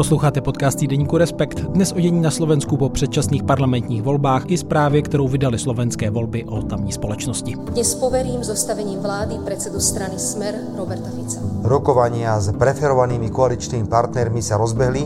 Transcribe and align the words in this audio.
Posloucháte 0.00 0.40
podcast 0.40 0.78
týdeníku 0.78 1.20
Respekt. 1.20 1.60
Dnes 1.60 1.92
o 1.92 2.00
dění 2.00 2.20
na 2.20 2.30
Slovensku 2.30 2.76
po 2.76 2.88
předčasných 2.88 3.42
parlamentních 3.42 4.02
volbách 4.02 4.42
i 4.46 4.58
zprávě, 4.58 5.02
kterou 5.02 5.28
vydali 5.28 5.58
slovenské 5.58 6.10
volby 6.10 6.44
o 6.44 6.62
tamní 6.62 6.92
společnosti. 6.92 7.54
Dnes 7.54 7.94
poverím 7.94 8.44
zostavením 8.44 8.98
vlády 9.00 9.34
predsedu 9.44 9.80
strany 9.80 10.18
Smer 10.18 10.54
Roberta 10.76 11.10
Fica. 11.16 11.40
Rokovania 11.62 12.40
s 12.40 12.48
preferovanými 12.48 13.28
koaličnými 13.28 13.92
partnermi 13.92 14.40
sa 14.40 14.56
rozbehli 14.56 15.04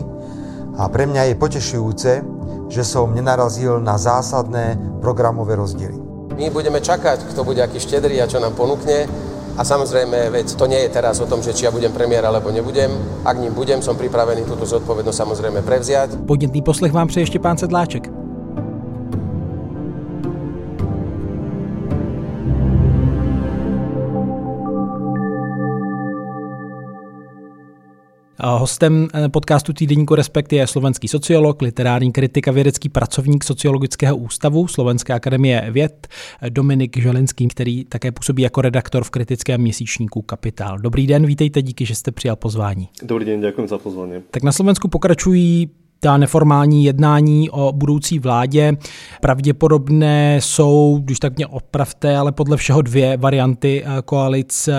a 0.79 0.87
pre 0.87 1.11
mňa 1.11 1.27
je 1.27 1.35
potešujúce, 1.43 2.11
že 2.71 2.83
som 2.87 3.11
nenarazil 3.11 3.83
na 3.83 3.99
zásadné 3.99 4.79
programové 5.03 5.59
rozdiely. 5.59 5.99
My 6.39 6.47
budeme 6.47 6.79
čakať, 6.79 7.35
kto 7.35 7.43
bude 7.43 7.59
aký 7.59 7.83
štedrý 7.83 8.23
a 8.23 8.31
čo 8.31 8.39
nám 8.39 8.55
ponúkne. 8.55 9.11
A 9.55 9.63
samozrejme, 9.63 10.29
veď 10.35 10.59
to 10.59 10.67
nie 10.67 10.83
je 10.83 10.89
teraz 10.91 11.19
o 11.23 11.25
tom, 11.25 11.39
že 11.39 11.55
či 11.55 11.63
ja 11.63 11.71
budem 11.71 11.91
premiér 11.95 12.27
alebo 12.27 12.51
nebudem. 12.51 12.91
Ak 13.23 13.39
ním 13.39 13.55
budem, 13.55 13.79
som 13.79 13.95
pripravený 13.95 14.43
túto 14.43 14.67
zodpovednosť 14.67 15.17
samozrejme 15.17 15.63
prevziať. 15.63 16.27
Podnětný 16.27 16.61
poslech 16.61 16.91
vám 16.91 17.07
přeje 17.07 17.39
pán 17.39 17.57
Sedláček. 17.57 18.24
Hostem 28.45 29.07
eh, 29.13 29.29
podcastu 29.29 29.73
Týdeníku 29.73 30.15
Respekt 30.15 30.53
je 30.53 30.67
slovenský 30.67 31.07
sociolog, 31.07 31.61
literární 31.61 32.11
kritik 32.11 32.47
a 32.47 32.51
vědecký 32.51 32.89
pracovník 32.89 33.43
Sociologického 33.43 34.17
ústavu 34.17 34.67
Slovenské 34.67 35.13
akademie 35.13 35.67
věd 35.71 36.07
Dominik 36.49 36.97
Želinský, 36.97 37.47
který 37.47 37.85
také 37.85 38.11
působí 38.11 38.41
jako 38.41 38.61
redaktor 38.61 39.03
v 39.03 39.09
kritickém 39.09 39.61
měsíčníku 39.61 40.21
Kapitál. 40.21 40.79
Dobrý 40.79 41.07
den, 41.07 41.25
vítejte, 41.25 41.61
díky, 41.61 41.85
že 41.85 41.95
jste 41.95 42.11
přijal 42.11 42.35
pozvání. 42.35 42.89
Dobrý 43.03 43.25
den, 43.25 43.41
děkuji 43.41 43.67
za 43.67 43.77
pozvání. 43.77 44.13
Tak 44.31 44.43
na 44.43 44.51
Slovensku 44.51 44.87
pokračují 44.87 45.69
ta 46.05 46.17
neformální 46.17 46.85
jednání 46.85 47.49
o 47.49 47.71
budoucí 47.71 48.19
vládě. 48.19 48.73
Pravděpodobné 49.21 50.37
jsou, 50.41 50.99
když 51.03 51.19
tak 51.19 51.35
mě 51.35 51.47
opravte, 51.47 52.17
ale 52.17 52.31
podle 52.31 52.57
všeho 52.57 52.81
dvě 52.81 53.17
varianty 53.17 53.83
eh, 53.85 54.01
koalic. 54.01 54.69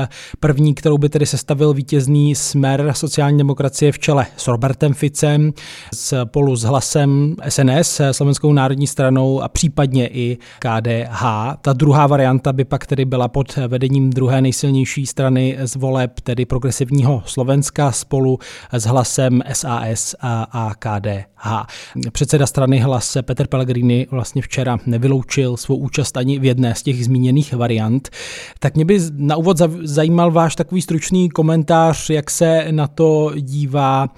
První, 0.41 0.75
kterou 0.75 0.99
by 0.99 1.09
tedy 1.09 1.27
sestavil 1.27 1.75
vítězný 1.75 2.35
smer 2.35 2.93
sociální 2.93 3.39
demokracie 3.39 3.93
v 3.93 3.99
čele 3.99 4.27
s 4.37 4.49
Robertem 4.49 4.95
Ficem, 4.95 5.53
spolu 5.95 6.57
s 6.57 6.63
hlasem 6.63 7.37
SNS, 7.49 8.01
Slovenskou 8.13 8.53
národní 8.53 8.87
stranou 8.87 9.43
a 9.43 9.49
případně 9.49 10.09
i 10.09 10.39
KDH. 10.59 11.23
Ta 11.61 11.73
druhá 11.73 12.07
varianta 12.07 12.53
by 12.53 12.65
pak 12.65 12.87
tedy 12.87 13.05
byla 13.05 13.29
pod 13.29 13.57
vedením 13.57 14.11
druhé 14.11 14.41
nejsilnější 14.41 15.07
strany 15.07 15.57
z 15.65 15.77
voleb, 15.77 16.21
tedy 16.21 16.45
progresivního 16.45 17.23
Slovenska 17.27 17.93
spolu 17.93 18.39
s 18.73 18.85
hlasem 18.85 19.43
SAS 19.53 20.15
a 20.23 20.71
KDH. 20.79 21.16
KDH. 21.22 21.67
Předseda 22.12 22.47
strany 22.47 22.78
Hlas 22.78 23.17
Petr 23.22 23.47
Pellegrini 23.47 24.06
vlastně 24.11 24.42
včera 24.42 24.78
nevyloučil 24.86 25.56
svou 25.56 25.77
účast 25.77 26.17
ani 26.17 26.39
v 26.39 26.45
jedné 26.45 26.75
z 26.75 26.83
těch 26.83 27.05
zmíněných 27.05 27.55
variant. 27.55 28.09
Tak 28.59 28.75
mě 28.75 28.84
by 28.84 29.00
na 29.17 29.37
úvod 29.37 29.56
zajímal 29.83 30.31
váš 30.31 30.56
takový 30.56 30.83
stručný 30.83 31.31
komentář, 31.31 32.11
jak 32.11 32.31
se 32.31 32.67
na 32.70 32.87
to 32.87 33.33
dívá 33.37 34.09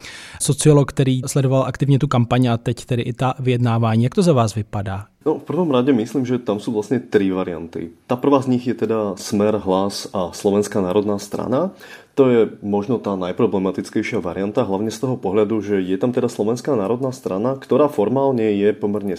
sociolog, 0.43 0.89
který 0.89 1.23
sledoval 1.27 1.65
aktivně 1.67 1.99
tu 1.99 2.09
kampaň 2.09 2.47
a 2.47 2.57
teď 2.57 2.85
tedy 2.85 3.03
i 3.03 3.13
ta 3.13 3.35
vyjednávání. 3.39 4.05
Jak 4.05 4.15
to 4.15 4.23
za 4.23 4.33
vás 4.33 4.55
vypadá? 4.55 5.05
No, 5.27 5.39
v 5.39 5.45
prvom 5.45 5.69
rade 5.69 5.93
myslím, 5.93 6.25
že 6.25 6.41
tam 6.41 6.57
sú 6.57 6.73
vlastne 6.73 7.05
tri 7.05 7.29
varianty. 7.29 7.93
Tá 8.09 8.17
prvá 8.17 8.41
z 8.41 8.49
nich 8.49 8.65
je 8.65 8.73
teda 8.73 9.13
Smer, 9.21 9.61
Hlas 9.61 10.09
a 10.17 10.33
Slovenská 10.33 10.81
národná 10.81 11.19
strana. 11.21 11.75
To 12.19 12.27
je 12.27 12.51
možno 12.67 12.99
tá 12.99 13.15
najproblematickejšia 13.15 14.19
varianta, 14.19 14.67
hlavne 14.67 14.91
z 14.91 14.99
toho 14.99 15.15
pohľadu, 15.15 15.63
že 15.63 15.79
je 15.79 15.95
tam 15.95 16.11
teda 16.11 16.27
Slovenská 16.27 16.75
národná 16.75 17.15
strana, 17.15 17.55
ktorá 17.55 17.87
formálne 17.87 18.59
je 18.59 18.75
pomerne 18.75 19.15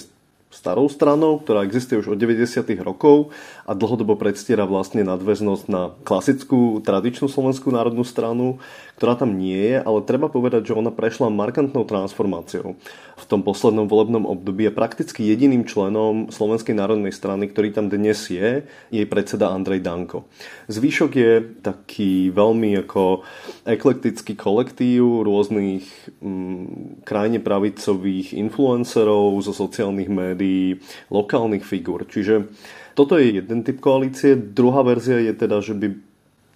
starou 0.50 0.90
stranou, 0.90 1.38
ktorá 1.38 1.62
existuje 1.62 2.02
už 2.02 2.18
od 2.18 2.18
90. 2.18 2.66
rokov 2.82 3.30
a 3.70 3.78
dlhodobo 3.78 4.18
predstiera 4.18 4.66
vlastne 4.66 5.06
nadväznosť 5.06 5.66
na 5.70 5.94
klasickú, 6.02 6.82
tradičnú 6.82 7.30
Slovenskú 7.30 7.70
národnú 7.70 8.02
stranu, 8.02 8.58
ktorá 8.98 9.14
tam 9.14 9.38
nie 9.38 9.56
je, 9.56 9.78
ale 9.78 10.04
treba 10.10 10.26
povedať, 10.26 10.74
že 10.74 10.78
ona 10.78 10.90
prešla 10.90 11.30
markantnou 11.30 11.86
transformáciou. 11.86 12.74
V 13.20 13.26
tom 13.30 13.46
poslednom 13.46 13.86
volebnom 13.86 14.26
období 14.26 14.66
je 14.66 14.74
prakticky 14.74 15.22
jediným 15.30 15.70
členom 15.70 16.34
Slovenskej 16.34 16.74
národnej 16.74 17.14
strany, 17.14 17.46
ktorý 17.46 17.70
tam 17.70 17.92
dnes 17.92 18.18
je, 18.26 18.66
jej 18.90 19.06
predseda 19.06 19.54
Andrej 19.54 19.86
Danko. 19.86 20.26
Zvyšok 20.66 21.12
je 21.14 21.32
taký 21.62 22.34
veľmi 22.34 22.90
ako 22.90 23.22
eklektický 23.70 24.34
kolektív 24.34 25.28
rôznych 25.30 25.86
mm, 26.26 27.06
krajne 27.06 27.38
pravicových 27.38 28.34
influencerov 28.34 29.38
zo 29.46 29.54
sociálnych 29.54 30.10
médií, 30.10 30.39
médií, 30.40 30.80
lokálnych 31.12 31.68
figur. 31.68 32.08
Čiže 32.08 32.48
toto 32.96 33.20
je 33.20 33.44
jeden 33.44 33.68
typ 33.68 33.84
koalície. 33.84 34.40
Druhá 34.40 34.88
verzia 34.88 35.20
je 35.20 35.36
teda, 35.36 35.60
že 35.60 35.76
by 35.76 35.88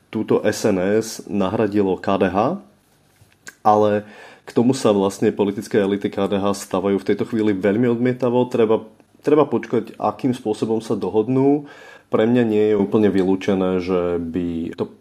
túto 0.07 0.39
SNS 0.39 1.27
nahradilo 1.27 1.99
KDH, 1.99 2.63
ale 3.65 4.07
k 4.47 4.49
tomu 4.55 4.71
sa 4.71 4.95
vlastne 4.95 5.35
politické 5.35 5.83
elity 5.83 6.07
KDH 6.07 6.55
stavajú 6.63 6.99
v 6.99 7.07
tejto 7.11 7.27
chvíli 7.27 7.51
veľmi 7.51 7.91
odmietavo. 7.91 8.47
Treba, 8.47 8.87
treba 9.19 9.43
počkať, 9.43 9.99
akým 9.99 10.31
spôsobom 10.31 10.79
sa 10.79 10.95
dohodnú. 10.95 11.67
Pre 12.07 12.23
mňa 12.29 12.43
nie 12.45 12.65
je 12.71 12.75
úplne 12.77 13.09
vylúčené, 13.09 13.81
že 13.81 14.21
by 14.21 14.77
to 14.77 14.93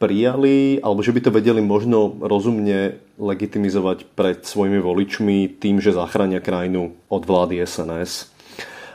prijali, 0.00 0.80
alebo 0.80 1.04
že 1.04 1.12
by 1.12 1.20
to 1.28 1.30
vedeli 1.30 1.60
možno 1.60 2.16
rozumne 2.24 2.96
legitimizovať 3.20 4.08
pred 4.16 4.40
svojimi 4.40 4.80
voličmi 4.80 5.60
tým, 5.60 5.76
že 5.76 5.92
zachránia 5.92 6.40
krajinu 6.40 6.96
od 7.12 7.22
vlády 7.28 7.60
SNS. 7.60 8.29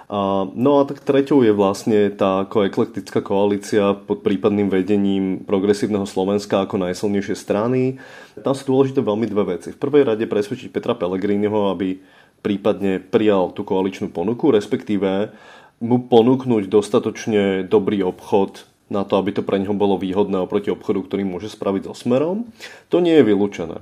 A, 0.05 0.45
no 0.53 0.79
a 0.79 0.85
tak 0.85 1.01
treťou 1.01 1.41
je 1.41 1.49
vlastne 1.49 2.13
tá 2.13 2.45
ako 2.45 2.69
eklektická 2.69 3.25
koalícia 3.25 3.97
pod 3.97 4.21
prípadným 4.21 4.69
vedením 4.69 5.41
progresívneho 5.41 6.05
Slovenska 6.05 6.61
ako 6.61 6.77
najsilnejšie 6.85 7.33
strany. 7.33 7.97
Tam 8.37 8.53
sú 8.53 8.69
dôležité 8.69 9.01
veľmi 9.01 9.25
dve 9.25 9.57
veci. 9.57 9.73
V 9.73 9.81
prvej 9.81 10.05
rade 10.05 10.29
presvedčiť 10.29 10.69
Petra 10.69 10.93
Pellegriniho, 10.93 11.73
aby 11.73 11.97
prípadne 12.45 13.01
prijal 13.01 13.49
tú 13.57 13.65
koaličnú 13.65 14.13
ponuku, 14.13 14.53
respektíve 14.53 15.33
mu 15.81 16.05
ponúknuť 16.05 16.69
dostatočne 16.69 17.65
dobrý 17.65 18.05
obchod 18.05 18.69
na 18.85 19.01
to, 19.01 19.17
aby 19.17 19.33
to 19.33 19.41
pre 19.41 19.57
neho 19.57 19.73
bolo 19.73 19.97
výhodné 19.97 20.37
oproti 20.37 20.69
obchodu, 20.69 21.01
ktorý 21.01 21.25
môže 21.25 21.49
spraviť 21.49 21.89
so 21.89 21.97
smerom, 21.97 22.45
to 22.93 23.01
nie 23.01 23.17
je 23.17 23.25
vylúčené. 23.25 23.81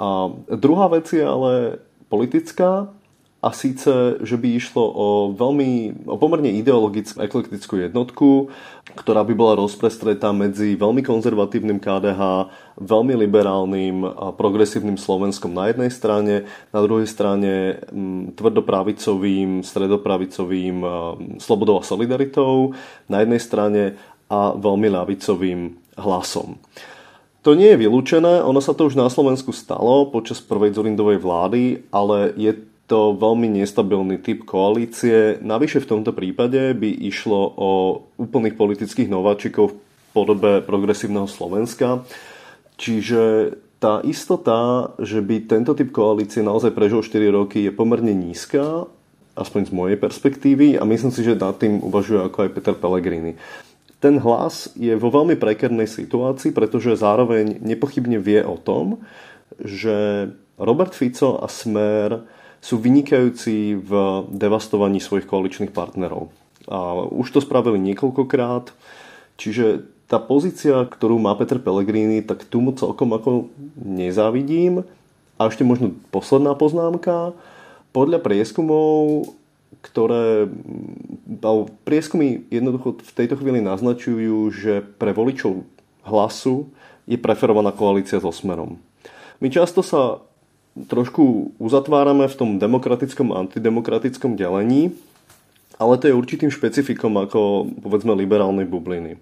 A 0.00 0.32
druhá 0.48 0.88
vec 0.88 1.12
je 1.12 1.20
ale 1.20 1.84
politická 2.08 2.88
a 3.40 3.56
síce, 3.56 4.20
že 4.20 4.36
by 4.36 4.48
išlo 4.52 4.84
o 4.84 5.06
veľmi, 5.32 6.04
o 6.04 6.20
pomerne 6.20 6.52
ideologickú 6.60 7.24
eklektickú 7.24 7.80
jednotku, 7.80 8.52
ktorá 8.92 9.24
by 9.24 9.32
bola 9.32 9.56
rozprestretá 9.56 10.28
medzi 10.36 10.76
veľmi 10.76 11.00
konzervatívnym 11.00 11.80
KDH, 11.80 12.20
veľmi 12.76 13.16
liberálnym 13.16 14.04
a 14.04 14.36
progresívnym 14.36 15.00
Slovenskom 15.00 15.56
na 15.56 15.72
jednej 15.72 15.88
strane, 15.88 16.44
na 16.68 16.80
druhej 16.84 17.08
strane 17.08 17.80
mm, 17.88 18.36
tvrdopravicovým, 18.36 19.64
stredopravicovým 19.64 20.76
Slobodou 21.40 21.80
a 21.80 21.86
Solidaritou, 21.86 22.76
na 23.08 23.24
jednej 23.24 23.40
strane 23.40 23.82
a 24.28 24.52
veľmi 24.52 24.92
ľavicovým 24.92 25.60
hlasom. 25.96 26.60
To 27.40 27.56
nie 27.56 27.72
je 27.72 27.88
vylúčené, 27.88 28.44
ono 28.44 28.60
sa 28.60 28.76
to 28.76 28.84
už 28.84 29.00
na 29.00 29.08
Slovensku 29.08 29.48
stalo 29.56 30.12
počas 30.12 30.44
prvej 30.44 30.76
Zorindovej 30.76 31.24
vlády, 31.24 31.88
ale 31.88 32.36
je 32.36 32.52
to 32.90 33.14
veľmi 33.14 33.46
nestabilný 33.62 34.18
typ 34.18 34.42
koalície. 34.42 35.38
Navyše 35.38 35.86
v 35.86 35.90
tomto 35.94 36.10
prípade 36.10 36.74
by 36.74 36.90
išlo 37.06 37.38
o 37.54 37.70
úplných 38.18 38.58
politických 38.58 39.06
nováčikov 39.06 39.70
v 39.70 39.78
podobe 40.10 40.58
progresívneho 40.58 41.30
Slovenska. 41.30 42.02
Čiže 42.74 43.54
tá 43.78 44.02
istota, 44.02 44.90
že 44.98 45.22
by 45.22 45.46
tento 45.46 45.78
typ 45.78 45.94
koalície 45.94 46.42
naozaj 46.42 46.74
prežil 46.74 47.06
4 47.06 47.30
roky 47.30 47.70
je 47.70 47.72
pomerne 47.72 48.10
nízka, 48.10 48.90
aspoň 49.38 49.70
z 49.70 49.72
mojej 49.72 49.96
perspektívy 49.96 50.74
a 50.74 50.82
myslím 50.82 51.14
si, 51.14 51.22
že 51.22 51.38
nad 51.38 51.54
tým 51.62 51.78
uvažuje 51.78 52.26
ako 52.26 52.38
aj 52.42 52.52
Peter 52.58 52.74
Pellegrini. 52.74 53.38
Ten 54.02 54.18
hlas 54.18 54.74
je 54.74 54.98
vo 54.98 55.14
veľmi 55.14 55.38
prekernej 55.38 55.86
situácii, 55.86 56.50
pretože 56.50 56.98
zároveň 56.98 57.62
nepochybne 57.62 58.18
vie 58.18 58.42
o 58.42 58.58
tom, 58.58 58.98
že 59.62 60.28
Robert 60.58 60.92
Fico 60.92 61.38
a 61.38 61.46
Smer 61.46 62.39
sú 62.60 62.76
vynikajúci 62.76 63.80
v 63.80 63.90
devastovaní 64.30 65.00
svojich 65.00 65.24
koaličných 65.26 65.72
partnerov. 65.72 66.28
A 66.68 67.08
už 67.08 67.32
to 67.32 67.40
spravili 67.40 67.80
niekoľkokrát, 67.80 68.70
čiže 69.40 69.88
tá 70.06 70.20
pozícia, 70.20 70.84
ktorú 70.84 71.16
má 71.22 71.32
Peter 71.38 71.56
Pellegrini, 71.56 72.20
tak 72.20 72.44
tu 72.44 72.60
mu 72.60 72.76
celkom 72.76 73.14
ako 73.16 73.48
nezávidím. 73.78 74.84
A 75.40 75.48
ešte 75.48 75.64
možno 75.64 75.96
posledná 76.12 76.52
poznámka. 76.52 77.32
Podľa 77.96 78.20
prieskumov 78.20 79.24
ktoré 79.80 80.50
prieskumy 81.88 82.44
jednoducho 82.52 83.00
v 83.00 83.12
tejto 83.16 83.40
chvíli 83.40 83.64
naznačujú, 83.64 84.52
že 84.52 84.84
pre 85.00 85.16
voličov 85.16 85.64
hlasu 86.04 86.68
je 87.08 87.16
preferovaná 87.16 87.72
koalícia 87.72 88.20
so 88.20 88.28
Smerom. 88.28 88.76
My 89.40 89.48
často 89.48 89.80
sa 89.80 90.20
trošku 90.86 91.56
uzatvárame 91.58 92.28
v 92.30 92.38
tom 92.38 92.50
demokratickom 92.56 93.34
a 93.34 93.42
antidemokratickom 93.44 94.38
delení, 94.38 94.94
ale 95.80 95.96
to 95.96 96.12
je 96.12 96.16
určitým 96.16 96.52
špecifikom 96.52 97.16
ako 97.16 97.68
povedzme 97.80 98.12
liberálnej 98.12 98.68
bubliny. 98.68 99.16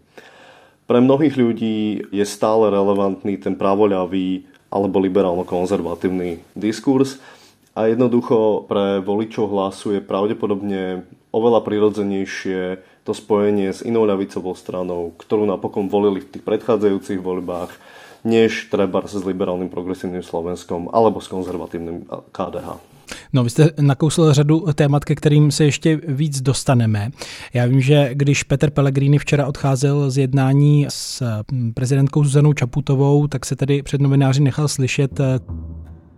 Pre 0.88 0.98
mnohých 0.98 1.36
ľudí 1.36 2.02
je 2.10 2.24
stále 2.24 2.72
relevantný 2.72 3.38
ten 3.38 3.54
pravoľavý 3.54 4.48
alebo 4.68 5.00
liberálno-konzervatívny 5.00 6.42
diskurs 6.56 7.20
a 7.78 7.86
jednoducho 7.86 8.66
pre 8.66 8.98
voličov 8.98 9.52
hlasu 9.52 9.96
je 9.96 10.00
pravdepodobne 10.02 11.06
oveľa 11.30 11.60
prirodzenejšie 11.62 12.82
to 13.06 13.12
spojenie 13.16 13.72
s 13.72 13.84
inou 13.84 14.04
ľavicovou 14.04 14.52
stranou, 14.52 15.14
ktorú 15.16 15.48
napokon 15.48 15.88
volili 15.88 16.20
v 16.20 16.36
tých 16.36 16.44
predchádzajúcich 16.44 17.20
voľbách, 17.20 17.72
než 18.24 18.68
treba 18.70 19.02
s 19.06 19.24
liberálnym 19.24 19.68
progresívnym 19.68 20.22
Slovenskom 20.22 20.88
alebo 20.92 21.20
s 21.20 21.28
konzervatívnym 21.28 22.04
KDH. 22.32 22.98
No, 23.32 23.44
vy 23.44 23.50
jste 23.50 23.70
nakousl 23.80 24.32
řadu 24.32 24.64
témat, 24.74 25.04
ke 25.04 25.14
kterým 25.14 25.50
se 25.50 25.64
ještě 25.64 26.00
víc 26.08 26.40
dostaneme. 26.40 27.10
Já 27.54 27.66
vím, 27.66 27.80
že 27.80 28.10
když 28.12 28.42
Petr 28.42 28.70
Pellegrini 28.70 29.18
včera 29.18 29.46
odcházel 29.46 30.10
z 30.10 30.18
jednání 30.18 30.86
s 30.88 31.22
hm, 31.52 31.72
prezidentkou 31.74 32.24
Zuzanou 32.24 32.52
Čaputovou, 32.52 33.26
tak 33.26 33.46
se 33.46 33.56
tedy 33.56 33.82
před 33.82 34.00
novináři 34.00 34.40
nechal 34.40 34.68
slyšet. 34.68 35.20
Eh, 35.20 35.40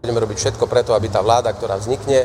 Budeme 0.00 0.24
robiť 0.24 0.38
všetko 0.38 0.64
preto, 0.64 0.96
aby 0.96 1.12
tá 1.12 1.20
vláda, 1.20 1.52
ktorá 1.52 1.76
vznikne, 1.76 2.24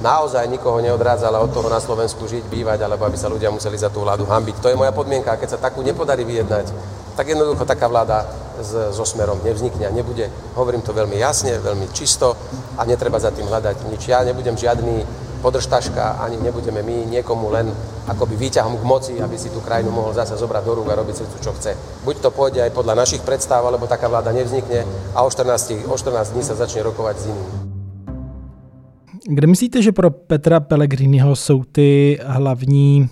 naozaj 0.00 0.48
nikoho 0.48 0.80
neodrádzala 0.80 1.40
od 1.40 1.52
toho 1.52 1.68
na 1.68 1.80
Slovensku 1.80 2.24
žiť, 2.24 2.48
bývať, 2.48 2.84
alebo 2.84 3.04
aby 3.04 3.16
sa 3.16 3.28
ľudia 3.28 3.52
museli 3.52 3.76
za 3.76 3.92
tú 3.92 4.00
vládu 4.02 4.24
hambiť. 4.24 4.60
To 4.64 4.68
je 4.72 4.80
moja 4.80 4.92
podmienka. 4.92 5.36
Keď 5.36 5.56
sa 5.56 5.62
takú 5.62 5.84
nepodarí 5.84 6.24
vyjednať, 6.24 6.72
tak 7.16 7.28
jednoducho 7.28 7.68
taká 7.68 7.86
vláda 7.86 8.24
s, 8.60 8.96
so 8.96 9.04
smerom 9.04 9.40
nevznikne 9.44 9.86
a 9.86 9.92
nebude. 9.92 10.32
Hovorím 10.56 10.80
to 10.80 10.96
veľmi 10.96 11.20
jasne, 11.20 11.60
veľmi 11.60 11.92
čisto 11.92 12.32
a 12.80 12.84
netreba 12.88 13.20
za 13.20 13.28
tým 13.30 13.46
hľadať 13.46 13.76
nič. 13.92 14.08
Ja 14.08 14.24
nebudem 14.24 14.56
žiadny 14.56 15.04
podržtaška, 15.40 16.20
ani 16.20 16.36
nebudeme 16.36 16.84
my 16.84 17.08
niekomu 17.08 17.48
len 17.48 17.72
akoby 18.08 18.36
výťahom 18.36 18.76
k 18.76 18.84
moci, 18.84 19.14
aby 19.16 19.36
si 19.40 19.48
tú 19.48 19.64
krajinu 19.64 19.88
mohol 19.88 20.12
zase 20.12 20.36
zobrať 20.36 20.62
do 20.64 20.72
rúk 20.76 20.88
a 20.92 21.00
robiť 21.00 21.16
si 21.16 21.24
tu, 21.24 21.36
čo 21.40 21.52
chce. 21.56 21.72
Buď 22.04 22.20
to 22.20 22.30
pôjde 22.32 22.60
aj 22.60 22.76
podľa 22.76 23.04
našich 23.04 23.24
predstav, 23.24 23.64
alebo 23.64 23.88
taká 23.88 24.08
vláda 24.08 24.32
nevznikne 24.36 24.84
a 25.16 25.24
o 25.24 25.28
14, 25.32 25.88
o 25.88 25.96
14 25.96 26.36
dní 26.36 26.42
sa 26.44 26.56
začne 26.56 26.84
rokovať 26.84 27.16
s 27.16 27.24
iným. 27.32 27.69
Kde 29.32 29.46
myslíte, 29.46 29.82
že 29.82 29.92
pro 29.92 30.10
Petra 30.10 30.60
Pellegriniho 30.60 31.36
jsou 31.36 31.64
ty 31.64 32.18
hlavní 32.24 33.08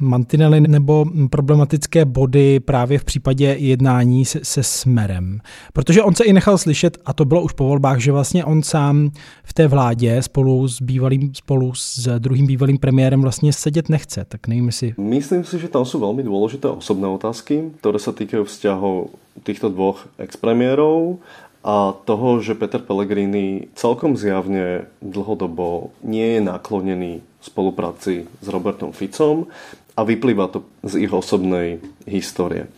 mantinely 0.00 0.60
nebo 0.60 1.04
problematické 1.30 2.04
body 2.04 2.60
právě 2.60 2.98
v 2.98 3.04
případě 3.04 3.56
jednání 3.58 4.24
se, 4.24 4.40
se 4.42 4.62
Smerem. 4.62 5.40
Protože 5.72 6.02
on 6.02 6.14
se 6.14 6.24
i 6.24 6.32
nechal 6.32 6.58
slyšet, 6.58 6.98
a 7.04 7.12
to 7.12 7.24
bylo 7.24 7.42
už 7.42 7.52
po 7.52 7.64
volbách, 7.64 7.98
že 7.98 8.12
vlastně 8.12 8.44
on 8.44 8.62
sám 8.62 9.10
v 9.44 9.52
té 9.52 9.68
vládě 9.68 10.22
spolu 10.22 10.68
s 10.68 10.82
bývalým, 10.82 11.34
spolu 11.34 11.74
s 11.74 12.18
druhým 12.18 12.46
bývalým 12.46 12.78
premiérem 12.78 13.22
vlastně 13.22 13.52
sedět 13.52 13.88
nechce. 13.88 14.24
Tak 14.28 14.48
nevím 14.48 14.72
si. 14.72 14.94
Myslím 14.98 15.44
si, 15.44 15.58
že 15.58 15.68
tam 15.68 15.84
jsou 15.84 16.00
velmi 16.00 16.22
důležité 16.22 16.68
osobné 16.68 17.08
otázky, 17.08 17.62
které 17.80 17.98
se 17.98 18.12
týkají 18.12 18.44
vzťahov 18.44 19.08
týchto 19.42 19.68
dvoch 19.68 20.08
expremiérov 20.18 21.16
a 21.64 21.90
toho, 22.06 22.38
že 22.38 22.54
Peter 22.54 22.78
Pellegrini 22.78 23.68
celkom 23.74 24.14
zjavne 24.14 24.86
dlhodobo 25.02 25.90
nie 26.06 26.38
je 26.38 26.40
naklonený 26.46 27.12
spolupráci 27.42 28.30
s 28.42 28.46
Robertom 28.46 28.94
Ficom 28.94 29.50
a 29.98 30.06
vyplýva 30.06 30.46
to 30.54 30.62
z 30.86 31.06
ich 31.06 31.12
osobnej 31.12 31.82
histórie. 32.06 32.70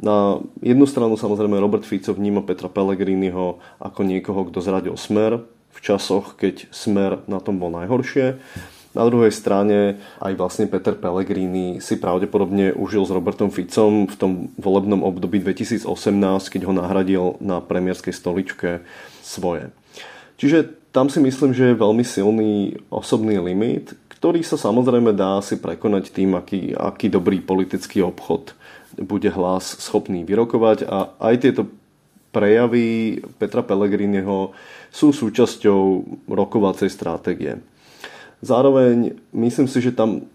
Na 0.00 0.40
jednu 0.64 0.88
stranu 0.88 1.20
samozrejme 1.20 1.60
Robert 1.60 1.84
Fico 1.84 2.16
vníma 2.16 2.42
Petra 2.42 2.72
Pellegriniho 2.72 3.60
ako 3.78 4.00
niekoho, 4.02 4.48
kto 4.48 4.64
zradil 4.64 4.96
smer 4.96 5.44
v 5.72 5.78
časoch, 5.78 6.34
keď 6.40 6.72
smer 6.72 7.20
na 7.28 7.38
tom 7.38 7.60
bol 7.60 7.68
najhoršie. 7.70 8.40
Na 8.92 9.08
druhej 9.08 9.32
strane 9.32 9.96
aj 10.20 10.32
vlastne 10.36 10.68
Peter 10.68 10.92
Pellegrini 10.92 11.80
si 11.80 11.96
pravdepodobne 11.96 12.76
užil 12.76 13.08
s 13.08 13.14
Robertom 13.14 13.48
Ficom 13.48 14.04
v 14.04 14.16
tom 14.20 14.32
volebnom 14.60 15.00
období 15.00 15.40
2018, 15.40 15.88
keď 16.52 16.60
ho 16.68 16.72
nahradil 16.76 17.24
na 17.40 17.64
premiérskej 17.64 18.12
stoličke 18.12 18.84
svoje. 19.24 19.72
Čiže 20.36 20.92
tam 20.92 21.08
si 21.08 21.24
myslím, 21.24 21.56
že 21.56 21.72
je 21.72 21.80
veľmi 21.80 22.04
silný 22.04 22.76
osobný 22.92 23.40
limit, 23.40 23.96
ktorý 24.12 24.44
sa 24.44 24.60
samozrejme 24.60 25.16
dá 25.16 25.40
si 25.40 25.56
prekonať 25.56 26.12
tým, 26.12 26.36
aký, 26.36 26.76
aký 26.76 27.08
dobrý 27.08 27.40
politický 27.40 28.04
obchod 28.04 28.52
bude 29.00 29.32
hlas 29.32 29.80
schopný 29.80 30.20
vyrokovať 30.28 30.84
a 30.84 31.16
aj 31.16 31.34
tieto 31.40 31.64
prejavy 32.28 33.20
Petra 33.40 33.64
Pellegriniho 33.64 34.52
sú 34.92 35.16
súčasťou 35.16 35.80
rokovacej 36.28 36.92
stratégie. 36.92 37.56
Zároveň 38.42 39.22
myslím 39.30 39.70
si, 39.70 39.78
že 39.78 39.94
tam 39.94 40.26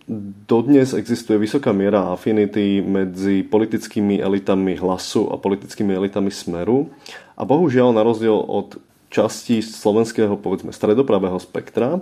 dodnes 0.48 0.96
existuje 0.96 1.36
vysoká 1.36 1.76
miera 1.76 2.16
afinity 2.16 2.80
medzi 2.80 3.44
politickými 3.44 4.24
elitami 4.24 4.80
hlasu 4.80 5.28
a 5.28 5.36
politickými 5.36 5.92
elitami 5.92 6.32
smeru. 6.32 6.88
A 7.36 7.44
bohužiaľ, 7.44 7.92
na 7.92 8.08
rozdiel 8.08 8.40
od 8.40 8.80
časti 9.12 9.60
slovenského, 9.60 10.40
povedzme, 10.40 10.72
stredopravého 10.72 11.36
spektra, 11.36 12.00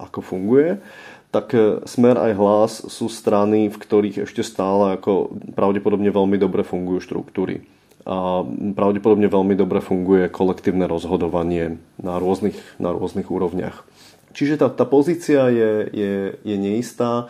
ako 0.00 0.24
funguje, 0.24 0.80
tak 1.28 1.52
e, 1.52 1.84
Smer 1.84 2.16
aj 2.16 2.32
Hlas 2.36 2.72
sú 2.88 3.08
strany, 3.12 3.68
v 3.68 3.76
ktorých 3.76 4.24
ešte 4.24 4.40
stále 4.40 4.96
ako 4.96 5.32
pravdepodobne 5.52 6.08
veľmi 6.08 6.40
dobre 6.40 6.64
fungujú 6.64 7.04
štruktúry. 7.04 7.64
A 8.02 8.42
pravdepodobne 8.74 9.28
veľmi 9.30 9.54
dobre 9.54 9.78
funguje 9.78 10.26
kolektívne 10.32 10.90
rozhodovanie 10.90 11.78
na 12.00 12.18
rôznych, 12.18 12.58
na 12.82 12.90
rôznych 12.90 13.30
úrovniach. 13.30 13.86
Čiže 14.32 14.60
tá, 14.60 14.68
tá 14.72 14.84
pozícia 14.88 15.48
je, 15.52 15.72
je, 15.92 16.14
je 16.40 16.56
neistá. 16.56 17.28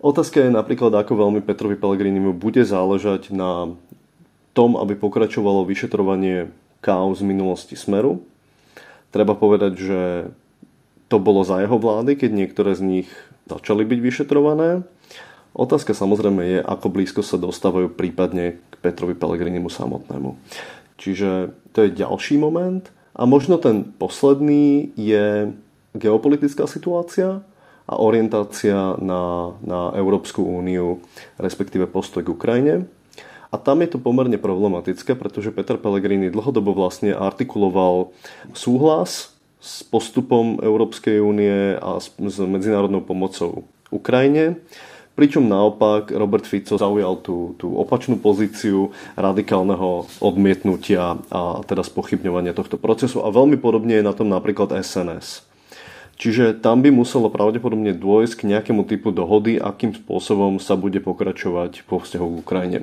Otázka 0.00 0.44
je 0.44 0.52
napríklad, 0.52 0.92
ako 0.92 1.26
veľmi 1.26 1.40
Petrovi 1.40 1.74
Pellegrinimu 1.74 2.36
bude 2.36 2.62
záležať 2.62 3.32
na 3.32 3.72
tom, 4.52 4.76
aby 4.76 4.96
pokračovalo 4.96 5.68
vyšetrovanie 5.68 6.52
kaos 6.84 7.20
z 7.20 7.28
minulosti 7.28 7.74
Smeru. 7.74 8.24
Treba 9.10 9.32
povedať, 9.32 9.72
že 9.76 10.00
to 11.08 11.16
bolo 11.16 11.42
za 11.42 11.64
jeho 11.64 11.80
vlády, 11.80 12.18
keď 12.18 12.30
niektoré 12.32 12.76
z 12.76 12.82
nich 12.84 13.08
začali 13.48 13.86
byť 13.88 14.00
vyšetrované. 14.00 14.84
Otázka 15.56 15.96
samozrejme 15.96 16.42
je, 16.44 16.58
ako 16.60 16.92
blízko 16.92 17.24
sa 17.24 17.40
dostávajú 17.40 17.88
prípadne 17.88 18.60
k 18.68 18.74
Petrovi 18.84 19.16
Pellegrinimu 19.16 19.72
samotnému. 19.72 20.36
Čiže 21.00 21.56
to 21.72 21.88
je 21.88 21.96
ďalší 21.96 22.36
moment. 22.36 22.84
A 23.16 23.24
možno 23.24 23.56
ten 23.56 23.88
posledný 23.96 24.92
je 25.00 25.56
geopolitická 25.96 26.68
situácia 26.68 27.40
a 27.86 27.94
orientácia 27.96 28.98
na, 28.98 29.54
na 29.62 29.94
Európsku 29.94 30.42
úniu, 30.42 31.00
respektíve 31.38 31.86
postoj 31.86 32.26
k 32.26 32.32
Ukrajine. 32.34 32.74
A 33.54 33.56
tam 33.56 33.78
je 33.80 33.94
to 33.94 34.02
pomerne 34.02 34.36
problematické, 34.36 35.14
pretože 35.14 35.54
Peter 35.54 35.78
Pellegrini 35.78 36.34
dlhodobo 36.34 36.74
vlastne 36.74 37.14
artikuloval 37.14 38.10
súhlas 38.52 39.32
s 39.62 39.86
postupom 39.86 40.58
Európskej 40.60 41.22
únie 41.22 41.78
a 41.78 42.02
s, 42.02 42.10
s 42.10 42.36
medzinárodnou 42.42 43.06
pomocou 43.06 43.64
Ukrajine. 43.94 44.58
Pričom 45.16 45.48
naopak 45.48 46.12
Robert 46.12 46.44
Fico 46.44 46.76
zaujal 46.76 47.24
tú, 47.24 47.56
tú 47.56 47.72
opačnú 47.72 48.20
pozíciu 48.20 48.92
radikálneho 49.16 50.04
odmietnutia 50.20 51.16
a 51.32 51.64
teda 51.64 51.80
spochybňovania 51.80 52.52
tohto 52.52 52.76
procesu 52.76 53.24
a 53.24 53.32
veľmi 53.32 53.56
podobne 53.56 53.96
je 53.96 54.04
na 54.04 54.12
tom 54.12 54.28
napríklad 54.28 54.76
SNS. 54.76 55.45
Čiže 56.16 56.56
tam 56.64 56.80
by 56.80 56.88
muselo 56.88 57.28
pravdepodobne 57.28 57.92
dôjsť 57.92 58.34
k 58.40 58.48
nejakému 58.56 58.88
typu 58.88 59.12
dohody, 59.12 59.60
akým 59.60 59.92
spôsobom 59.92 60.56
sa 60.56 60.72
bude 60.72 61.00
pokračovať 61.04 61.84
po 61.84 62.00
vzťahu 62.00 62.26
k 62.26 62.40
Ukrajine. 62.40 62.78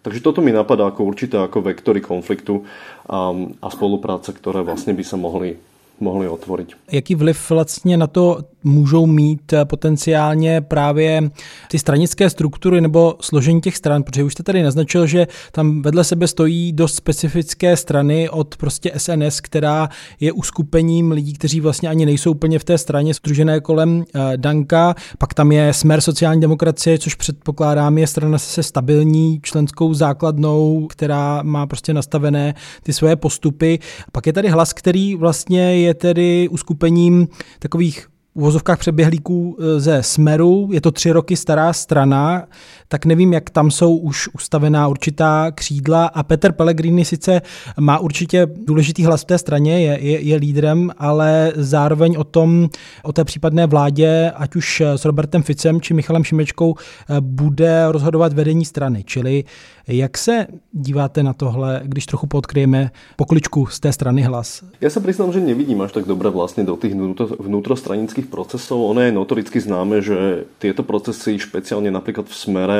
Takže 0.00 0.24
toto 0.24 0.40
mi 0.40 0.56
napadá 0.56 0.88
ako 0.88 1.04
určité 1.04 1.36
ako 1.36 1.68
vektory 1.68 2.00
konfliktu 2.00 2.64
a, 3.04 3.34
a 3.60 3.68
spolupráce, 3.68 4.32
ktoré 4.32 4.64
vlastne 4.64 4.96
by 4.96 5.04
sa 5.04 5.20
mohli 5.20 5.60
mohli 6.00 6.28
otvoriť. 6.28 6.74
Jaký 6.92 7.14
vliv 7.14 7.50
vlastně 7.50 7.96
na 7.96 8.06
to 8.06 8.38
můžou 8.64 9.06
mít 9.06 9.54
potenciálně 9.64 10.60
právě 10.60 11.30
ty 11.70 11.78
stranické 11.78 12.30
struktury 12.30 12.80
nebo 12.80 13.16
složení 13.20 13.60
těch 13.60 13.76
stran, 13.76 14.02
protože 14.02 14.24
už 14.24 14.32
jste 14.32 14.42
tady 14.42 14.62
naznačil, 14.62 15.06
že 15.06 15.26
tam 15.52 15.82
vedle 15.82 16.04
sebe 16.04 16.26
stojí 16.26 16.72
dost 16.72 16.94
specifické 16.94 17.76
strany 17.76 18.30
od 18.30 18.56
prostě 18.56 18.92
SNS, 18.96 19.40
která 19.40 19.88
je 20.20 20.32
uskupením 20.32 21.12
lidí, 21.12 21.32
kteří 21.32 21.60
vlastně 21.60 21.88
ani 21.88 22.06
nejsou 22.06 22.30
úplně 22.30 22.58
v 22.58 22.64
té 22.64 22.78
straně 22.78 23.14
združené 23.14 23.60
kolem 23.60 23.98
uh, 23.98 24.04
Danka, 24.36 24.94
pak 25.18 25.34
tam 25.34 25.52
je 25.52 25.72
Smer 25.72 26.00
sociální 26.00 26.40
demokracie, 26.40 26.98
což 26.98 27.14
předpokládám 27.14 27.98
je 27.98 28.06
strana 28.06 28.38
se 28.38 28.62
stabilní 28.62 29.40
členskou 29.42 29.94
základnou, 29.94 30.86
která 30.90 31.42
má 31.42 31.66
prostě 31.66 31.94
nastavené 31.94 32.54
ty 32.82 32.92
svoje 32.92 33.16
postupy. 33.16 33.78
Pak 34.12 34.26
je 34.26 34.32
tady 34.32 34.48
hlas, 34.48 34.72
který 34.72 35.14
vlastně 35.14 35.76
je 35.76 35.94
tedy 35.94 36.48
uskupením 36.48 37.28
takových 37.58 38.06
uvozovkách 38.34 38.78
přeběhlíků 38.78 39.56
e, 39.60 39.80
ze 39.80 40.02
Smeru, 40.02 40.68
je 40.72 40.80
to 40.80 40.90
tři 40.90 41.12
roky 41.12 41.36
stará 41.36 41.72
strana, 41.72 42.46
tak 42.88 43.04
nevím, 43.04 43.32
jak 43.32 43.50
tam 43.50 43.70
jsou 43.70 43.96
už 43.96 44.28
ustavená 44.28 44.88
určitá 44.88 45.50
křídla 45.50 46.06
a 46.06 46.22
Peter 46.22 46.52
Pellegrini 46.52 47.04
sice 47.04 47.42
má 47.80 47.98
určitě 47.98 48.46
důležitý 48.66 49.04
hlas 49.04 49.22
v 49.22 49.24
té 49.24 49.38
straně, 49.38 49.80
je, 49.80 49.98
je, 50.00 50.20
je 50.20 50.36
lídrem, 50.36 50.90
ale 50.98 51.52
zároveň 51.56 52.16
o 52.18 52.24
tom, 52.24 52.68
o 53.02 53.12
té 53.12 53.24
případné 53.24 53.66
vládě, 53.66 54.32
ať 54.36 54.56
už 54.56 54.80
s 54.80 55.04
Robertem 55.04 55.42
Ficem 55.42 55.80
či 55.80 55.94
Michalem 55.94 56.24
Šimečkou, 56.24 56.74
bude 57.20 57.84
rozhodovat 57.88 58.32
vedení 58.32 58.64
strany. 58.64 59.04
Čili 59.04 59.44
jak 59.88 60.18
se 60.18 60.46
díváte 60.72 61.22
na 61.22 61.32
tohle, 61.32 61.80
když 61.84 62.06
trochu 62.06 62.26
podkryjeme 62.26 62.90
pokličku 63.16 63.66
z 63.66 63.80
té 63.80 63.92
strany 63.92 64.22
hlas? 64.22 64.64
Ja 64.84 64.92
sa 64.92 65.00
priznám, 65.00 65.32
že 65.32 65.40
nevidím 65.40 65.80
až 65.80 65.96
tak 65.96 66.04
dobre 66.04 66.28
vlastne 66.28 66.62
do 66.62 66.76
tých 66.76 66.92
vnútrostranických 67.40 68.28
procesov. 68.28 68.84
Ono 68.84 69.00
je 69.00 69.16
notoricky 69.16 69.56
známe, 69.56 70.04
že 70.04 70.44
tieto 70.60 70.84
procesy, 70.84 71.40
špeciálne 71.40 71.88
napríklad 71.88 72.28
v 72.28 72.36
smere, 72.36 72.77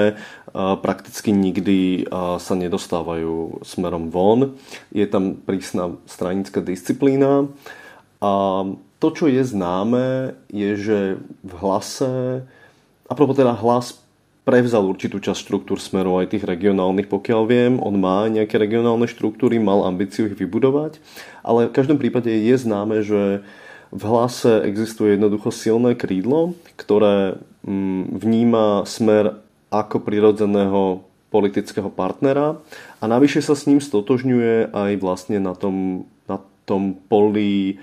prakticky 0.55 1.31
nikdy 1.31 2.09
sa 2.41 2.55
nedostávajú 2.57 3.63
smerom 3.63 4.11
von. 4.11 4.57
Je 4.91 5.05
tam 5.07 5.37
prísna 5.37 5.97
stranická 6.09 6.65
disciplína 6.65 7.49
a 8.19 8.65
to, 8.99 9.09
čo 9.15 9.31
je 9.31 9.43
známe, 9.47 10.35
je, 10.51 10.71
že 10.75 10.99
v 11.47 11.53
hlase, 11.63 12.43
a 13.07 13.13
teda 13.15 13.55
hlas 13.55 14.03
prevzal 14.43 14.89
určitú 14.89 15.21
časť 15.21 15.39
štruktúr 15.39 15.79
smeru 15.79 16.19
aj 16.19 16.33
tých 16.35 16.49
regionálnych, 16.49 17.07
pokiaľ 17.07 17.43
viem. 17.47 17.73
On 17.79 17.93
má 17.95 18.27
nejaké 18.27 18.57
regionálne 18.57 19.05
štruktúry, 19.07 19.61
mal 19.61 19.85
ambíciu 19.85 20.27
ich 20.27 20.41
vybudovať, 20.41 20.99
ale 21.45 21.69
v 21.69 21.77
každom 21.77 22.01
prípade 22.01 22.33
je 22.33 22.57
známe, 22.57 23.05
že 23.05 23.45
v 23.93 24.03
hlase 24.03 24.65
existuje 24.65 25.15
jednoducho 25.15 25.53
silné 25.53 25.93
krídlo, 25.95 26.57
ktoré 26.81 27.41
mm, 27.65 28.21
vníma 28.21 28.89
smer 28.89 29.41
ako 29.69 30.01
prirodzeného 30.03 31.05
politického 31.29 31.93
partnera 31.93 32.57
a 32.99 33.05
navyše 33.05 33.45
sa 33.45 33.53
s 33.53 33.69
ním 33.69 33.85
stotožňuje 33.85 34.73
aj 34.73 34.91
vlastne 35.01 35.37
na 35.39 35.53
tom, 35.53 36.09
na 36.25 36.41
tom 36.65 36.97
poli 36.97 37.77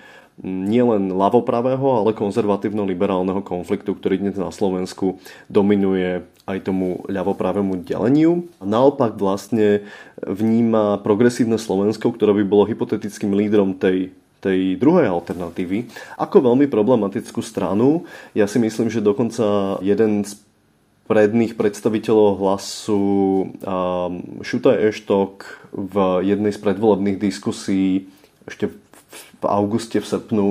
nielen 0.44 1.16
ľavopravého, 1.16 2.04
ale 2.04 2.12
konzervatívno-liberálneho 2.12 3.40
konfliktu, 3.40 3.96
ktorý 3.96 4.20
dnes 4.20 4.36
na 4.36 4.52
Slovensku 4.52 5.22
dominuje 5.48 6.28
aj 6.44 6.68
tomu 6.68 7.08
ľavopravému 7.08 7.88
deleniu. 7.88 8.44
Naopak 8.60 9.16
vlastne 9.16 9.88
vníma 10.20 11.00
progresívne 11.02 11.56
Slovensko, 11.56 12.12
ktoré 12.12 12.36
by 12.42 12.44
bolo 12.44 12.68
hypotetickým 12.68 13.32
lídrom 13.32 13.80
tej 13.80 14.12
tej 14.46 14.78
druhej 14.78 15.10
alternatívy, 15.10 15.90
ako 16.22 16.54
veľmi 16.54 16.70
problematickú 16.70 17.42
stranu. 17.42 18.06
Ja 18.38 18.46
si 18.46 18.62
myslím, 18.62 18.94
že 18.94 19.02
dokonca 19.02 19.82
jeden 19.82 20.22
z 20.22 20.38
predných 21.06 21.54
predstaviteľov 21.54 22.42
hlasu 22.42 23.02
um, 23.02 24.42
Šuta 24.42 24.74
Eštok 24.74 25.46
v 25.70 26.26
jednej 26.26 26.50
z 26.50 26.60
predvolebných 26.62 27.22
diskusí 27.22 28.10
ešte 28.50 28.74
v 29.42 29.46
auguste, 29.46 30.02
v 30.02 30.08
srpnu 30.10 30.46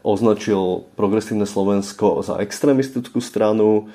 označil 0.00 0.88
Progresívne 0.96 1.44
Slovensko 1.44 2.24
za 2.24 2.40
extrémistickú 2.40 3.20
stranu, 3.20 3.92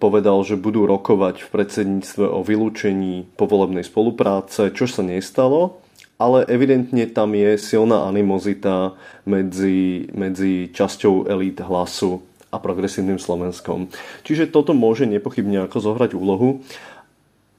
povedal, 0.00 0.40
že 0.48 0.56
budú 0.56 0.88
rokovať 0.88 1.44
v 1.44 1.48
predsedníctve 1.52 2.24
o 2.24 2.40
vylúčení 2.40 3.28
povolebnej 3.36 3.84
spolupráce, 3.84 4.72
čo 4.72 4.88
sa 4.88 5.04
nestalo, 5.04 5.84
ale 6.16 6.48
evidentne 6.48 7.04
tam 7.04 7.36
je 7.36 7.60
silná 7.60 8.08
animozita 8.08 8.96
medzi, 9.28 10.08
medzi 10.16 10.72
časťou 10.72 11.28
elít 11.28 11.60
hlasu 11.60 12.24
a 12.50 12.56
progresívnym 12.58 13.22
Slovenskom. 13.22 13.88
Čiže 14.26 14.50
toto 14.50 14.74
môže 14.74 15.06
nepochybne 15.06 15.70
ako 15.70 15.78
zohrať 15.78 16.18
úlohu. 16.18 16.62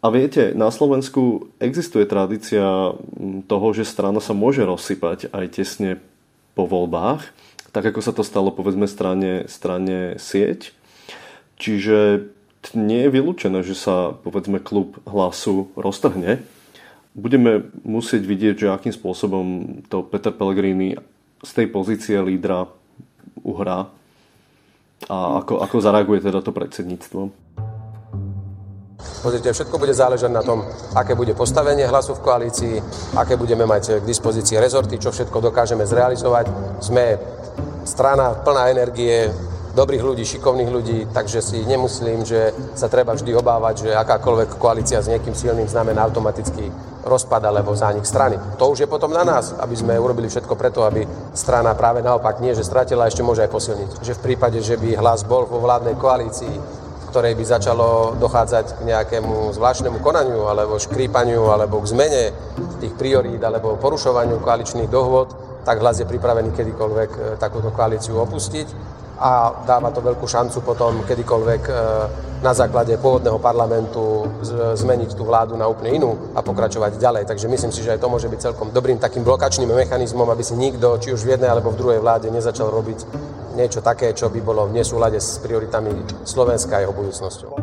A 0.03 0.09
viete, 0.11 0.51
na 0.57 0.67
Slovensku 0.73 1.53
existuje 1.61 2.03
tradícia 2.09 2.91
toho, 3.47 3.67
že 3.71 3.87
strana 3.87 4.19
sa 4.19 4.35
môže 4.35 4.65
rozsypať 4.67 5.31
aj 5.31 5.45
tesne 5.55 5.91
po 6.57 6.67
voľbách, 6.67 7.23
tak 7.71 7.87
ako 7.87 7.99
sa 8.03 8.11
to 8.11 8.25
stalo 8.25 8.51
povedzme 8.51 8.89
strane, 8.89 9.47
strane 9.47 10.19
sieť. 10.19 10.75
Čiže 11.61 12.27
nie 12.75 13.07
je 13.07 13.13
vylúčené, 13.13 13.63
že 13.63 13.77
sa 13.77 14.11
povedzme 14.11 14.59
klub 14.59 14.99
hlasu 15.07 15.71
roztrhne. 15.77 16.43
Budeme 17.13 17.69
musieť 17.85 18.23
vidieť, 18.25 18.55
že 18.57 18.73
akým 18.73 18.93
spôsobom 18.93 19.45
to 19.87 20.03
Peter 20.03 20.33
Pellegrini 20.33 20.97
z 21.45 21.51
tej 21.53 21.67
pozície 21.69 22.17
lídra 22.17 22.69
uhrá 23.41 23.89
a 25.09 25.41
ako, 25.41 25.63
ako 25.63 25.75
zareaguje 25.81 26.19
teda 26.21 26.41
to 26.41 26.51
predsedníctvo. 26.53 27.19
Pozrite, 29.21 29.53
všetko 29.53 29.81
bude 29.81 29.93
záležať 29.93 30.29
na 30.33 30.45
tom, 30.45 30.61
aké 30.93 31.17
bude 31.17 31.33
postavenie 31.33 31.85
hlasu 31.89 32.13
v 32.17 32.25
koalícii, 32.25 32.75
aké 33.17 33.37
budeme 33.37 33.65
mať 33.65 34.01
k 34.01 34.05
dispozícii 34.05 34.57
rezorty, 34.61 34.97
čo 35.01 35.13
všetko 35.13 35.41
dokážeme 35.41 35.85
zrealizovať. 35.85 36.45
Sme 36.81 37.17
strana 37.85 38.37
plná 38.45 38.69
energie, 38.69 39.29
dobrých 39.71 40.03
ľudí, 40.03 40.23
šikovných 40.27 40.71
ľudí, 40.71 40.97
takže 41.15 41.39
si 41.39 41.63
nemyslím, 41.63 42.27
že 42.27 42.51
sa 42.75 42.91
treba 42.91 43.15
vždy 43.15 43.31
obávať, 43.35 43.87
že 43.87 43.89
akákoľvek 43.95 44.59
koalícia 44.59 44.99
s 44.99 45.07
niekým 45.07 45.31
silným 45.31 45.67
znamená 45.67 46.03
automaticky 46.03 46.67
rozpad 47.01 47.41
alebo 47.47 47.73
zánik 47.73 48.05
strany. 48.05 48.37
To 48.59 48.71
už 48.71 48.85
je 48.85 48.91
potom 48.91 49.09
na 49.09 49.23
nás, 49.23 49.55
aby 49.57 49.73
sme 49.73 49.97
urobili 49.97 50.29
všetko 50.29 50.53
preto, 50.53 50.85
aby 50.85 51.07
strana 51.33 51.73
práve 51.73 52.03
naopak 52.03 52.43
nie, 52.43 52.53
že 52.53 52.67
stratila, 52.67 53.07
ešte 53.07 53.25
môže 53.25 53.41
aj 53.41 53.51
posilniť. 53.51 53.89
Že 54.05 54.17
v 54.21 54.23
prípade, 54.23 54.59
že 54.61 54.77
by 54.77 54.99
hlas 54.99 55.25
bol 55.25 55.49
vo 55.49 55.63
vládnej 55.63 55.97
koalícii, 55.97 56.81
ktorej 57.11 57.35
by 57.35 57.43
začalo 57.43 58.15
dochádzať 58.21 58.79
k 58.79 58.81
nejakému 58.87 59.51
zvláštnemu 59.51 59.99
konaniu 59.99 60.47
alebo 60.47 60.79
škrípaniu 60.79 61.51
alebo 61.51 61.83
k 61.83 61.91
zmene 61.91 62.23
tých 62.79 62.95
priorít 62.95 63.43
alebo 63.43 63.75
porušovaniu 63.75 64.39
koaličných 64.39 64.87
dohôd, 64.87 65.35
tak 65.67 65.83
hlas 65.83 65.99
je 65.99 66.07
pripravený 66.07 66.55
kedykoľvek 66.55 67.11
e, 67.11 67.19
takúto 67.37 67.69
koalíciu 67.75 68.17
opustiť 68.17 68.99
a 69.21 69.61
dáva 69.69 69.93
to 69.93 70.01
veľkú 70.01 70.25
šancu 70.25 70.65
potom 70.65 71.05
kedykoľvek 71.05 71.63
e, 71.69 71.73
na 72.41 72.57
základe 72.57 72.97
pôvodného 72.97 73.37
parlamentu 73.37 74.25
zmeniť 74.73 75.13
tú 75.13 75.29
vládu 75.29 75.53
na 75.53 75.69
úplne 75.69 76.01
inú 76.01 76.33
a 76.33 76.41
pokračovať 76.41 76.97
ďalej. 76.97 77.29
Takže 77.29 77.45
myslím 77.45 77.69
si, 77.69 77.85
že 77.85 77.93
aj 77.93 78.01
to 78.01 78.09
môže 78.09 78.25
byť 78.25 78.39
celkom 78.41 78.73
dobrým 78.73 78.97
takým 78.97 79.21
blokačným 79.21 79.69
mechanizmom, 79.69 80.25
aby 80.25 80.41
si 80.41 80.57
nikto, 80.57 80.97
či 80.97 81.13
už 81.13 81.21
v 81.21 81.37
jednej 81.37 81.53
alebo 81.53 81.69
v 81.69 81.77
druhej 81.77 81.99
vláde, 82.01 82.33
nezačal 82.33 82.73
robiť 82.73 83.05
niečo 83.53 83.85
také, 83.85 84.17
čo 84.17 84.33
by 84.33 84.41
bolo 84.41 84.65
v 84.65 84.81
nesúlade 84.81 85.21
s 85.21 85.37
prioritami 85.37 85.93
Slovenska 86.25 86.81
a 86.81 86.81
jeho 86.81 86.93
budúcnosťou. 86.97 87.53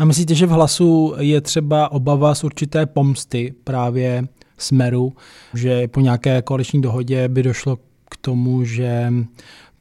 A 0.00 0.04
myslíte, 0.04 0.34
že 0.34 0.46
v 0.46 0.50
hlasu 0.50 1.14
je 1.18 1.40
třeba 1.40 1.92
obava 1.92 2.34
z 2.34 2.44
určité 2.44 2.86
pomsty 2.86 3.54
právě 3.64 4.28
Smeru, 4.58 5.12
že 5.54 5.88
po 5.88 6.00
nějaké 6.00 6.42
koaliční 6.42 6.80
dohodě 6.80 7.28
by 7.28 7.42
došlo 7.42 7.76
tomu, 8.22 8.64
že 8.64 9.10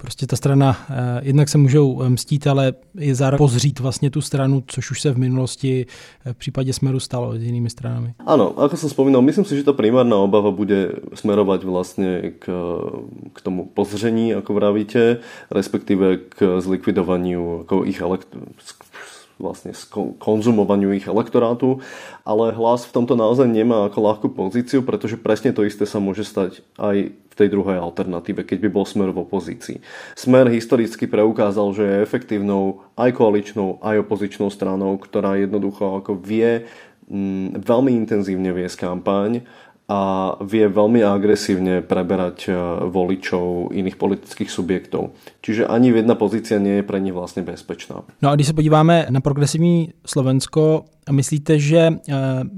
prostě 0.01 0.27
ta 0.27 0.35
strana 0.35 0.77
eh, 0.89 1.21
jednak 1.23 1.49
se 1.49 1.57
můžou 1.57 2.01
eh, 2.01 2.09
mstít, 2.09 2.47
ale 2.47 2.73
je 2.97 3.15
zároveň 3.15 3.37
pozřít 3.37 3.79
vlastně 3.79 4.09
tu 4.09 4.21
stranu, 4.21 4.63
což 4.67 4.91
už 4.91 5.01
se 5.01 5.11
v 5.11 5.17
minulosti 5.17 5.85
eh, 6.25 6.33
v 6.33 6.37
případě 6.37 6.73
Smeru 6.73 6.99
stalo 6.99 7.37
s 7.37 7.43
jinými 7.43 7.69
stranami. 7.69 8.17
Áno, 8.25 8.57
ako 8.57 8.75
som 8.77 8.89
spomínal, 8.89 9.21
myslím 9.21 9.45
si, 9.45 9.53
že 9.61 9.67
tá 9.67 9.73
primárna 9.77 10.17
obava 10.17 10.49
bude 10.49 10.97
smerovať 11.13 11.61
vlastne 11.63 12.09
k, 12.41 12.45
k 13.29 13.37
tomu 13.45 13.69
pozření, 13.69 14.33
ako 14.33 14.57
vravíte, 14.57 15.21
respektíve 15.53 16.17
k 16.33 16.57
zlikvidovaniu 16.65 17.69
ako 17.69 17.85
ich 17.85 18.01
elekt- 18.01 18.33
vlastne 19.41 19.73
konzumovaniu 20.21 20.93
ich 20.93 21.09
elektorátu, 21.09 21.81
ale 22.23 22.53
hlas 22.53 22.85
v 22.85 22.95
tomto 22.95 23.17
naozaj 23.17 23.49
nemá 23.49 23.89
ako 23.89 23.99
ľahkú 23.99 24.27
pozíciu, 24.31 24.85
pretože 24.85 25.17
presne 25.17 25.51
to 25.51 25.65
isté 25.65 25.89
sa 25.89 25.97
môže 25.97 26.23
stať 26.23 26.61
aj 26.77 27.11
v 27.11 27.33
tej 27.33 27.47
druhej 27.49 27.79
alternatíve, 27.79 28.43
keď 28.43 28.57
by 28.67 28.69
bol 28.69 28.85
Smer 28.85 29.09
v 29.09 29.23
opozícii. 29.23 29.79
Smer 30.19 30.51
historicky 30.51 31.07
preukázal, 31.07 31.71
že 31.73 31.83
je 31.83 32.03
efektívnou 32.03 32.83
aj 32.99 33.15
koaličnou, 33.15 33.79
aj 33.79 34.03
opozičnou 34.03 34.51
stranou, 34.51 34.99
ktorá 34.99 35.39
jednoducho 35.39 36.03
ako 36.03 36.19
vie 36.19 36.67
mm, 37.07 37.63
veľmi 37.63 37.95
intenzívne 37.95 38.51
viesť 38.51 38.83
kampaň 38.83 39.47
a 39.91 39.97
vie 40.39 40.71
veľmi 40.71 41.03
agresívne 41.03 41.83
preberať 41.83 42.47
e, 42.47 42.51
voličov 42.87 43.75
iných 43.75 43.99
politických 43.99 44.47
subjektov. 44.47 45.11
Čiže 45.43 45.67
ani 45.67 45.91
jedna 45.91 46.15
pozícia 46.15 46.63
nie 46.63 46.79
je 46.79 46.87
pre 46.87 47.03
nich 47.03 47.11
vlastne 47.11 47.43
bezpečná. 47.43 48.07
No 48.23 48.31
a 48.31 48.35
když 48.35 48.47
se 48.47 48.53
podíváme 48.53 49.07
na 49.09 49.19
progresivní 49.21 49.91
Slovensko, 50.07 50.85
myslíte, 51.11 51.59
že 51.59 51.77
e, 51.77 51.91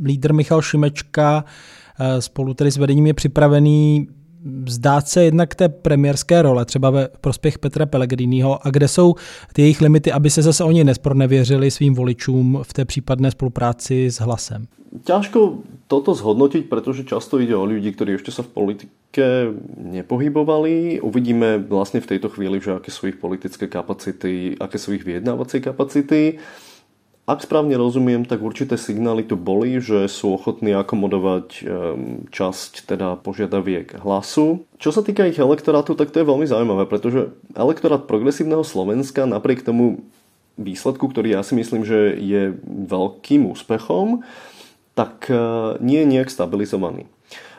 lídr 0.03 0.33
Michal 0.33 0.61
Šimečka 0.61 1.41
e, 1.41 2.21
spolu 2.21 2.53
tedy 2.53 2.71
s 2.71 2.77
vedením 2.77 3.07
je 3.07 3.13
připravený 3.13 4.07
vzdát 4.45 5.07
se 5.07 5.23
jednak 5.23 5.55
té 5.55 5.69
premiérské 5.69 6.41
role, 6.41 6.65
třeba 6.65 6.89
ve 6.89 7.07
prospěch 7.21 7.59
Petra 7.59 7.85
Pellegriniho, 7.85 8.67
a 8.67 8.69
kde 8.69 8.87
jsou 8.87 9.15
ty 9.53 9.61
jejich 9.61 9.81
limity, 9.81 10.11
aby 10.11 10.29
se 10.29 10.41
zase 10.41 10.63
oni 10.63 10.83
nespronevěřili 10.83 11.71
svým 11.71 11.93
voličům 11.93 12.59
v 12.63 12.73
té 12.73 12.85
případné 12.85 13.31
spolupráci 13.31 14.11
s 14.11 14.19
hlasem? 14.19 14.67
Ťažko 14.93 15.65
toto 15.89 16.13
zhodnotiť, 16.13 16.69
pretože 16.69 17.01
často 17.01 17.41
ide 17.41 17.57
o 17.57 17.65
ľudí, 17.65 17.89
ktorí 17.97 18.21
ešte 18.21 18.29
sa 18.29 18.45
v 18.45 18.53
politike 18.53 19.49
nepohybovali. 19.77 21.01
Uvidíme 21.01 21.57
vlastne 21.65 21.97
v 21.97 22.13
tejto 22.13 22.29
chvíli, 22.29 22.61
že 22.61 22.77
aké 22.77 22.93
sú 22.93 23.09
ich 23.09 23.17
politické 23.17 23.65
kapacity, 23.65 24.53
aké 24.61 24.77
sú 24.77 24.93
ich 24.93 25.01
vyjednávacie 25.01 25.65
kapacity. 25.65 26.37
Ak 27.23 27.39
správne 27.39 27.79
rozumiem, 27.79 28.27
tak 28.27 28.43
určité 28.43 28.75
signály 28.75 29.23
tu 29.23 29.39
boli, 29.39 29.79
že 29.79 30.11
sú 30.11 30.35
ochotní 30.35 30.75
akomodovať 30.75 31.63
časť 32.27 32.83
teda 32.83 33.15
požiadaviek 33.15 33.95
hlasu. 34.03 34.67
Čo 34.75 34.91
sa 34.91 35.07
týka 35.07 35.23
ich 35.23 35.39
elektorátu, 35.39 35.95
tak 35.95 36.11
to 36.11 36.19
je 36.19 36.27
veľmi 36.27 36.43
zaujímavé, 36.43 36.83
pretože 36.83 37.31
elektorát 37.55 38.11
progresívneho 38.11 38.67
Slovenska 38.67 39.23
napriek 39.23 39.63
tomu 39.63 40.03
výsledku, 40.59 41.07
ktorý 41.09 41.39
ja 41.39 41.41
si 41.41 41.55
myslím, 41.55 41.87
že 41.87 42.13
je 42.19 42.53
veľkým 42.67 43.49
úspechom, 43.49 44.21
tak 44.93 45.25
e, 45.29 45.35
nie 45.81 46.05
je 46.05 46.11
nejak 46.11 46.29
stabilizovaný. 46.29 47.09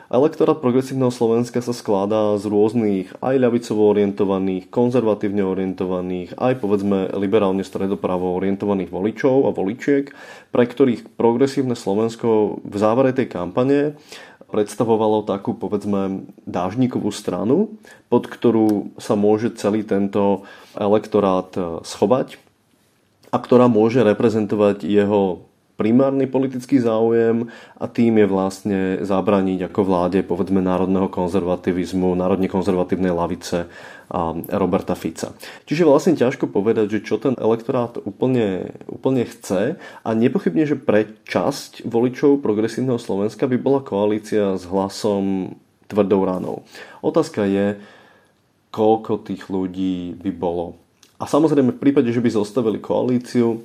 Elektorát 0.05 0.61
progresívneho 0.61 1.09
Slovenska 1.09 1.65
sa 1.65 1.73
skladá 1.73 2.37
z 2.37 2.45
rôznych 2.45 3.17
aj 3.25 3.41
ľavicovo 3.41 3.89
orientovaných, 3.89 4.69
konzervatívne 4.69 5.41
orientovaných, 5.41 6.37
aj 6.37 6.61
povedzme 6.61 7.09
liberálne 7.17 7.65
stredopravo 7.65 8.37
orientovaných 8.37 8.93
voličov 8.93 9.49
a 9.49 9.55
voličiek, 9.55 10.13
pre 10.53 10.63
ktorých 10.69 11.17
progresívne 11.17 11.73
Slovensko 11.73 12.61
v 12.61 12.75
závere 12.77 13.17
tej 13.17 13.33
kampane 13.33 13.97
predstavovalo 14.45 15.25
takú 15.25 15.57
povedzme 15.57 16.29
dážnikovú 16.45 17.09
stranu, 17.09 17.73
pod 18.05 18.29
ktorú 18.29 18.93
sa 19.01 19.17
môže 19.17 19.57
celý 19.57 19.81
tento 19.81 20.45
elektorát 20.77 21.49
schovať 21.81 22.37
a 23.33 23.37
ktorá 23.41 23.65
môže 23.65 24.05
reprezentovať 24.05 24.85
jeho 24.85 25.49
primárny 25.75 26.27
politický 26.27 26.79
záujem 26.79 27.51
a 27.75 27.85
tým 27.87 28.19
je 28.19 28.27
vlastne 28.27 28.79
zabraniť 29.03 29.67
ako 29.71 29.81
vláde 29.83 30.19
povedzme 30.23 30.63
národného 30.63 31.11
konzervativizmu, 31.11 32.15
národne 32.15 32.47
konzervatívnej 32.47 33.11
lavice 33.11 33.67
a 34.05 34.37
Roberta 34.55 34.93
Fica. 34.93 35.33
Čiže 35.65 35.87
vlastne 35.87 36.13
ťažko 36.15 36.47
povedať, 36.47 36.99
že 36.99 37.05
čo 37.05 37.17
ten 37.17 37.33
elektorát 37.35 37.97
úplne, 38.05 38.75
úplne 38.85 39.25
chce 39.25 39.75
a 39.81 40.09
nepochybne, 40.13 40.63
že 40.63 40.77
pre 40.79 41.09
časť 41.25 41.83
voličov 41.83 42.39
progresívneho 42.39 43.01
Slovenska 43.01 43.49
by 43.49 43.57
bola 43.57 43.81
koalícia 43.81 44.55
s 44.55 44.63
hlasom 44.69 45.57
tvrdou 45.89 46.21
ranou. 46.25 46.65
Otázka 47.01 47.45
je, 47.45 47.77
koľko 48.69 49.23
tých 49.23 49.47
ľudí 49.47 50.19
by 50.19 50.31
bolo. 50.35 50.75
A 51.15 51.23
samozrejme 51.23 51.71
v 51.71 51.81
prípade, 51.81 52.11
že 52.11 52.19
by 52.19 52.27
zostavili 52.27 52.83
koalíciu, 52.83 53.63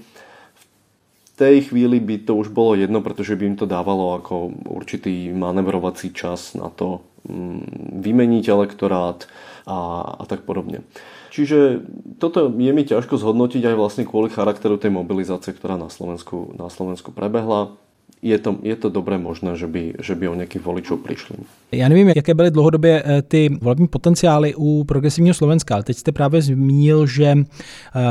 tej 1.41 1.73
chvíli 1.73 1.97
by 2.05 2.29
to 2.29 2.37
už 2.37 2.53
bolo 2.53 2.77
jedno, 2.77 3.01
pretože 3.01 3.33
by 3.33 3.45
im 3.49 3.57
to 3.57 3.65
dávalo 3.65 4.21
ako 4.21 4.53
určitý 4.69 5.33
manevrovací 5.33 6.13
čas 6.13 6.53
na 6.53 6.69
to 6.69 7.01
mm, 7.25 7.97
vymeniť 8.05 8.45
elektorát 8.45 9.25
a, 9.65 10.05
a 10.21 10.23
tak 10.29 10.45
podobne. 10.45 10.85
Čiže 11.33 11.81
toto 12.21 12.53
je 12.53 12.73
mi 12.75 12.85
ťažko 12.85 13.17
zhodnotiť 13.17 13.73
aj 13.73 13.77
vlastne 13.79 14.05
kvôli 14.05 14.29
charakteru 14.29 14.77
tej 14.77 14.93
mobilizácie, 14.93 15.57
ktorá 15.57 15.81
na 15.81 15.89
Slovensku, 15.89 16.53
na 16.61 16.69
Slovensku 16.69 17.15
prebehla 17.15 17.73
je 18.23 18.39
to, 18.39 18.57
je 18.63 18.77
to 18.77 18.89
dobré 18.89 19.19
možné, 19.19 19.57
že 19.57 19.67
by, 19.67 19.95
že 20.01 20.15
by 20.15 20.29
o 20.29 20.35
nějakých 20.35 20.63
voličů 20.63 20.97
přišli. 20.97 21.37
Já 21.73 21.89
nevím, 21.89 22.09
jaké 22.09 22.35
byly 22.35 22.51
dlouhodobě 22.51 23.03
eh, 23.07 23.23
ty 23.23 23.59
volební 23.61 23.89
potenciály 23.89 24.55
u 24.57 24.85
progresivního 24.85 25.35
Slovenska, 25.35 25.75
ale 25.75 25.85
teď 25.85 25.97
jste 25.97 26.13
právě 26.13 26.43
zmínil, 26.43 27.07
že 27.07 27.27
eh, 27.27 27.45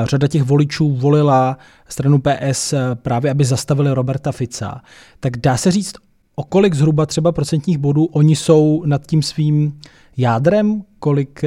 řada 0.04 0.28
těch 0.28 0.44
voličů 0.44 0.96
volila 0.96 1.58
stranu 1.88 2.20
PS 2.20 2.74
eh, 2.74 2.80
právě, 2.96 3.32
aby 3.32 3.46
zastavili 3.46 3.94
Roberta 3.94 4.32
Fica. 4.32 4.82
Tak 5.20 5.38
dá 5.38 5.58
se 5.58 5.72
říct, 5.72 5.96
o 6.36 6.44
kolik 6.44 6.74
zhruba 6.74 7.06
třeba 7.06 7.32
procentních 7.32 7.78
bodů 7.78 8.06
oni 8.06 8.36
jsou 8.36 8.84
nad 8.86 9.08
tím 9.08 9.22
svým 9.22 9.80
jádrem, 10.18 10.84
kolik 11.00 11.42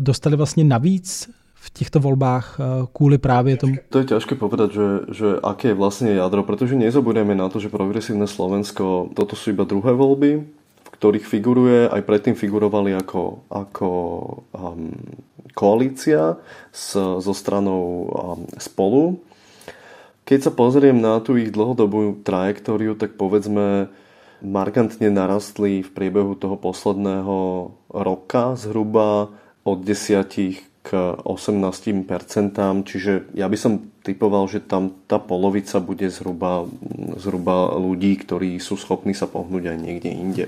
dostali 0.00 0.36
vlastně 0.36 0.64
navíc 0.64 1.30
v 1.64 1.68
týchto 1.72 1.98
voľbách 2.04 2.46
eh, 2.54 2.62
kvôli 2.92 3.16
práve 3.16 3.56
tomu? 3.56 3.80
To 3.88 4.04
je 4.04 4.12
ťažké 4.12 4.36
povedať, 4.36 4.68
že, 4.76 4.88
že 5.08 5.28
aké 5.40 5.72
je 5.72 5.80
vlastne 5.80 6.12
jadro, 6.12 6.44
pretože 6.44 6.76
nezabudeme 6.76 7.32
na 7.32 7.48
to, 7.48 7.56
že 7.56 7.72
progresívne 7.72 8.28
Slovensko, 8.28 9.16
toto 9.16 9.32
sú 9.32 9.56
iba 9.56 9.64
druhé 9.64 9.96
voľby, 9.96 10.44
v 10.84 10.88
ktorých 10.92 11.24
figuruje, 11.24 11.88
aj 11.88 12.04
predtým 12.04 12.36
figurovali 12.36 12.92
ako, 12.92 13.48
ako 13.48 13.88
um, 14.52 14.92
koalícia 15.56 16.36
s, 16.68 16.92
so 16.96 17.32
stranou 17.32 17.82
um, 17.82 18.10
spolu. 18.60 19.24
Keď 20.24 20.48
sa 20.48 20.52
pozriem 20.52 20.96
na 20.96 21.20
tú 21.20 21.36
ich 21.36 21.52
dlhodobú 21.52 22.24
trajektóriu, 22.24 22.96
tak 22.96 23.20
povedzme, 23.20 23.92
markantne 24.40 25.12
narastli 25.12 25.84
v 25.84 25.90
priebehu 25.92 26.36
toho 26.36 26.56
posledného 26.56 27.36
roka 27.92 28.56
zhruba 28.56 29.32
od 29.64 29.84
desiatich 29.84 30.64
k 30.84 31.16
18%, 31.24 32.04
čiže 32.84 33.32
ja 33.32 33.48
by 33.48 33.56
som 33.56 33.88
typoval, 34.04 34.44
že 34.52 34.60
tam 34.60 34.92
tá 35.08 35.16
polovica 35.16 35.80
bude 35.80 36.12
zhruba, 36.12 36.68
zhruba 37.16 37.72
ľudí, 37.72 38.20
ktorí 38.20 38.60
sú 38.60 38.76
schopní 38.76 39.16
sa 39.16 39.24
pohnúť 39.24 39.72
aj 39.72 39.78
niekde 39.80 40.12
inde. 40.12 40.44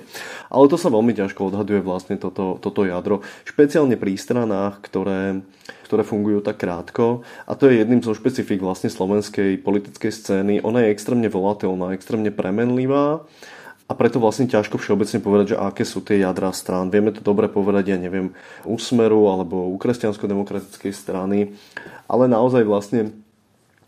Ale 0.53 0.68
to 0.68 0.77
sa 0.77 0.92
veľmi 0.92 1.16
ťažko 1.16 1.49
odhaduje 1.49 1.81
vlastne 1.81 2.20
toto, 2.20 2.61
toto 2.61 2.85
jadro, 2.85 3.25
špeciálne 3.49 3.96
pri 3.96 4.20
stranách, 4.20 4.85
ktoré, 4.85 5.40
ktoré 5.88 6.05
fungujú 6.05 6.44
tak 6.44 6.61
krátko. 6.61 7.25
A 7.49 7.57
to 7.57 7.72
je 7.72 7.81
jedným 7.81 8.05
zo 8.05 8.12
špecifik 8.12 8.61
vlastne 8.61 8.92
slovenskej 8.92 9.57
politickej 9.64 10.12
scény. 10.12 10.55
Ona 10.61 10.85
je 10.85 10.92
extrémne 10.92 11.33
volatilná, 11.33 11.96
extrémne 11.96 12.29
premenlivá 12.29 13.25
a 13.87 13.92
preto 13.94 14.18
vlastne 14.18 14.51
ťažko 14.51 14.83
všeobecne 14.83 15.22
povedať, 15.22 15.46
že 15.55 15.62
aké 15.62 15.87
sú 15.87 16.03
tie 16.03 16.18
jadra 16.18 16.51
strán. 16.51 16.90
Vieme 16.90 17.14
to 17.14 17.22
dobre 17.22 17.46
povedať, 17.46 17.94
ja 17.94 17.99
neviem, 17.99 18.35
u 18.66 18.75
Smeru 18.83 19.31
alebo 19.31 19.70
u 19.70 19.79
kresťansko-demokratickej 19.79 20.90
strany, 20.90 21.55
ale 22.11 22.27
naozaj 22.27 22.66
vlastne 22.66 23.14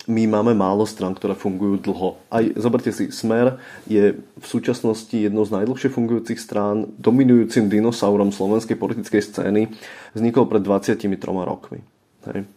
my 0.09 0.25
máme 0.25 0.57
málo 0.57 0.89
stran, 0.89 1.13
ktoré 1.13 1.37
fungujú 1.37 1.85
dlho. 1.85 2.17
Aj 2.33 2.41
zoberte 2.57 2.89
si, 2.95 3.13
Smer 3.13 3.61
je 3.85 4.17
v 4.17 4.47
súčasnosti 4.47 5.13
jednou 5.13 5.45
z 5.45 5.53
najdlhšie 5.53 5.93
fungujúcich 5.93 6.41
strán, 6.41 6.89
dominujúcim 6.97 7.69
dinosaurom 7.69 8.33
slovenskej 8.33 8.79
politickej 8.81 9.21
scény, 9.21 9.69
vznikol 10.17 10.49
pred 10.49 10.65
23 10.65 11.13
rokmi. 11.45 11.85
Hej. 12.25 12.49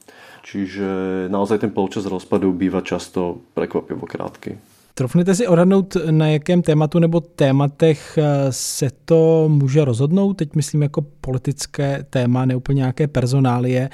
Čiže 0.47 0.88
naozaj 1.27 1.67
ten 1.67 1.75
polčas 1.75 2.08
rozpadu 2.08 2.56
býva 2.56 2.82
často 2.82 3.43
prekvapivo 3.51 4.08
krátky. 4.08 4.70
Trofnete 4.93 5.36
si 5.36 5.47
odhadnout, 5.47 5.97
na 6.12 6.27
jakém 6.27 6.62
tématu 6.62 6.99
nebo 6.99 7.19
tématech 7.19 8.17
eh, 8.17 8.47
se 8.49 8.89
to 9.06 9.45
může 9.47 9.86
rozhodnout? 9.86 10.34
Teď 10.34 10.56
myslím 10.56 10.82
jako 10.82 11.06
politické 11.21 12.06
téma, 12.10 12.45
ne 12.45 12.56
úplně 12.56 12.77
nějaké 12.77 13.08
personálie. 13.08 13.89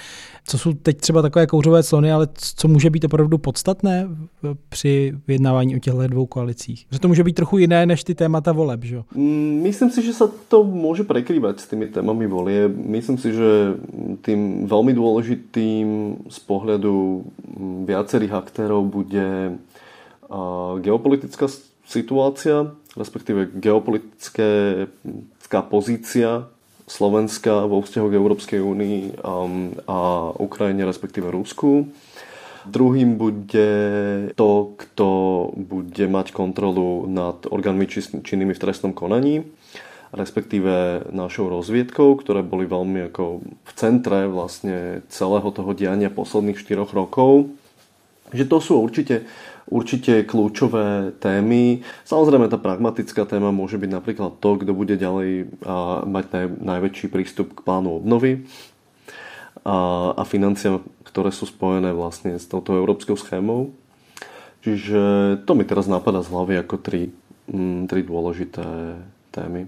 Co 0.45 0.57
jsou 0.57 0.73
teď 0.73 0.97
třeba 0.97 1.21
takové 1.21 1.47
kouřové 1.47 1.83
slony, 1.83 2.11
ale 2.11 2.27
co 2.33 2.67
může 2.67 2.89
být 2.89 3.05
opravdu 3.05 3.37
podstatné 3.37 4.07
při 4.69 5.13
vyjednávání 5.27 5.75
o 5.75 5.79
těchto 5.79 6.07
dvou 6.07 6.25
koalicích? 6.25 6.85
Že 6.91 6.99
to 6.99 7.07
může 7.07 7.23
být 7.23 7.33
trochu 7.33 7.57
jiné 7.57 7.85
než 7.85 8.03
ty 8.03 8.15
témata 8.15 8.51
voleb, 8.51 8.83
že? 8.83 9.01
Mm, 9.15 9.59
myslím 9.63 9.89
si, 9.91 10.01
že 10.01 10.13
sa 10.13 10.31
to 10.47 10.63
môže 10.63 11.03
prekrývať 11.03 11.59
s 11.59 11.67
tými 11.67 11.87
témami 11.91 12.27
volie. 12.27 12.67
Myslím 12.67 13.17
si, 13.17 13.35
že 13.35 13.75
tým 14.23 14.65
veľmi 14.67 14.95
dôležitým 14.95 15.87
z 16.31 16.39
pohľadu 16.47 17.23
mm, 17.23 17.85
viacerých 17.85 18.33
aktérov 18.33 18.87
bude 18.87 19.59
geopolitická 20.83 21.47
situácia, 21.87 22.75
respektíve 22.99 23.47
geopolitická 23.55 25.59
pozícia 25.71 26.51
Slovenska 26.87 27.67
vo 27.67 27.83
vzťahu 27.83 28.07
k 28.07 28.15
Európskej 28.15 28.59
únii 28.63 29.19
um, 29.19 29.75
a 29.91 30.31
Ukrajine, 30.39 30.87
respektíve 30.87 31.27
Rusku. 31.27 31.91
Druhým 32.67 33.19
bude 33.19 33.71
to, 34.35 34.75
kto 34.75 35.07
bude 35.55 36.05
mať 36.07 36.35
kontrolu 36.35 37.07
nad 37.07 37.43
orgánmi 37.47 37.87
činnými 38.23 38.55
v 38.55 38.59
trestnom 38.59 38.91
konaní, 38.91 39.47
respektíve 40.11 41.07
našou 41.11 41.51
rozviedkou, 41.51 42.15
ktoré 42.19 42.43
boli 42.43 42.67
veľmi 42.67 43.11
ako 43.11 43.23
v 43.43 43.71
centre 43.75 44.27
vlastne 44.27 45.03
celého 45.07 45.47
toho 45.51 45.71
diania 45.75 46.11
posledných 46.11 46.59
4 46.59 46.87
rokov. 46.91 47.51
Že 48.35 48.45
to 48.51 48.57
sú 48.59 48.83
určite 48.83 49.23
určite 49.67 50.23
kľúčové 50.23 51.11
témy. 51.19 51.83
Samozrejme 52.07 52.47
tá 52.47 52.55
pragmatická 52.55 53.27
téma 53.27 53.51
môže 53.51 53.75
byť 53.75 53.91
napríklad 53.91 54.39
to, 54.39 54.49
kto 54.63 54.71
bude 54.71 54.95
ďalej 54.95 55.51
mať 56.07 56.25
naj, 56.31 56.45
najväčší 56.63 57.07
prístup 57.11 57.51
k 57.51 57.63
plánu 57.67 57.99
obnovy 57.99 58.47
a, 59.67 60.11
a 60.15 60.23
financiám, 60.23 60.79
ktoré 61.03 61.35
sú 61.35 61.45
spojené 61.45 61.91
vlastne 61.91 62.39
s 62.39 62.47
touto 62.47 62.79
európskou 62.79 63.19
schémou. 63.19 63.75
Čiže 64.63 65.01
to 65.43 65.51
mi 65.55 65.63
teraz 65.63 65.87
napadá 65.87 66.23
z 66.23 66.31
hlavy 66.31 66.59
ako 66.63 66.75
tri, 66.79 67.11
m, 67.51 67.87
tri 67.87 68.03
dôležité 68.03 68.63
témy. 69.31 69.67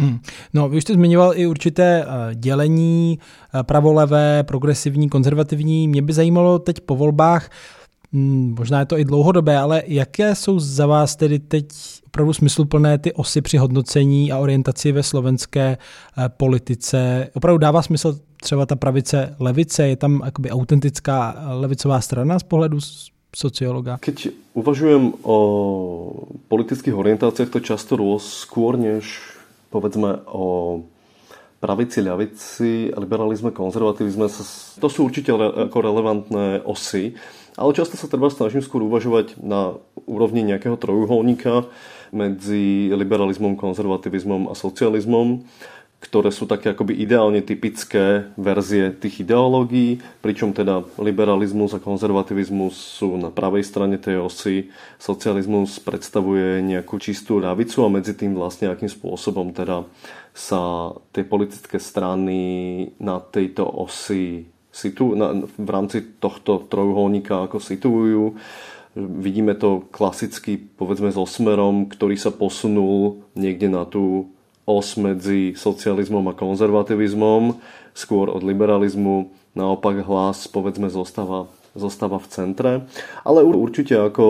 Hmm. 0.00 0.20
No, 0.54 0.68
vy 0.68 0.80
jste 0.80 0.94
zmiňoval 0.94 1.32
i 1.36 1.46
určité 1.46 2.06
dělení 2.34 3.18
pravolevé, 3.62 4.42
progresivní, 4.42 5.08
konzervativní. 5.08 5.88
Mě 5.88 6.02
by 6.02 6.12
zajímalo 6.12 6.58
teď 6.58 6.80
po 6.80 6.96
volbách, 6.96 7.50
možná 8.12 8.80
je 8.80 8.86
to 8.86 8.98
i 8.98 9.04
dlouhodobé, 9.04 9.56
ale 9.58 9.82
jaké 9.86 10.34
jsou 10.34 10.58
za 10.58 10.86
vás 10.86 11.16
tedy 11.16 11.38
teď 11.38 11.66
opravdu 12.06 12.32
smysluplné 12.32 12.98
ty 12.98 13.12
osy 13.12 13.40
při 13.40 13.56
hodnocení 13.56 14.32
a 14.32 14.38
orientaci 14.38 14.92
ve 14.92 15.02
slovenské 15.02 15.78
politice? 16.28 17.28
Opravdu 17.34 17.58
dává 17.58 17.82
smysl 17.82 18.18
třeba 18.42 18.66
ta 18.66 18.76
pravice 18.76 19.36
levice? 19.38 19.88
Je 19.88 19.96
tam 19.96 20.22
akoby 20.24 20.50
autentická 20.50 21.36
levicová 21.48 22.00
strana 22.00 22.38
z 22.38 22.42
pohledu 22.42 22.78
sociologa? 23.36 23.98
Keď 24.02 24.28
uvažujem 24.58 25.14
o 25.22 25.36
politických 26.48 26.94
orientáciách, 26.94 27.50
to 27.50 27.60
často 27.62 27.94
rôz 27.94 28.42
skôr 28.42 28.74
než 28.74 29.22
povedzme 29.70 30.26
o 30.26 30.82
pravici, 31.62 32.02
ľavici, 32.02 32.90
liberalizme, 32.90 33.54
konzervativizme. 33.54 34.26
To 34.82 34.88
sú 34.90 35.06
určite 35.06 35.30
ako 35.30 35.78
relevantné 35.78 36.66
osy, 36.66 37.14
ale 37.58 37.70
často 37.74 37.98
sa 37.98 38.06
treba 38.10 38.30
snažím 38.30 38.62
skôr 38.62 38.82
uvažovať 38.84 39.38
na 39.42 39.78
úrovni 40.06 40.46
nejakého 40.46 40.78
trojuholníka 40.78 41.66
medzi 42.10 42.90
liberalizmom, 42.90 43.54
konzervativizmom 43.58 44.50
a 44.50 44.54
socializmom 44.58 45.46
ktoré 46.00 46.32
sú 46.32 46.48
také 46.48 46.72
akoby 46.72 46.96
ideálne 46.96 47.44
typické 47.44 48.32
verzie 48.40 48.88
tých 48.96 49.20
ideológií, 49.20 50.00
pričom 50.24 50.56
teda 50.56 50.80
liberalizmus 50.96 51.76
a 51.76 51.78
konzervativizmus 51.78 52.72
sú 52.72 53.20
na 53.20 53.28
pravej 53.28 53.60
strane 53.68 54.00
tej 54.00 54.24
osy, 54.24 54.72
socializmus 54.96 55.76
predstavuje 55.84 56.64
nejakú 56.64 56.96
čistú 56.96 57.36
ľavicu 57.36 57.84
a 57.84 57.92
medzi 57.92 58.16
tým 58.16 58.32
vlastne 58.32 58.72
akým 58.72 58.88
spôsobom 58.88 59.52
teda 59.52 59.84
sa 60.32 60.96
tie 61.12 61.20
politické 61.20 61.76
strany 61.76 62.40
na 62.96 63.20
tejto 63.20 63.68
osi 63.68 64.48
situ, 64.70 65.18
na, 65.18 65.34
v 65.46 65.68
rámci 65.68 66.02
tohto 66.22 66.66
trojuholníka 66.70 67.46
ako 67.46 67.58
situujú. 67.58 68.38
Vidíme 68.98 69.54
to 69.54 69.86
klasicky 69.94 70.58
povedzme 70.58 71.14
so 71.14 71.22
smerom, 71.22 71.86
ktorý 71.86 72.18
sa 72.18 72.34
posunul 72.34 73.22
niekde 73.38 73.70
na 73.70 73.86
tú 73.86 74.30
os 74.70 74.94
medzi 74.94 75.58
socializmom 75.58 76.30
a 76.30 76.38
konzervativizmom, 76.38 77.58
skôr 77.94 78.30
od 78.30 78.42
liberalizmu. 78.46 79.34
Naopak 79.58 80.06
hlas, 80.06 80.46
povedzme, 80.46 80.86
zostáva, 80.86 81.50
zostáva 81.74 82.22
v 82.22 82.30
centre. 82.30 82.72
Ale 83.26 83.42
určite 83.42 83.98
ako 83.98 84.26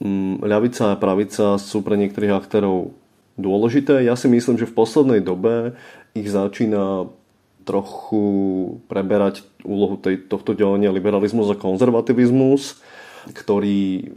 mm, 0.00 0.40
ľavica 0.40 0.96
a 0.96 1.00
pravica 1.00 1.60
sú 1.60 1.84
pre 1.84 2.00
niektorých 2.00 2.32
aktérov 2.32 2.96
dôležité. 3.36 4.00
Ja 4.08 4.16
si 4.16 4.30
myslím, 4.30 4.56
že 4.56 4.70
v 4.70 4.76
poslednej 4.78 5.20
dobe 5.20 5.76
ich 6.16 6.30
začína 6.30 7.12
trochu 7.64 8.24
preberať 8.86 9.42
úlohu 9.64 9.96
tej, 9.96 10.28
tohto 10.28 10.52
delenia 10.52 10.92
liberalizmus 10.92 11.48
a 11.48 11.56
konzervativizmus, 11.56 12.84
ktorý 13.32 14.12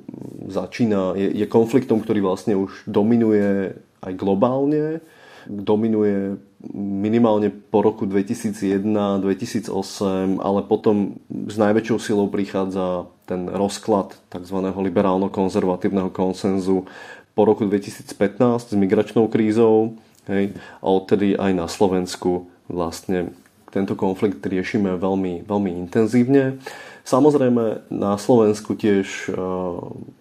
začína, 0.52 1.16
je, 1.16 1.44
je 1.44 1.46
konfliktom, 1.48 2.04
ktorý 2.04 2.28
vlastne 2.28 2.60
už 2.60 2.84
dominuje 2.84 3.80
aj 4.04 4.14
globálne 4.14 5.00
dominuje 5.48 6.36
minimálne 6.76 7.50
po 7.50 7.82
roku 7.82 8.04
2001-2008, 8.04 10.44
ale 10.44 10.60
potom 10.68 11.16
s 11.30 11.56
najväčšou 11.56 11.98
silou 12.02 12.28
prichádza 12.28 13.08
ten 13.24 13.48
rozklad 13.48 14.20
tzv. 14.28 14.58
liberálno-konzervatívneho 14.76 16.12
konsenzu 16.12 16.84
po 17.32 17.48
roku 17.48 17.64
2015 17.64 18.74
s 18.74 18.76
migračnou 18.76 19.32
krízou 19.32 19.96
hej, 20.28 20.52
a 20.84 20.88
odtedy 20.88 21.40
aj 21.40 21.52
na 21.56 21.72
Slovensku 21.72 22.52
vlastne 22.68 23.36
tento 23.72 24.00
konflikt 24.00 24.46
riešime 24.46 24.96
veľmi, 24.96 25.44
veľmi 25.44 25.72
intenzívne. 25.88 26.60
Samozrejme 27.08 27.88
na 27.92 28.16
Slovensku 28.20 28.76
tiež 28.76 29.32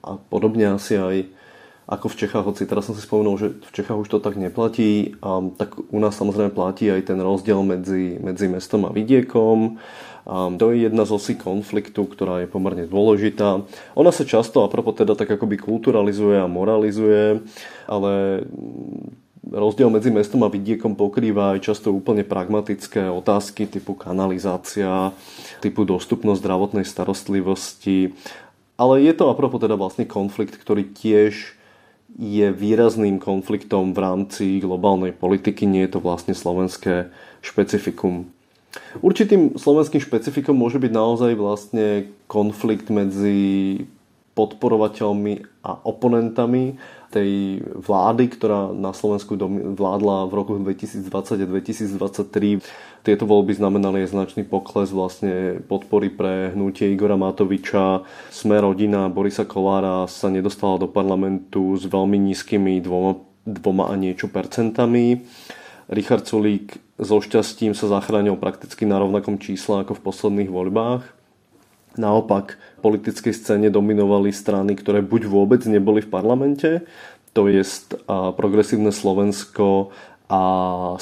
a 0.03 0.11
podobne 0.31 0.75
asi 0.75 0.99
aj 0.99 1.17
ako 1.87 2.11
v 2.11 2.19
Čechách, 2.19 2.47
hoci 2.51 2.67
teraz 2.67 2.91
som 2.91 2.99
si 2.99 3.07
spomenul, 3.07 3.39
že 3.39 3.49
v 3.63 3.71
Čechách 3.71 4.03
už 4.03 4.11
to 4.11 4.19
tak 4.19 4.35
neplatí, 4.35 5.15
a 5.23 5.39
tak 5.55 5.79
u 5.79 5.99
nás 6.03 6.19
samozrejme 6.19 6.51
platí 6.51 6.91
aj 6.91 7.15
ten 7.15 7.19
rozdiel 7.23 7.63
medzi, 7.63 8.19
medzi 8.19 8.51
mestom 8.51 8.91
a 8.91 8.91
vidiekom. 8.91 9.79
A 10.27 10.51
to 10.59 10.75
je 10.75 10.91
jedna 10.91 11.07
z 11.07 11.15
osí 11.15 11.39
konfliktu, 11.39 12.03
ktorá 12.03 12.43
je 12.43 12.51
pomerne 12.51 12.91
dôležitá. 12.91 13.63
Ona 13.95 14.11
sa 14.11 14.27
často, 14.27 14.67
a 14.67 14.71
propos 14.71 14.99
teda 14.99 15.15
tak 15.15 15.31
akoby 15.31 15.63
kulturalizuje 15.63 16.43
a 16.43 16.51
moralizuje, 16.51 17.47
ale 17.87 18.43
rozdiel 19.51 19.91
medzi 19.91 20.11
mestom 20.11 20.43
a 20.43 20.51
vidiekom 20.51 20.99
pokrýva 20.99 21.55
aj 21.55 21.71
často 21.71 21.95
úplne 21.95 22.27
pragmatické 22.27 23.07
otázky 23.07 23.71
typu 23.71 23.95
kanalizácia, 23.95 25.15
typu 25.63 25.87
dostupnosť 25.87 26.43
zdravotnej 26.43 26.87
starostlivosti. 26.87 28.15
Ale 28.77 29.01
je 29.01 29.13
to 29.15 29.31
apropo 29.31 29.57
teda 29.57 29.79
vlastne 29.79 30.05
konflikt, 30.05 30.59
ktorý 30.59 30.91
tiež 30.91 31.57
je 32.17 32.47
výrazným 32.49 33.21
konfliktom 33.21 33.93
v 33.93 33.99
rámci 34.01 34.45
globálnej 34.59 35.13
politiky, 35.13 35.69
nie 35.69 35.85
je 35.85 35.99
to 35.99 36.01
vlastne 36.01 36.33
slovenské 36.33 37.13
špecifikum. 37.45 38.33
Určitým 39.01 39.57
slovenským 39.57 40.01
špecifikom 40.01 40.57
môže 40.57 40.77
byť 40.77 40.93
naozaj 40.93 41.33
vlastne 41.37 41.87
konflikt 42.29 42.93
medzi 42.93 43.85
podporovateľmi 44.37 45.65
a 45.65 45.81
oponentami 45.81 46.77
tej 47.17 47.65
vlády, 47.65 48.29
ktorá 48.29 48.77
na 48.77 48.93
Slovensku 48.93 49.41
vládla 49.73 50.29
v 50.29 50.33
roku 50.37 50.53
2020 50.61 51.09
a 51.09 51.47
2023. 51.49 52.61
Tieto 53.01 53.25
voľby 53.25 53.57
znamenali 53.57 54.05
aj 54.05 54.13
značný 54.13 54.45
pokles 54.45 54.93
vlastne 54.93 55.65
podpory 55.65 56.13
pre 56.13 56.53
hnutie 56.53 56.93
Igora 56.93 57.17
Matoviča. 57.17 58.05
Sme 58.29 58.61
rodina 58.61 59.09
Borisa 59.09 59.49
Kolára 59.49 60.05
sa 60.05 60.29
nedostala 60.29 60.77
do 60.77 60.85
parlamentu 60.85 61.73
s 61.73 61.89
veľmi 61.89 62.21
nízkymi 62.21 62.85
dvoma, 62.85 63.17
dvoma 63.49 63.89
a 63.89 63.97
niečo 63.97 64.29
percentami. 64.29 65.25
Richard 65.89 66.29
Sulík 66.29 66.77
so 67.01 67.23
šťastím 67.23 67.73
sa 67.73 67.89
zachránil 67.89 68.37
prakticky 68.37 68.85
na 68.85 69.01
rovnakom 69.01 69.41
čísle 69.41 69.81
ako 69.87 69.97
v 69.97 70.05
posledných 70.05 70.51
voľbách. 70.53 71.17
Naopak, 71.97 72.61
politickej 72.87 73.35
scéne 73.35 73.69
dominovali 73.75 74.31
strany, 74.31 74.79
ktoré 74.79 75.03
buď 75.03 75.27
vôbec 75.27 75.67
neboli 75.67 76.07
v 76.07 76.13
parlamente, 76.15 76.87
to 77.35 77.51
je 77.51 77.67
Progresívne 78.39 78.95
Slovensko 78.95 79.91
a 80.31 80.43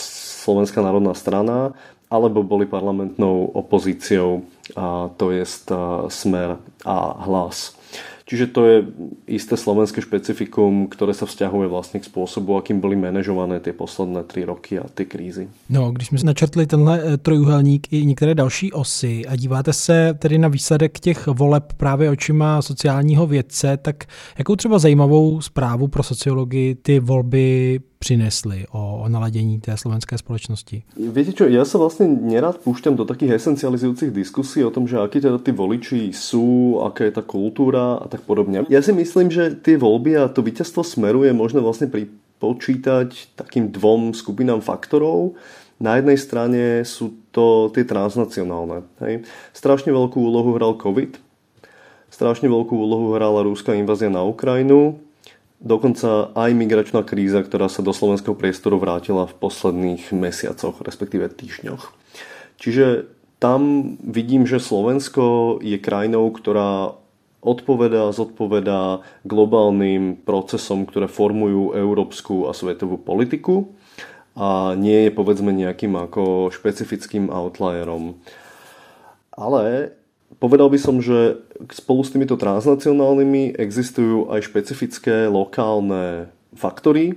Slovenská 0.01 0.81
národná 0.81 1.12
strana, 1.12 1.77
alebo 2.09 2.40
boli 2.40 2.64
parlamentnou 2.64 3.53
opozíciou, 3.53 4.49
to 5.20 5.27
je 5.29 5.44
Smer 6.09 6.57
a 6.88 6.97
Hlas. 7.29 7.77
Čiže 8.24 8.46
to 8.46 8.66
je 8.66 8.76
isté 9.26 9.52
slovenské 9.56 10.00
špecifikum, 10.00 10.88
ktoré 10.88 11.12
sa 11.12 11.28
vzťahuje 11.28 11.68
vlastne 11.68 12.00
k 12.00 12.08
spôsobu, 12.08 12.56
akým 12.56 12.80
boli 12.80 12.96
manažované 12.96 13.60
ty 13.60 13.72
posledné 13.72 14.24
tři 14.24 14.44
roky 14.44 14.78
a 14.78 14.88
ty 14.88 15.04
krízy. 15.04 15.48
No, 15.68 15.92
když 15.92 16.08
jsme 16.08 16.18
načrtli 16.24 16.66
tenhle 16.66 17.02
eh, 17.04 17.16
trojuhelník 17.16 17.92
i 17.92 18.06
některé 18.06 18.34
další 18.34 18.72
osy 18.72 19.26
a 19.26 19.37
díváte 19.37 19.72
se 19.72 20.14
tedy 20.18 20.38
na 20.38 20.48
výsledek 20.48 21.00
těch 21.00 21.26
voleb 21.26 21.72
právě 21.76 22.10
očima 22.10 22.62
sociálního 22.62 23.26
vědce, 23.26 23.76
tak 23.76 24.04
jakou 24.38 24.56
třeba 24.56 24.78
zajímavou 24.78 25.40
zprávu 25.40 25.88
pro 25.88 26.02
sociologii 26.02 26.74
ty 26.74 27.00
volby 27.00 27.80
prinesli 28.04 28.68
o, 28.68 29.00
o 29.00 29.08
naladění 29.08 29.64
té 29.64 29.72
slovenské 29.72 30.20
spoločnosti? 30.20 30.84
Viete 31.00 31.32
čo, 31.32 31.48
ja 31.48 31.64
sa 31.64 31.80
vlastne 31.80 32.04
nerad 32.04 32.60
púšťam 32.60 33.00
do 33.00 33.08
takých 33.08 33.40
esencializujúcich 33.40 34.12
diskusí 34.12 34.60
o 34.60 34.68
tom, 34.68 34.84
že 34.84 35.00
akí 35.00 35.24
teda 35.24 35.40
tí 35.40 35.56
voliči 35.56 36.12
sú, 36.12 36.76
aká 36.84 37.08
je 37.08 37.16
tá 37.16 37.24
kultúra 37.24 37.96
a 37.96 38.06
tak 38.12 38.28
podobne. 38.28 38.68
Ja 38.68 38.84
si 38.84 38.92
myslím, 38.92 39.32
že 39.32 39.56
tie 39.56 39.80
voľby 39.80 40.20
a 40.20 40.28
to 40.28 40.44
víťazstvo 40.44 40.84
smeru 40.84 41.24
je 41.24 41.32
možné 41.32 41.64
vlastne 41.64 41.88
pripočítať 41.88 43.40
takým 43.40 43.72
dvom 43.72 44.12
skupinám 44.12 44.60
faktorov. 44.60 45.40
Na 45.80 45.96
jednej 45.96 46.20
strane 46.20 46.62
sú 46.84 47.16
to 47.32 47.72
tie 47.72 47.88
transnacionálne. 47.88 48.84
Hej. 49.00 49.24
Strašne 49.56 49.90
veľkú 49.90 50.20
úlohu 50.20 50.54
hral 50.54 50.76
COVID, 50.78 51.18
strašne 52.12 52.46
veľkú 52.46 52.78
úlohu 52.78 53.16
hrala 53.18 53.42
rúská 53.42 53.74
invázia 53.74 54.06
na 54.06 54.22
Ukrajinu, 54.22 55.02
dokonca 55.64 56.31
aj 56.37 56.50
migračná 56.53 57.00
kríza, 57.00 57.40
ktorá 57.40 57.72
sa 57.72 57.81
do 57.81 57.96
slovenského 57.96 58.37
priestoru 58.37 58.77
vrátila 58.77 59.24
v 59.24 59.35
posledných 59.40 60.12
mesiacoch, 60.12 60.85
respektíve 60.85 61.33
týždňoch. 61.33 61.90
Čiže 62.61 63.09
tam 63.40 63.94
vidím, 64.05 64.44
že 64.44 64.62
Slovensko 64.62 65.59
je 65.64 65.81
krajinou, 65.81 66.31
ktorá 66.31 66.94
odpovedá, 67.44 68.09
zodpovedá 68.12 69.05
globálnym 69.24 70.20
procesom, 70.20 70.88
ktoré 70.88 71.09
formujú 71.09 71.77
európsku 71.77 72.48
a 72.48 72.57
svetovú 72.57 72.96
politiku 72.96 73.72
a 74.33 74.72
nie 74.74 75.09
je 75.09 75.11
povedzme 75.12 75.53
nejakým 75.53 75.92
ako 75.92 76.50
špecifickým 76.50 77.29
outlierom. 77.29 78.16
Ale 79.35 79.92
Povedal 80.44 80.68
by 80.68 80.76
som, 80.76 81.00
že 81.00 81.40
spolu 81.72 82.04
s 82.04 82.12
týmito 82.12 82.37
transnacionálnymi 82.37 83.57
existujú 83.57 84.28
aj 84.28 84.44
špecifické 84.44 85.24
lokálne 85.33 86.28
faktory, 86.52 87.16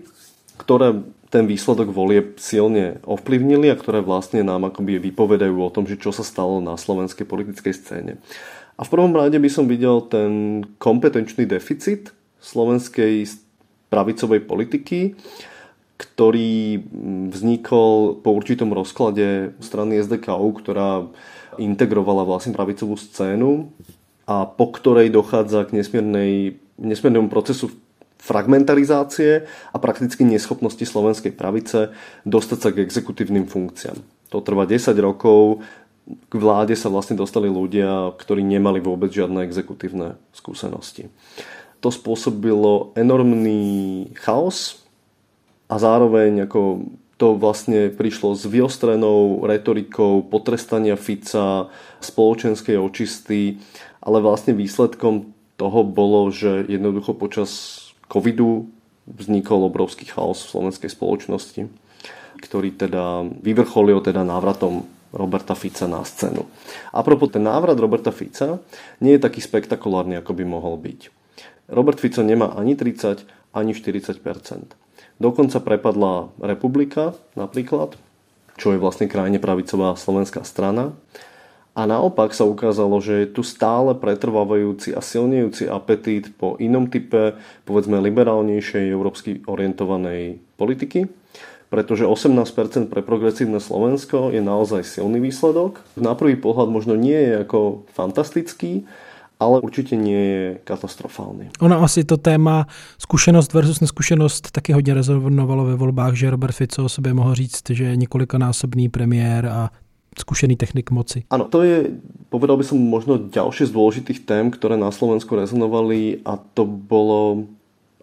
ktoré 0.56 1.04
ten 1.28 1.44
výsledok 1.44 1.92
volie 1.92 2.24
silne 2.40 3.04
ovplyvnili 3.04 3.68
a 3.68 3.76
ktoré 3.76 4.00
vlastne 4.00 4.48
nám 4.48 4.72
akoby 4.72 5.12
vypovedajú 5.12 5.60
o 5.60 5.68
tom, 5.68 5.84
že 5.84 6.00
čo 6.00 6.16
sa 6.16 6.24
stalo 6.24 6.64
na 6.64 6.80
slovenskej 6.80 7.28
politickej 7.28 7.74
scéne. 7.76 8.14
A 8.80 8.88
v 8.88 8.92
prvom 8.96 9.12
rade 9.12 9.36
by 9.36 9.50
som 9.52 9.68
videl 9.68 10.08
ten 10.08 10.64
kompetenčný 10.80 11.44
deficit 11.44 12.16
slovenskej 12.40 13.28
pravicovej 13.92 14.48
politiky, 14.48 15.20
ktorý 16.00 16.80
vznikol 17.36 18.24
po 18.24 18.32
určitom 18.32 18.72
rozklade 18.72 19.52
strany 19.60 20.00
SDKU, 20.00 20.48
ktorá 20.64 21.12
integrovala 21.58 22.24
vlastne 22.24 22.56
pravicovú 22.56 22.96
scénu 22.96 23.70
a 24.30 24.48
po 24.48 24.72
ktorej 24.72 25.12
dochádza 25.12 25.68
k 25.68 25.76
nesmiernej, 25.78 26.58
nesmiernému 26.78 27.28
procesu 27.28 27.74
fragmentarizácie 28.18 29.46
a 29.72 29.78
prakticky 29.78 30.26
neschopnosti 30.26 30.82
slovenskej 30.84 31.32
pravice 31.38 31.94
dostať 32.26 32.58
sa 32.60 32.70
k 32.74 32.82
exekutívnym 32.82 33.46
funkciám. 33.46 33.98
To 34.34 34.44
trvá 34.44 34.68
10 34.68 34.92
rokov, 35.00 35.64
k 36.08 36.34
vláde 36.36 36.76
sa 36.76 36.88
vlastne 36.88 37.20
dostali 37.20 37.52
ľudia, 37.52 38.16
ktorí 38.16 38.44
nemali 38.44 38.80
vôbec 38.80 39.12
žiadne 39.12 39.44
exekutívne 39.44 40.16
skúsenosti. 40.32 41.12
To 41.84 41.92
spôsobilo 41.94 42.96
enormný 42.98 44.08
chaos 44.18 44.82
a 45.68 45.76
zároveň 45.78 46.48
ako 46.48 46.88
to 47.18 47.34
vlastne 47.34 47.90
prišlo 47.90 48.38
s 48.38 48.46
vyostrenou 48.46 49.42
retorikou 49.42 50.22
potrestania 50.22 50.94
Fica, 50.94 51.70
spoločenskej 52.00 52.78
očisty, 52.78 53.58
ale 54.02 54.22
vlastne 54.22 54.54
výsledkom 54.54 55.34
toho 55.58 55.82
bolo, 55.82 56.30
že 56.30 56.70
jednoducho 56.70 57.18
počas 57.18 57.82
covidu 58.06 58.70
vznikol 59.10 59.66
obrovský 59.66 60.06
chaos 60.06 60.46
v 60.46 60.52
slovenskej 60.54 60.94
spoločnosti, 60.94 61.62
ktorý 62.38 62.70
teda 62.78 63.26
vyvrcholil 63.42 63.98
teda 64.06 64.22
návratom 64.22 64.86
Roberta 65.10 65.58
Fica 65.58 65.90
na 65.90 66.06
scénu. 66.06 66.46
A 66.94 67.02
propos 67.02 67.34
ten 67.34 67.42
návrat 67.42 67.80
Roberta 67.82 68.14
Fica 68.14 68.62
nie 69.02 69.18
je 69.18 69.26
taký 69.26 69.42
spektakulárny, 69.42 70.22
ako 70.22 70.38
by 70.38 70.44
mohol 70.46 70.78
byť. 70.78 71.10
Robert 71.74 71.98
Fico 71.98 72.22
nemá 72.22 72.54
ani 72.54 72.78
30, 72.78 73.26
ani 73.58 73.74
40 73.74 74.22
Dokonca 75.18 75.58
prepadla 75.58 76.30
Republika 76.38 77.18
napríklad, 77.34 77.98
čo 78.58 78.74
je 78.74 78.82
vlastne 78.82 79.10
krajine 79.10 79.42
pravicová 79.42 79.98
slovenská 79.98 80.46
strana. 80.46 80.94
A 81.78 81.86
naopak 81.86 82.34
sa 82.34 82.42
ukázalo, 82.42 82.98
že 82.98 83.22
je 83.22 83.38
tu 83.38 83.46
stále 83.46 83.94
pretrvávajúci 83.94 84.98
a 84.98 85.02
silnejúci 85.02 85.70
apetít 85.70 86.34
po 86.34 86.58
inom 86.58 86.90
type, 86.90 87.38
povedzme 87.70 88.02
liberálnejšej, 88.02 88.90
európsky 88.90 89.46
orientovanej 89.46 90.42
politiky, 90.58 91.06
pretože 91.70 92.10
18% 92.10 92.90
pre 92.90 93.06
progresívne 93.06 93.62
Slovensko 93.62 94.34
je 94.34 94.42
naozaj 94.42 94.90
silný 94.90 95.22
výsledok. 95.22 95.86
Na 95.94 96.18
prvý 96.18 96.34
pohľad 96.34 96.74
možno 96.74 96.98
nie 96.98 97.18
je 97.18 97.46
ako 97.46 97.86
fantastický, 97.94 98.90
ale 99.40 99.62
určitě 99.62 99.96
nie 99.96 100.26
je 100.26 100.58
katastrofální. 100.64 101.50
Ona 101.62 101.78
asi 101.78 102.04
to 102.04 102.18
téma 102.18 102.68
zkušenost 102.98 103.54
versus 103.54 103.80
neskušenost 103.80 104.52
taky 104.52 104.74
hodně 104.74 104.94
rezonovalo 104.94 105.66
ve 105.66 105.76
volbách, 105.76 106.14
že 106.14 106.30
Robert 106.30 106.56
Fico 106.56 106.86
o 106.86 106.90
sobě 106.90 107.14
mohl 107.14 107.36
říct, 107.36 107.70
že 107.70 107.84
je 107.84 107.96
několikanásobný 107.96 108.90
premiér 108.90 109.46
a 109.46 109.70
skúšený 110.18 110.58
technik 110.58 110.90
moci. 110.90 111.24
Áno, 111.30 111.46
to 111.46 111.62
je, 111.62 111.94
povedal 112.34 112.58
by 112.58 112.66
som, 112.66 112.82
možno 112.82 113.22
ďalšie 113.30 113.70
z 113.70 113.72
dôležitých 113.72 114.26
tém, 114.26 114.50
ktoré 114.50 114.74
na 114.74 114.90
Slovensku 114.90 115.38
rezonovali 115.38 116.26
a 116.26 116.42
to 116.58 116.66
bolo 116.66 117.46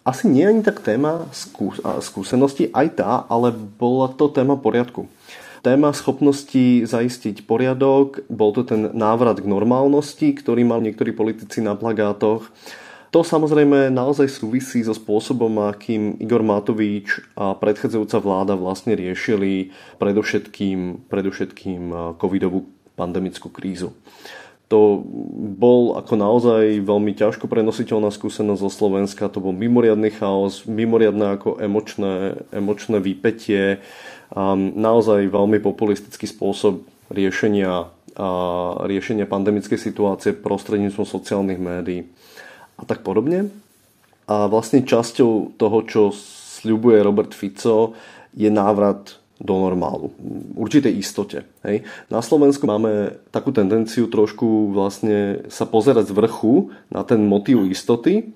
asi 0.05 0.29
nie 0.31 0.47
ani 0.47 0.63
tak 0.63 0.79
téma 0.79 1.27
skús- 1.33 1.81
skúsenosti, 1.81 2.71
aj 2.71 2.87
tá, 3.01 3.11
ale 3.27 3.51
bola 3.51 4.07
to 4.13 4.31
téma 4.31 4.55
poriadku. 4.55 5.09
Téma 5.65 5.89
schopnosti 5.97 6.85
zaistiť 6.85 7.49
poriadok, 7.49 8.21
bol 8.29 8.53
to 8.53 8.61
ten 8.61 8.93
návrat 8.93 9.41
k 9.41 9.49
normálnosti, 9.49 10.37
ktorý 10.37 10.61
mal 10.61 10.77
niektorí 10.77 11.09
politici 11.09 11.57
na 11.57 11.73
plagátoch 11.73 12.53
to 13.15 13.23
samozrejme 13.23 13.95
naozaj 13.95 14.27
súvisí 14.27 14.83
so 14.83 14.91
spôsobom, 14.91 15.71
akým 15.71 16.19
Igor 16.19 16.43
Matovič 16.43 17.23
a 17.39 17.55
predchádzajúca 17.55 18.19
vláda 18.19 18.59
vlastne 18.59 18.91
riešili 18.91 19.71
predovšetkým, 20.03 21.07
predovšetkým 21.07 21.95
covidovú 22.19 22.67
pandemickú 22.99 23.47
krízu. 23.47 23.95
To 24.67 24.99
bol 25.55 25.95
ako 25.95 26.13
naozaj 26.19 26.83
veľmi 26.83 27.15
ťažko 27.15 27.47
prenositeľná 27.47 28.11
skúsenosť 28.11 28.59
zo 28.59 28.71
Slovenska. 28.73 29.31
To 29.31 29.39
bol 29.39 29.55
mimoriadný 29.55 30.11
chaos, 30.11 30.67
mimoriadné 30.67 31.39
ako 31.39 31.63
emočné, 31.63 32.43
emočné 32.51 32.99
výpetie, 32.99 33.79
naozaj 34.73 35.29
veľmi 35.29 35.61
populistický 35.61 36.25
spôsob 36.25 36.81
riešenia, 37.13 37.93
riešenia 38.81 39.29
pandemickej 39.29 39.77
situácie 39.77 40.33
prostredníctvom 40.33 41.05
sociálnych 41.05 41.61
médií 41.61 42.09
a 42.79 42.83
tak 42.87 43.05
podobne. 43.05 43.53
A 44.25 44.49
vlastne 44.49 44.81
časťou 44.81 45.53
toho, 45.61 45.77
čo 45.85 46.01
sľubuje 46.09 47.05
Robert 47.05 47.37
Fico, 47.37 47.93
je 48.33 48.49
návrat 48.49 49.21
do 49.35 49.53
normálu. 49.59 50.15
Určitej 50.55 50.95
istote. 50.95 51.43
Hej. 51.67 51.83
Na 52.07 52.23
Slovensku 52.23 52.63
máme 52.63 53.19
takú 53.35 53.51
tendenciu 53.51 54.07
trošku 54.07 54.71
vlastne 54.71 55.43
sa 55.51 55.67
pozerať 55.67 56.09
z 56.09 56.15
vrchu 56.15 56.71
na 56.87 57.03
ten 57.03 57.19
motív 57.27 57.67
istoty, 57.67 58.31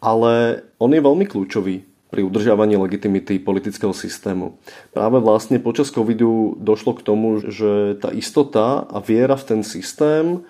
ale 0.00 0.64
on 0.80 0.90
je 0.90 1.04
veľmi 1.04 1.28
kľúčový 1.28 1.84
pri 2.10 2.26
udržiavaní 2.26 2.74
legitimity 2.74 3.38
politického 3.38 3.94
systému. 3.94 4.58
Práve 4.90 5.22
vlastne 5.22 5.62
počas 5.62 5.94
covidu 5.94 6.58
došlo 6.58 6.98
k 6.98 7.06
tomu, 7.06 7.38
že 7.46 7.96
tá 8.02 8.10
istota 8.10 8.84
a 8.90 8.98
viera 8.98 9.38
v 9.38 9.46
ten 9.46 9.60
systém 9.62 10.42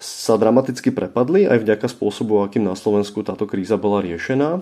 sa 0.00 0.36
dramaticky 0.36 0.92
prepadli 0.92 1.44
aj 1.48 1.60
vďaka 1.64 1.88
spôsobu, 1.88 2.40
akým 2.40 2.64
na 2.64 2.76
Slovensku 2.76 3.20
táto 3.24 3.44
kríza 3.44 3.80
bola 3.80 4.00
riešená. 4.00 4.60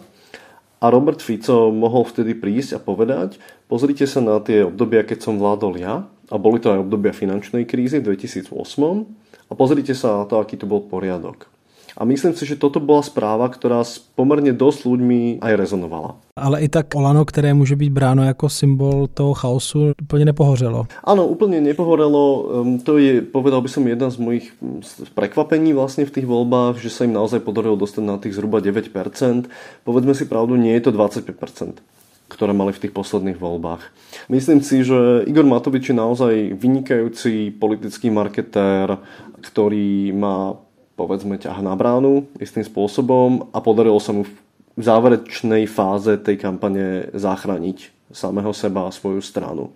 A 0.78 0.86
Robert 0.94 1.18
Fico 1.18 1.74
mohol 1.74 2.06
vtedy 2.06 2.38
prísť 2.38 2.78
a 2.78 2.82
povedať, 2.82 3.42
pozrite 3.66 4.06
sa 4.06 4.22
na 4.22 4.38
tie 4.38 4.62
obdobia, 4.62 5.02
keď 5.02 5.26
som 5.26 5.34
vládol 5.34 5.74
ja, 5.74 6.06
a 6.30 6.34
boli 6.38 6.62
to 6.62 6.70
aj 6.70 6.86
obdobia 6.86 7.10
finančnej 7.10 7.66
krízy 7.66 7.98
v 7.98 8.14
2008, 8.14 8.54
a 9.48 9.52
pozrite 9.56 9.96
sa 9.96 10.22
na 10.22 10.24
to, 10.28 10.38
aký 10.38 10.54
to 10.54 10.70
bol 10.70 10.78
poriadok. 10.78 11.50
A 11.98 12.06
myslím 12.06 12.30
si, 12.30 12.46
že 12.46 12.54
toto 12.54 12.78
bola 12.78 13.02
správa, 13.02 13.50
ktorá 13.50 13.82
s 13.82 13.98
pomerne 13.98 14.54
dosť 14.54 14.86
ľuďmi 14.86 15.42
aj 15.42 15.52
rezonovala. 15.58 16.14
Ale 16.38 16.62
i 16.62 16.68
tak 16.70 16.94
Olano, 16.94 17.24
které 17.24 17.54
může 17.54 17.76
být 17.76 17.92
bráno 17.92 18.24
jako 18.24 18.48
symbol 18.48 19.06
toho 19.06 19.34
chaosu, 19.34 19.92
úplně 20.02 20.24
nepohořelo. 20.24 20.86
Áno, 21.04 21.26
úplne 21.26 21.58
nepohorelo. 21.58 22.46
To 22.86 23.02
je, 23.02 23.18
povedal 23.22 23.58
by 23.58 23.68
som, 23.68 23.82
jedna 23.90 24.10
z 24.14 24.16
mojich 24.22 24.46
prekvapení 25.18 25.74
vlastne 25.74 26.06
v 26.06 26.14
tých 26.14 26.26
voľbách, 26.30 26.78
že 26.78 26.94
sa 26.94 27.02
im 27.02 27.18
naozaj 27.18 27.42
podarilo 27.42 27.74
dostať 27.74 28.04
na 28.06 28.22
tých 28.22 28.38
zhruba 28.38 28.62
9%. 28.62 28.94
Povedzme 29.82 30.14
si 30.14 30.24
pravdu, 30.30 30.54
nie 30.54 30.78
je 30.78 30.86
to 30.86 30.94
25% 30.94 31.82
ktoré 32.28 32.52
mali 32.52 32.76
v 32.76 32.84
tých 32.84 32.92
posledných 32.92 33.40
voľbách. 33.40 33.88
Myslím 34.28 34.60
si, 34.60 34.84
že 34.84 35.24
Igor 35.24 35.48
Matovič 35.48 35.88
je 35.88 35.96
naozaj 35.96 36.60
vynikajúci 36.60 37.56
politický 37.56 38.12
marketér, 38.12 39.00
ktorý 39.40 40.12
má 40.12 40.52
povedzme 40.98 41.38
ťah 41.38 41.62
na 41.62 41.78
bránu 41.78 42.26
istým 42.42 42.66
spôsobom 42.66 43.54
a 43.54 43.62
podarilo 43.62 44.02
sa 44.02 44.10
mu 44.10 44.26
v 44.26 44.82
záverečnej 44.82 45.70
fáze 45.70 46.18
tej 46.18 46.42
kampane 46.42 47.14
zachrániť 47.14 47.94
samého 48.10 48.50
seba 48.50 48.90
a 48.90 48.94
svoju 48.94 49.22
stranu. 49.22 49.70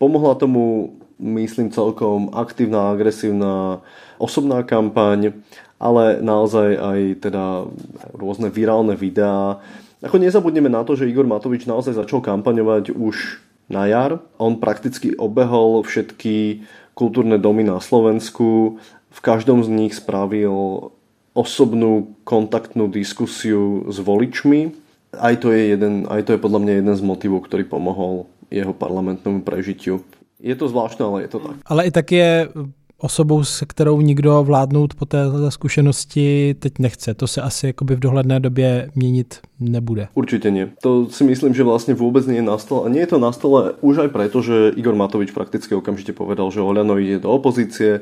Pomohla 0.00 0.40
tomu, 0.40 0.96
myslím, 1.20 1.68
celkom 1.68 2.32
aktívna, 2.32 2.96
agresívna 2.96 3.84
osobná 4.16 4.64
kampaň, 4.64 5.36
ale 5.76 6.24
naozaj 6.24 6.80
aj 6.80 7.00
teda 7.20 7.68
rôzne 8.16 8.48
virálne 8.48 8.96
videá. 8.96 9.60
Ako 10.00 10.16
nezabudneme 10.20 10.72
na 10.72 10.84
to, 10.84 10.96
že 10.96 11.08
Igor 11.08 11.28
Matovič 11.28 11.68
naozaj 11.68 11.96
začal 11.96 12.24
kampaňovať 12.24 12.92
už 12.92 13.40
na 13.68 13.88
jar. 13.88 14.20
On 14.36 14.60
prakticky 14.60 15.16
obehol 15.16 15.80
všetky 15.84 16.64
kultúrne 16.94 17.40
domy 17.40 17.66
na 17.66 17.82
Slovensku, 17.82 18.78
v 19.14 19.20
každom 19.22 19.62
z 19.62 19.70
nich 19.70 19.94
spravil 19.94 20.90
osobnú 21.34 22.18
kontaktnú 22.26 22.90
diskusiu 22.90 23.86
s 23.86 24.02
voličmi. 24.02 24.74
Aj 25.14 25.38
to 25.38 25.54
je, 25.54 25.70
jeden, 25.74 26.10
aj 26.10 26.26
to 26.26 26.34
je 26.34 26.42
podľa 26.42 26.60
mňa 26.62 26.72
jeden 26.82 26.94
z 26.94 27.02
motivov, 27.06 27.46
ktorý 27.46 27.62
pomohol 27.66 28.26
jeho 28.50 28.74
parlamentnému 28.74 29.46
prežitiu. 29.46 30.02
Je 30.42 30.54
to 30.58 30.66
zvláštne, 30.66 31.06
ale 31.06 31.26
je 31.26 31.30
to 31.30 31.38
tak. 31.38 31.54
Ale 31.66 31.86
i 31.86 31.90
tak 31.90 32.12
je 32.12 32.50
osobou, 32.98 33.44
se 33.44 33.66
kterou 33.66 34.00
nikdo 34.00 34.44
vládnout 34.44 34.94
po 34.94 35.04
té 35.04 35.18
zkušenosti 35.48 36.54
teď 36.58 36.72
nechce. 36.78 37.14
To 37.14 37.26
se 37.26 37.42
asi 37.42 37.66
jakoby 37.66 37.94
v 37.94 37.98
dohledné 37.98 38.40
době 38.40 38.90
měnit 38.94 39.40
nebude. 39.60 40.08
Určite 40.14 40.50
nie. 40.50 40.72
To 40.82 41.06
si 41.10 41.24
myslím, 41.24 41.54
že 41.54 41.64
vlastne 41.64 41.94
vôbec 41.94 42.26
nie 42.26 42.40
je 42.40 42.46
na 42.48 42.58
stole. 42.58 42.86
A 42.86 42.88
nie 42.88 43.00
je 43.00 43.10
to 43.12 43.18
na 43.18 43.32
stole 43.32 43.74
už 43.80 43.98
aj 43.98 44.08
preto, 44.08 44.42
že 44.42 44.72
Igor 44.76 44.94
Matovič 44.94 45.32
prakticky 45.36 45.74
okamžite 45.74 46.12
povedal, 46.12 46.50
že 46.50 46.64
Oľano 46.64 46.96
ide 46.96 47.20
do 47.20 47.28
opozície 47.28 48.00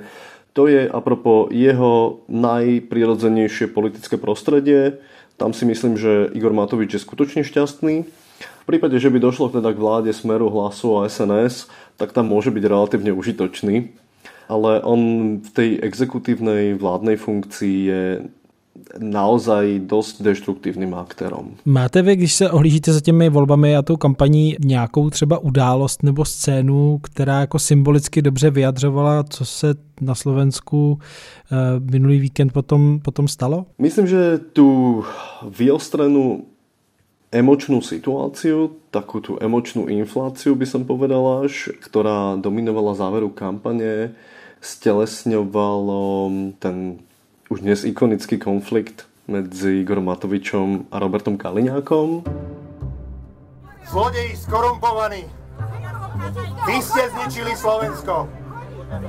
to 0.53 0.69
je 0.69 0.85
apropo 0.85 1.49
jeho 1.49 2.21
najprirodzenejšie 2.29 3.73
politické 3.73 4.21
prostredie. 4.21 5.01
Tam 5.41 5.57
si 5.57 5.65
myslím, 5.65 5.97
že 5.97 6.29
Igor 6.37 6.53
Matovič 6.53 6.93
je 6.97 7.01
skutočne 7.01 7.41
šťastný. 7.41 8.05
V 8.63 8.65
prípade, 8.69 8.95
že 9.01 9.11
by 9.11 9.19
došlo 9.19 9.49
teda 9.49 9.73
k 9.73 9.83
vláde 9.83 10.13
Smeru, 10.13 10.53
Hlasu 10.53 11.03
a 11.03 11.09
SNS, 11.09 11.67
tak 11.97 12.13
tam 12.13 12.31
môže 12.31 12.53
byť 12.53 12.65
relatívne 12.69 13.11
užitočný. 13.17 13.97
Ale 14.47 14.85
on 14.85 15.01
v 15.41 15.51
tej 15.51 15.71
exekutívnej 15.81 16.77
vládnej 16.77 17.17
funkcii 17.17 17.77
je 17.89 18.03
naozaj 18.99 19.89
dosť 19.89 20.23
deštruktívnym 20.23 20.95
aktérom. 20.95 21.57
Máte 21.65 22.03
vy, 22.03 22.17
když 22.17 22.35
se 22.35 22.51
ohlížíte 22.51 22.93
za 22.93 23.01
těmi 23.01 23.31
volbami 23.31 23.77
a 23.77 23.83
tou 23.83 23.97
kampaní, 23.97 24.57
nějakou 24.61 25.11
třeba 25.11 25.39
událost 25.39 26.03
nebo 26.03 26.25
scénu, 26.25 26.99
která 27.03 27.41
jako 27.41 27.59
symbolicky 27.59 28.23
dobře 28.23 28.51
vyjadřovala, 28.51 29.25
co 29.25 29.45
se 29.45 29.75
na 30.01 30.15
Slovensku 30.15 30.99
eh, 31.53 31.57
minulý 31.91 32.19
víkend 32.19 32.53
potom, 32.53 33.01
potom 33.01 33.29
stalo? 33.29 33.67
Myslím, 33.79 34.07
že 34.07 34.39
tu 34.53 35.05
vyostrenú 35.43 36.45
emočnú 37.33 37.81
situáciu, 37.81 38.77
takú 38.93 39.25
tú 39.25 39.41
emočnú 39.41 39.89
infláciu 39.89 40.53
by 40.53 40.67
som 40.69 40.85
povedala 40.85 41.49
až, 41.49 41.73
ktorá 41.81 42.37
dominovala 42.37 42.93
záveru 42.93 43.33
kampane, 43.33 44.13
stelesňovalo 44.61 46.29
ten 46.61 47.01
už 47.53 47.61
dnes 47.61 47.85
ikonický 47.85 48.41
konflikt 48.41 49.05
medzi 49.29 49.85
Igorom 49.85 50.09
Matovičom 50.09 50.89
a 50.89 50.97
Robertom 50.97 51.37
Kaliňákom. 51.37 52.25
Zlodeji 53.93 54.33
skorumpovaní. 54.41 55.29
Vy 56.65 56.77
ste 56.81 57.13
zničili 57.13 57.53
Slovensko. 57.53 58.25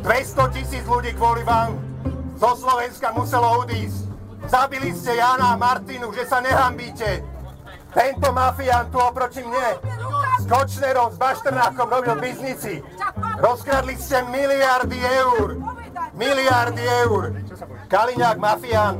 200 0.03 0.55
tisíc 0.59 0.83
ľudí 0.83 1.15
kvôli 1.15 1.47
vám 1.47 1.79
zo 2.35 2.51
Slovenska 2.59 3.15
muselo 3.15 3.63
odísť. 3.63 4.11
Zabili 4.51 4.91
ste 4.91 5.23
Jana 5.23 5.55
a 5.55 5.59
Martinu, 5.59 6.11
že 6.11 6.27
sa 6.27 6.43
nehambíte. 6.43 7.23
Tento 7.95 8.27
mafián 8.35 8.91
tu 8.91 8.99
oproti 8.99 9.39
mne 9.39 9.79
s 10.35 10.43
Kočnerom, 10.51 11.15
s 11.15 11.17
Baštrnákom 11.21 11.87
robil 11.87 12.19
biznici. 12.19 12.83
Rozkradli 13.39 13.95
ste 13.95 14.19
miliardy 14.27 14.99
eur. 14.99 15.63
Miliardy 16.11 16.83
eur. 17.07 17.39
Kaliňák, 17.93 18.37
mafián. 18.41 18.95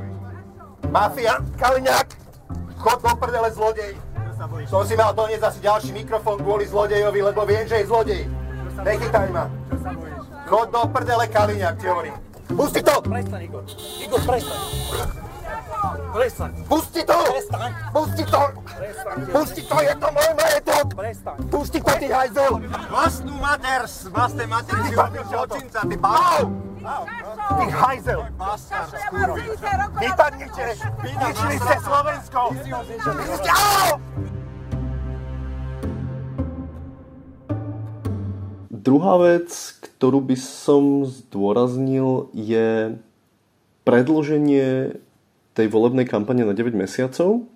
Mafián, 0.94 1.42
Kaliňák. 1.58 2.08
Chod 2.78 3.02
do 3.02 3.16
prdele, 3.18 3.50
zlodej. 3.50 3.98
Som 4.70 4.86
si 4.86 4.94
mal 4.94 5.18
doniesť 5.18 5.50
asi 5.50 5.60
ďalší 5.66 5.92
mikrofón 5.98 6.38
kvôli 6.38 6.70
zlodejovi, 6.70 7.26
lebo 7.26 7.42
viem, 7.50 7.66
že 7.66 7.82
je 7.82 7.90
zlodej. 7.90 8.30
Nechytaj 8.86 9.34
ma. 9.34 9.50
Chod 10.46 10.70
do 10.70 10.86
prdele, 10.94 11.26
Kaliňák, 11.26 11.76
ti 11.82 11.90
hovorím. 11.90 12.14
Pusti 12.54 12.86
to! 12.86 13.02
Prestaň, 13.02 13.42
Igor. 13.50 13.66
Igor, 13.98 14.22
prestaň. 14.30 14.60
Prestaň. 16.14 16.52
Pusti 16.70 17.02
to! 17.02 17.18
Prestaň. 17.34 17.72
Pusti 17.90 18.24
to! 18.30 18.42
Prestaň. 18.78 19.18
Pusti 19.34 19.62
to, 19.66 19.78
je 19.82 19.94
to 19.98 20.08
môj 20.14 20.32
majetok! 20.38 20.86
Prestaň. 20.94 21.38
Pusti 21.50 21.80
to, 21.82 21.92
ty 21.98 22.08
hajzel! 22.14 22.54
Vlastnú 22.94 23.34
mater, 23.42 23.90
vlastnej 24.14 24.46
mater 24.46 24.78
si 24.86 24.94
Ty 24.94 24.98
robil 25.02 25.24
zločinca, 25.26 25.80
ty 25.82 25.96
Au! 25.98 26.06
báš. 26.06 27.33
Ty 27.44 27.66
hajzel! 27.70 28.22
Vypadnite! 30.00 30.66
Zničili 31.04 31.56
ste 31.60 31.76
Slovensko! 31.84 32.40
Druhá 38.84 39.16
vec, 39.20 39.50
ktorú 39.80 40.20
by 40.24 40.36
som 40.40 41.08
zdôraznil, 41.08 42.32
je 42.36 43.00
predloženie 43.84 45.00
tej 45.56 45.68
volebnej 45.72 46.04
kampane 46.08 46.44
na 46.44 46.52
9 46.52 46.76
mesiacov, 46.76 47.48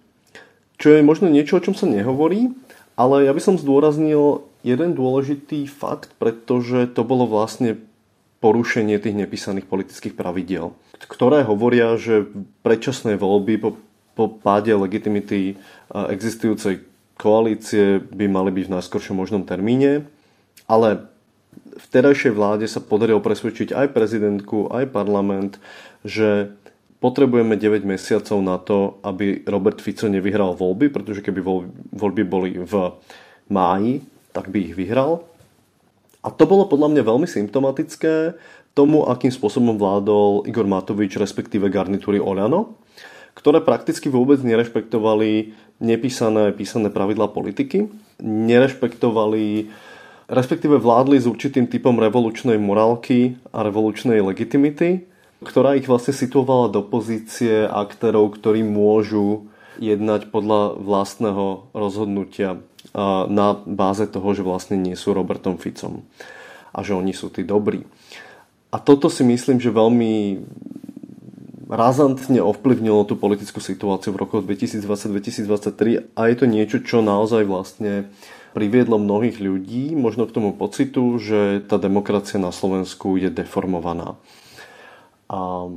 čo 0.77 0.87
je 0.93 1.01
možno 1.01 1.27
niečo, 1.31 1.57
o 1.57 1.63
čom 1.63 1.73
sa 1.73 1.89
nehovorí, 1.89 2.53
ale 2.99 3.25
ja 3.25 3.33
by 3.33 3.41
som 3.41 3.55
zdôraznil 3.57 4.45
jeden 4.61 4.93
dôležitý 4.93 5.65
fakt, 5.65 6.13
pretože 6.21 6.91
to 6.93 7.01
bolo 7.07 7.25
vlastne 7.25 7.79
porušenie 8.37 9.01
tých 9.01 9.17
nepísaných 9.17 9.65
politických 9.65 10.13
pravidiel, 10.13 10.77
ktoré 11.09 11.41
hovoria, 11.41 11.97
že 11.97 12.29
predčasné 12.61 13.17
voľby 13.17 13.57
po, 13.57 13.69
po 14.13 14.29
páde 14.29 14.73
legitimity 14.77 15.57
existujúcej 15.89 16.85
koalície 17.17 17.97
by 17.97 18.29
mali 18.29 18.53
byť 18.53 18.65
v 18.69 18.73
najskoršom 18.77 19.17
možnom 19.17 19.41
termíne, 19.41 20.05
ale 20.69 21.09
v 21.57 21.85
terajšej 21.89 22.33
vláde 22.33 22.65
sa 22.69 22.81
podarilo 22.81 23.21
presvedčiť 23.21 23.73
aj 23.73 23.93
prezidentku, 23.93 24.69
aj 24.69 24.93
parlament, 24.93 25.57
že 26.05 26.53
potrebujeme 27.01 27.57
9 27.57 27.85
mesiacov 27.85 28.37
na 28.41 28.57
to, 28.61 29.01
aby 29.05 29.45
Robert 29.45 29.81
Fico 29.81 30.09
nevyhral 30.09 30.57
voľby, 30.57 30.89
pretože 30.89 31.21
keby 31.21 31.41
voľby 31.93 32.23
boli 32.25 32.51
v 32.57 32.73
máji, 33.49 34.05
tak 34.33 34.49
by 34.49 34.57
ich 34.61 34.73
vyhral. 34.77 35.25
A 36.27 36.31
to 36.35 36.43
bolo 36.43 36.67
podľa 36.67 36.91
mňa 36.91 37.03
veľmi 37.07 37.23
symptomatické 37.23 38.35
tomu, 38.75 39.07
akým 39.07 39.31
spôsobom 39.31 39.79
vládol 39.79 40.43
Igor 40.43 40.67
Matovič, 40.67 41.15
respektíve 41.15 41.71
garnitúry 41.71 42.19
Oľano, 42.19 42.75
ktoré 43.31 43.63
prakticky 43.63 44.11
vôbec 44.11 44.43
nerešpektovali 44.43 45.55
nepísané 45.79 46.51
písané 46.51 46.91
pravidlá 46.91 47.31
politiky, 47.31 47.87
nerešpektovali 48.19 49.71
respektíve 50.27 50.75
vládli 50.75 51.23
s 51.23 51.31
určitým 51.31 51.71
typom 51.71 51.95
revolučnej 51.95 52.59
morálky 52.59 53.39
a 53.55 53.63
revolučnej 53.63 54.19
legitimity, 54.19 55.07
ktorá 55.39 55.79
ich 55.79 55.87
vlastne 55.87 56.11
situovala 56.11 56.75
do 56.75 56.83
pozície 56.83 57.63
aktérov, 57.63 58.35
ktorí 58.35 58.67
môžu 58.67 59.47
jednať 59.79 60.27
podľa 60.27 60.75
vlastného 60.81 61.71
rozhodnutia 61.71 62.59
na 63.27 63.47
báze 63.65 64.07
toho, 64.07 64.29
že 64.33 64.45
vlastne 64.45 64.77
nie 64.79 64.95
sú 64.95 65.11
Robertom 65.11 65.59
Ficom 65.59 66.05
a 66.71 66.83
že 66.85 66.93
oni 66.93 67.11
sú 67.11 67.33
tí 67.33 67.41
dobrí. 67.43 67.83
A 68.71 68.77
toto 68.83 69.07
si 69.07 69.23
myslím, 69.23 69.63
že 69.63 69.71
veľmi 69.71 70.43
razantne 71.67 72.39
ovplyvnilo 72.39 73.03
tú 73.03 73.19
politickú 73.19 73.59
situáciu 73.59 74.15
v 74.15 74.23
rokoch 74.23 74.41
2020-2023 74.47 76.15
a 76.15 76.21
je 76.31 76.35
to 76.35 76.45
niečo, 76.47 76.77
čo 76.79 77.03
naozaj 77.03 77.43
vlastne 77.43 78.07
priviedlo 78.55 78.95
mnohých 78.97 79.37
ľudí 79.43 79.93
možno 79.93 80.25
k 80.25 80.33
tomu 80.33 80.55
pocitu, 80.55 81.19
že 81.19 81.61
tá 81.67 81.75
demokracia 81.75 82.39
na 82.39 82.55
Slovensku 82.55 83.19
je 83.19 83.27
deformovaná. 83.27 84.15
A, 85.27 85.67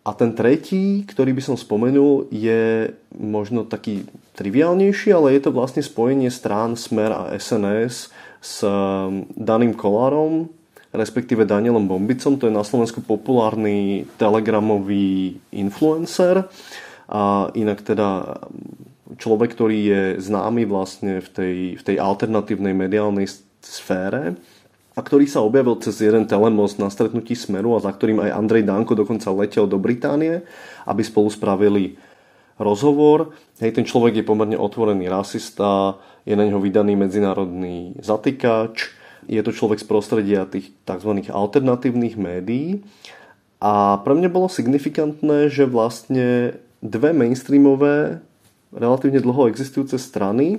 a 0.00 0.16
ten 0.16 0.32
tretí, 0.32 1.04
ktorý 1.04 1.36
by 1.36 1.42
som 1.44 1.56
spomenul, 1.60 2.32
je 2.32 2.88
možno 3.12 3.68
taký 3.68 4.08
triviálnejší, 4.32 5.12
ale 5.12 5.36
je 5.36 5.44
to 5.44 5.52
vlastne 5.52 5.84
spojenie 5.84 6.32
strán 6.32 6.72
Smer 6.72 7.12
a 7.12 7.22
SNS 7.36 8.08
s 8.40 8.64
um, 8.64 9.28
Daným 9.36 9.76
Kolárom, 9.76 10.48
respektíve 10.96 11.44
Danielom 11.44 11.84
Bombicom. 11.84 12.40
To 12.40 12.48
je 12.48 12.54
na 12.54 12.64
Slovensku 12.64 13.04
populárny 13.04 14.08
telegramový 14.16 15.36
influencer. 15.52 16.48
A 17.12 17.52
inak 17.52 17.84
teda 17.84 18.40
človek, 19.20 19.52
ktorý 19.52 19.78
je 19.84 20.02
známy 20.16 20.64
vlastne 20.64 21.20
v 21.20 21.28
tej, 21.28 21.56
v 21.76 21.82
tej 21.84 21.96
alternatívnej 22.00 22.72
mediálnej 22.72 23.28
sfére 23.60 24.40
a 24.94 25.00
ktorý 25.00 25.30
sa 25.30 25.44
objavil 25.44 25.78
cez 25.78 26.02
jeden 26.02 26.26
telemost 26.26 26.82
na 26.82 26.90
stretnutí 26.90 27.38
Smeru 27.38 27.78
a 27.78 27.84
za 27.84 27.94
ktorým 27.94 28.26
aj 28.26 28.34
Andrej 28.34 28.66
Danko 28.66 28.98
dokonca 28.98 29.30
letel 29.30 29.70
do 29.70 29.78
Británie, 29.78 30.42
aby 30.84 31.02
spolu 31.06 31.30
spravili 31.30 31.94
rozhovor. 32.58 33.32
Hej, 33.62 33.78
ten 33.78 33.86
človek 33.86 34.20
je 34.20 34.28
pomerne 34.28 34.58
otvorený 34.58 35.08
rasista, 35.08 35.96
je 36.26 36.34
na 36.36 36.44
neho 36.44 36.60
vydaný 36.60 36.98
medzinárodný 36.98 37.96
zatýkač, 38.02 38.92
je 39.30 39.40
to 39.40 39.54
človek 39.54 39.78
z 39.80 39.86
prostredia 39.86 40.42
tých 40.48 40.74
tzv. 40.84 41.10
alternatívnych 41.30 42.18
médií 42.18 42.82
a 43.60 44.00
pre 44.00 44.16
mňa 44.16 44.28
bolo 44.32 44.48
signifikantné, 44.48 45.52
že 45.52 45.68
vlastne 45.68 46.56
dve 46.80 47.12
mainstreamové 47.12 48.24
relatívne 48.72 49.20
dlho 49.20 49.46
existujúce 49.52 50.00
strany 50.00 50.58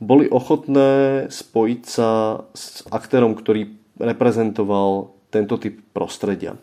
boli 0.00 0.26
ochotné 0.26 1.28
spojiť 1.28 1.82
sa 1.84 2.42
s 2.56 2.82
aktérom, 2.88 3.36
ktorý 3.36 3.76
reprezentoval 4.00 5.12
tento 5.28 5.60
typ 5.60 5.78
prostredia. 5.92 6.56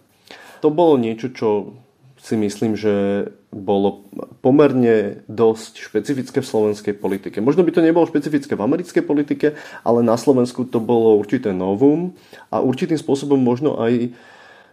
To 0.65 0.73
bolo 0.73 0.97
niečo, 0.97 1.29
čo 1.29 1.77
si 2.17 2.33
myslím, 2.33 2.73
že 2.73 3.29
bolo 3.53 4.09
pomerne 4.41 5.23
dosť 5.29 5.79
špecifické 5.79 6.41
v 6.41 6.49
slovenskej 6.49 6.93
politike. 6.97 7.39
Možno 7.39 7.61
by 7.61 7.71
to 7.71 7.85
nebolo 7.85 8.09
špecifické 8.09 8.57
v 8.57 8.65
americkej 8.65 9.03
politike, 9.05 9.47
ale 9.85 10.01
na 10.01 10.17
Slovensku 10.17 10.65
to 10.67 10.81
bolo 10.81 11.15
určité 11.15 11.53
novum 11.53 12.17
a 12.51 12.59
určitým 12.59 12.97
spôsobom 12.97 13.39
možno 13.39 13.77
aj 13.79 14.11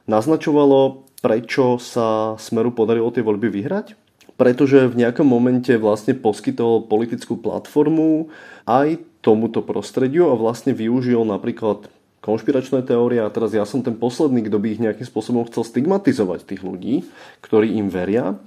naznačovalo, 0.09 1.07
prečo 1.21 1.77
sa 1.79 2.35
Smeru 2.41 2.73
podarilo 2.73 3.13
tie 3.13 3.23
voľby 3.23 3.49
vyhrať 3.49 4.04
pretože 4.35 4.91
v 4.91 4.99
nejakom 4.99 5.27
momente 5.27 5.71
vlastne 5.79 6.15
poskytol 6.15 6.87
politickú 6.91 7.39
platformu 7.39 8.31
aj 8.67 8.99
tomuto 9.23 9.63
prostrediu 9.63 10.29
a 10.29 10.39
vlastne 10.39 10.77
využil 10.77 11.23
napríklad 11.25 11.89
konšpiračné 12.25 12.81
teórie 12.89 13.21
a 13.21 13.29
teraz 13.29 13.53
ja 13.53 13.69
som 13.69 13.85
ten 13.85 13.95
posledný, 13.95 14.49
kto 14.49 14.57
by 14.57 14.67
ich 14.73 14.83
nejakým 14.83 15.05
spôsobom 15.05 15.45
chcel 15.49 15.65
stigmatizovať 15.69 16.49
tých 16.49 16.65
ľudí, 16.65 17.05
ktorí 17.45 17.77
im 17.77 17.93
veria. 17.93 18.41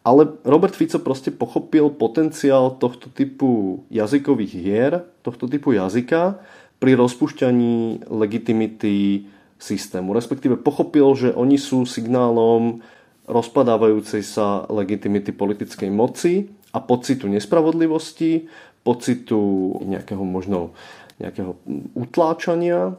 Ale 0.00 0.40
Robert 0.48 0.72
Fico 0.72 0.96
proste 1.04 1.28
pochopil 1.28 1.92
potenciál 1.92 2.80
tohto 2.80 3.12
typu 3.12 3.84
jazykových 3.92 4.52
hier, 4.56 4.92
tohto 5.20 5.44
typu 5.44 5.76
jazyka 5.76 6.40
pri 6.80 6.96
rozpušťaní 6.96 8.08
legitimity 8.08 9.28
systému. 9.60 10.16
Respektíve 10.16 10.56
pochopil, 10.56 11.04
že 11.12 11.28
oni 11.34 11.60
sú 11.60 11.84
signálom 11.84 12.80
rozpadávajúcej 13.28 14.24
sa 14.24 14.64
legitimity 14.72 15.30
politickej 15.36 15.90
moci 15.92 16.48
a 16.72 16.80
pocitu 16.80 17.28
nespravodlivosti, 17.28 18.48
pocitu 18.82 19.76
nejakého 19.84 20.24
možno 20.24 20.72
nejakého 21.18 21.58
utláčania 21.98 22.94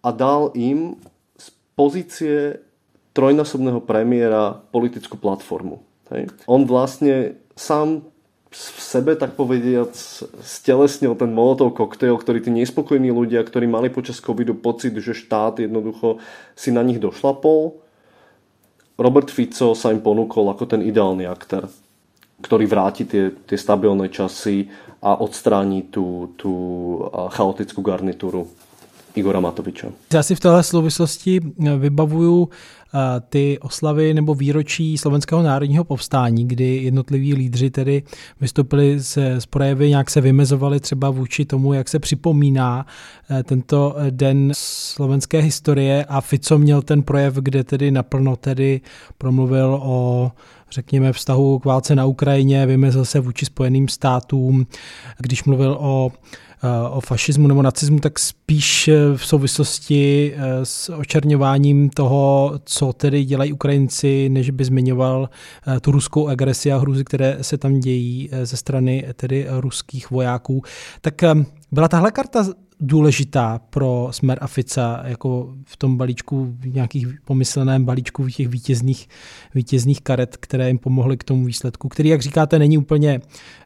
a 0.00 0.08
dal 0.14 0.54
im 0.54 0.94
z 1.34 1.46
pozície 1.74 2.62
trojnásobného 3.12 3.82
premiéra 3.82 4.62
politickú 4.70 5.18
platformu. 5.18 5.82
Hej. 6.14 6.30
On 6.46 6.62
vlastne 6.62 7.34
sám 7.58 8.06
v 8.46 8.80
sebe, 8.80 9.18
tak 9.18 9.34
povediac, 9.34 9.92
stelesnil 10.40 11.18
ten 11.18 11.34
molotov 11.34 11.76
koktejl, 11.76 12.16
ktorý 12.16 12.40
tí 12.40 12.54
nespokojní 12.54 13.10
ľudia, 13.10 13.42
ktorí 13.42 13.66
mali 13.66 13.90
počas 13.90 14.22
covidu 14.22 14.54
pocit, 14.56 14.94
že 14.96 15.12
štát 15.12 15.60
jednoducho 15.60 16.22
si 16.54 16.70
na 16.72 16.80
nich 16.86 17.02
došlapol. 17.02 17.82
Robert 18.96 19.28
Fico 19.28 19.76
sa 19.76 19.92
im 19.92 20.00
ponúkol 20.00 20.48
ako 20.48 20.64
ten 20.64 20.80
ideálny 20.80 21.28
aktér, 21.28 21.68
ktorý 22.40 22.64
vráti 22.64 23.04
tie, 23.04 23.32
tie 23.44 23.58
stabilné 23.60 24.08
časy 24.08 24.68
a 25.04 25.20
odstráni 25.20 25.92
tú, 25.92 26.32
tú 26.40 26.52
chaotickú 27.12 27.84
garnitúru 27.84 28.48
Igora 29.16 29.40
Matoviča. 29.40 29.88
Já 30.14 30.22
si 30.22 30.34
v 30.34 30.40
téhle 30.40 30.62
souvislosti 30.62 31.40
vybavuju 31.78 32.48
ty 33.28 33.58
oslavy 33.58 34.14
nebo 34.14 34.34
výročí 34.34 34.98
Slovenského 34.98 35.42
národního 35.42 35.84
povstání, 35.84 36.48
kdy 36.48 36.76
jednotliví 36.76 37.34
lídři 37.34 37.70
tedy 37.70 38.02
vystoupili 38.40 39.00
z, 39.00 39.18
z 39.38 39.46
projevy, 39.46 39.88
nějak 39.88 40.10
se 40.10 40.20
vymezovali 40.20 40.80
třeba 40.80 41.10
vůči 41.10 41.44
tomu, 41.44 41.72
jak 41.72 41.88
se 41.88 41.98
připomíná 41.98 42.86
e, 43.30 43.42
tento 43.42 43.96
den 44.10 44.52
slovenské 44.54 45.38
historie 45.38 46.04
a 46.04 46.20
Fico 46.20 46.58
měl 46.58 46.82
ten 46.82 47.02
projev, 47.02 47.34
kde 47.34 47.64
tedy 47.64 47.90
naplno 47.90 48.36
tedy 48.36 48.80
promluvil 49.18 49.80
o 49.82 50.32
řekněme, 50.70 51.12
vztahu 51.12 51.58
k 51.58 51.64
válce 51.64 51.94
na 51.94 52.04
Ukrajině, 52.04 52.66
vymezil 52.66 53.04
se 53.04 53.20
vůči 53.20 53.46
Spojeným 53.46 53.88
státům, 53.88 54.66
když 55.18 55.44
mluvil 55.44 55.76
o 55.80 56.12
Eh, 56.45 56.45
o 56.90 57.00
fašismu 57.00 57.48
nebo 57.48 57.62
nacismu, 57.62 57.98
tak 57.98 58.18
spíš 58.18 58.88
eh, 58.88 59.16
v 59.16 59.26
souvislosti 59.26 60.34
eh, 60.36 60.64
s 60.64 60.88
očerňováním 60.92 61.90
toho, 61.90 62.52
co 62.64 62.92
tedy 62.92 63.24
dělají 63.24 63.52
Ukrajinci, 63.52 64.28
než 64.28 64.50
by 64.50 64.64
zmiňoval 64.64 65.28
tu 65.80 65.90
ruskou 65.90 66.28
agresi 66.28 66.72
a 66.72 66.78
hrůzy, 66.78 67.04
které 67.04 67.38
se 67.40 67.58
tam 67.58 67.80
dějí 67.80 68.30
ze 68.42 68.56
strany 68.56 69.06
tedy 69.16 69.46
ruských 69.50 70.10
vojáků. 70.10 70.62
Tak 71.00 71.14
byla 71.72 71.88
tahle 71.88 72.10
karta 72.10 72.46
důležitá 72.80 73.60
pro 73.70 74.08
Smer 74.10 74.38
a 74.40 74.46
Fica 74.46 75.02
jako 75.04 75.54
v 75.64 75.76
tom 75.76 75.96
balíčku, 75.96 76.54
v 76.60 76.74
nějakých 76.74 77.06
pomysleném 77.24 77.84
balíčku 77.84 78.28
těch 78.28 78.48
vítězných, 78.48 79.08
vítězných 79.54 80.00
karet, 80.00 80.36
které 80.36 80.68
jim 80.68 80.78
pomohly 80.78 81.16
k 81.16 81.24
tomu 81.24 81.44
výsledku, 81.44 81.88
který, 81.88 82.08
jak 82.08 82.22
říkáte, 82.22 82.58
není 82.58 82.78
úplně, 82.78 83.20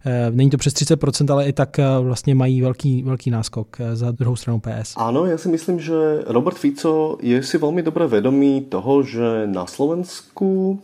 eh, 0.07 0.31
není 0.31 0.51
to 0.51 0.57
přes 0.57 0.75
30%, 0.75 1.31
ale 1.31 1.49
i 1.49 1.53
tak 1.53 1.79
eh, 1.79 1.85
vlastně 2.01 2.35
mají 2.35 2.61
velký, 2.61 3.03
velký 3.03 3.31
náskok 3.31 3.77
eh, 3.81 3.97
za 3.97 4.11
druhou 4.11 4.37
stranu 4.37 4.61
PS. 4.61 4.95
Áno, 4.97 5.27
ja 5.27 5.39
si 5.39 5.49
myslím, 5.49 5.81
že 5.81 6.23
Robert 6.27 6.59
Fico 6.59 7.19
je 7.23 7.43
si 7.43 7.59
veľmi 7.59 7.83
dobre 7.83 8.07
vedomý 8.07 8.69
toho, 8.71 9.03
že 9.03 9.47
na 9.47 9.67
Slovensku 9.67 10.79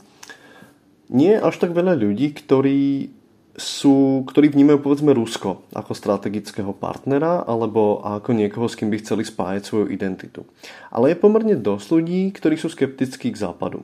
nie 1.10 1.30
je 1.36 1.40
až 1.40 1.54
tak 1.62 1.70
veľa 1.70 1.94
ľudí, 1.94 2.34
ktorí 2.34 3.10
sú, 3.56 4.22
ktorí 4.28 4.52
vnímajú 4.52 4.84
povedzme 4.84 5.16
Rusko 5.16 5.64
ako 5.72 5.96
strategického 5.96 6.76
partnera 6.76 7.40
alebo 7.48 8.04
ako 8.04 8.36
niekoho, 8.36 8.68
s 8.68 8.76
kým 8.76 8.92
by 8.92 9.00
chceli 9.00 9.24
spájať 9.24 9.62
svoju 9.64 9.86
identitu. 9.88 10.44
Ale 10.92 11.12
je 11.12 11.16
pomerne 11.16 11.56
dosť 11.56 11.86
ľudí, 11.88 12.22
ktorí 12.36 12.60
sú 12.60 12.68
skeptickí 12.68 13.32
k 13.32 13.40
západu. 13.40 13.80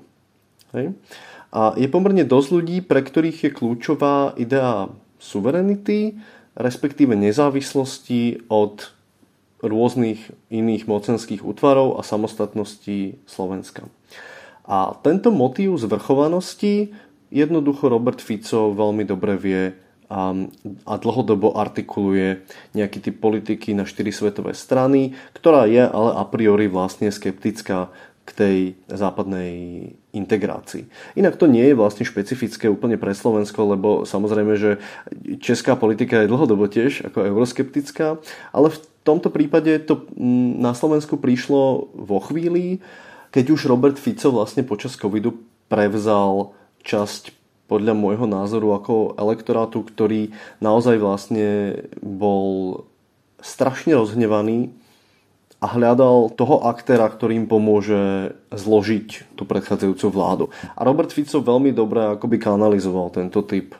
Hej? 0.76 0.92
A 1.52 1.72
je 1.76 1.88
pomerne 1.88 2.24
dosť 2.24 2.48
ľudí, 2.52 2.76
pre 2.84 3.00
ktorých 3.00 3.48
je 3.48 3.50
kľúčová 3.52 4.36
idea 4.36 4.92
suverenity, 5.16 6.20
respektíve 6.52 7.16
nezávislosti 7.16 8.48
od 8.52 8.92
rôznych 9.64 10.32
iných 10.52 10.84
mocenských 10.84 11.40
útvarov 11.40 11.96
a 11.96 12.02
samostatnosti 12.04 13.16
Slovenska. 13.24 13.88
A 14.66 14.94
tento 15.00 15.30
motív 15.30 15.78
zvrchovanosti 15.78 16.92
Jednoducho 17.32 17.88
Robert 17.88 18.20
Fico 18.20 18.76
veľmi 18.76 19.08
dobre 19.08 19.40
vie 19.40 19.62
a, 20.12 20.36
a 20.84 20.94
dlhodobo 21.00 21.56
artikuluje 21.56 22.44
nejaký 22.76 23.00
typ 23.00 23.16
politiky 23.24 23.72
na 23.72 23.88
štyri 23.88 24.12
svetové 24.12 24.52
strany, 24.52 25.16
ktorá 25.32 25.64
je 25.64 25.80
ale 25.80 26.12
a 26.20 26.24
priori 26.28 26.68
vlastne 26.68 27.08
skeptická 27.08 27.88
k 28.22 28.30
tej 28.30 28.56
západnej 28.86 29.52
integrácii. 30.14 30.86
Inak 31.18 31.40
to 31.40 31.50
nie 31.50 31.72
je 31.72 31.74
vlastne 31.74 32.06
špecifické 32.06 32.70
úplne 32.70 32.94
pre 32.94 33.10
Slovensko, 33.16 33.74
lebo 33.74 33.88
samozrejme, 34.06 34.54
že 34.54 34.70
česká 35.42 35.74
politika 35.74 36.22
je 36.22 36.30
dlhodobo 36.30 36.70
tiež 36.70 37.10
ako 37.10 37.26
euroskeptická, 37.26 38.22
ale 38.54 38.70
v 38.70 38.78
tomto 39.02 39.26
prípade 39.26 39.74
to 39.82 40.06
na 40.60 40.70
Slovensku 40.70 41.18
prišlo 41.18 41.90
vo 41.90 42.18
chvíli, 42.22 42.78
keď 43.34 43.58
už 43.58 43.66
Robert 43.66 43.98
Fico 43.98 44.30
vlastne 44.30 44.62
počas 44.62 44.94
covidu 44.94 45.42
prevzal 45.66 46.54
časť 46.82 47.32
podľa 47.70 47.96
môjho 47.96 48.28
názoru 48.28 48.76
ako 48.76 49.16
elektorátu, 49.16 49.80
ktorý 49.80 50.34
naozaj 50.60 51.00
vlastne 51.00 51.80
bol 52.04 52.84
strašne 53.40 53.96
rozhnevaný 53.96 54.70
a 55.62 55.66
hľadal 55.70 56.34
toho 56.34 56.66
aktéra, 56.66 57.06
ktorý 57.06 57.38
im 57.38 57.46
pomôže 57.46 58.34
zložiť 58.50 59.38
tú 59.38 59.46
predchádzajúcu 59.46 60.06
vládu. 60.10 60.44
A 60.74 60.82
Robert 60.82 61.14
Fico 61.14 61.38
veľmi 61.38 61.70
dobre 61.70 62.18
akoby 62.18 62.36
kanalizoval 62.42 63.14
tento 63.14 63.46
typ 63.46 63.78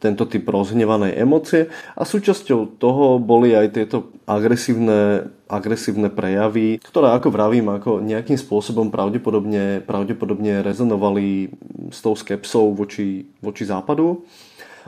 tento 0.00 0.24
typ 0.24 0.48
rozhnevanej 0.48 1.12
emócie 1.20 1.68
a 1.92 2.02
súčasťou 2.08 2.80
toho 2.80 3.20
boli 3.20 3.52
aj 3.52 3.76
tieto 3.76 4.10
agresívne, 4.24 5.28
agresívne 5.44 6.08
prejavy, 6.08 6.80
ktoré 6.80 7.12
ako 7.12 7.28
vravím, 7.28 7.68
ako 7.68 8.00
nejakým 8.00 8.40
spôsobom 8.40 8.88
pravdepodobne, 8.88 9.84
pravdepodobne 9.84 10.64
rezonovali 10.64 11.52
s 11.92 12.00
tou 12.00 12.16
skepsou 12.16 12.72
voči, 12.72 13.28
voči 13.44 13.68
západu, 13.68 14.24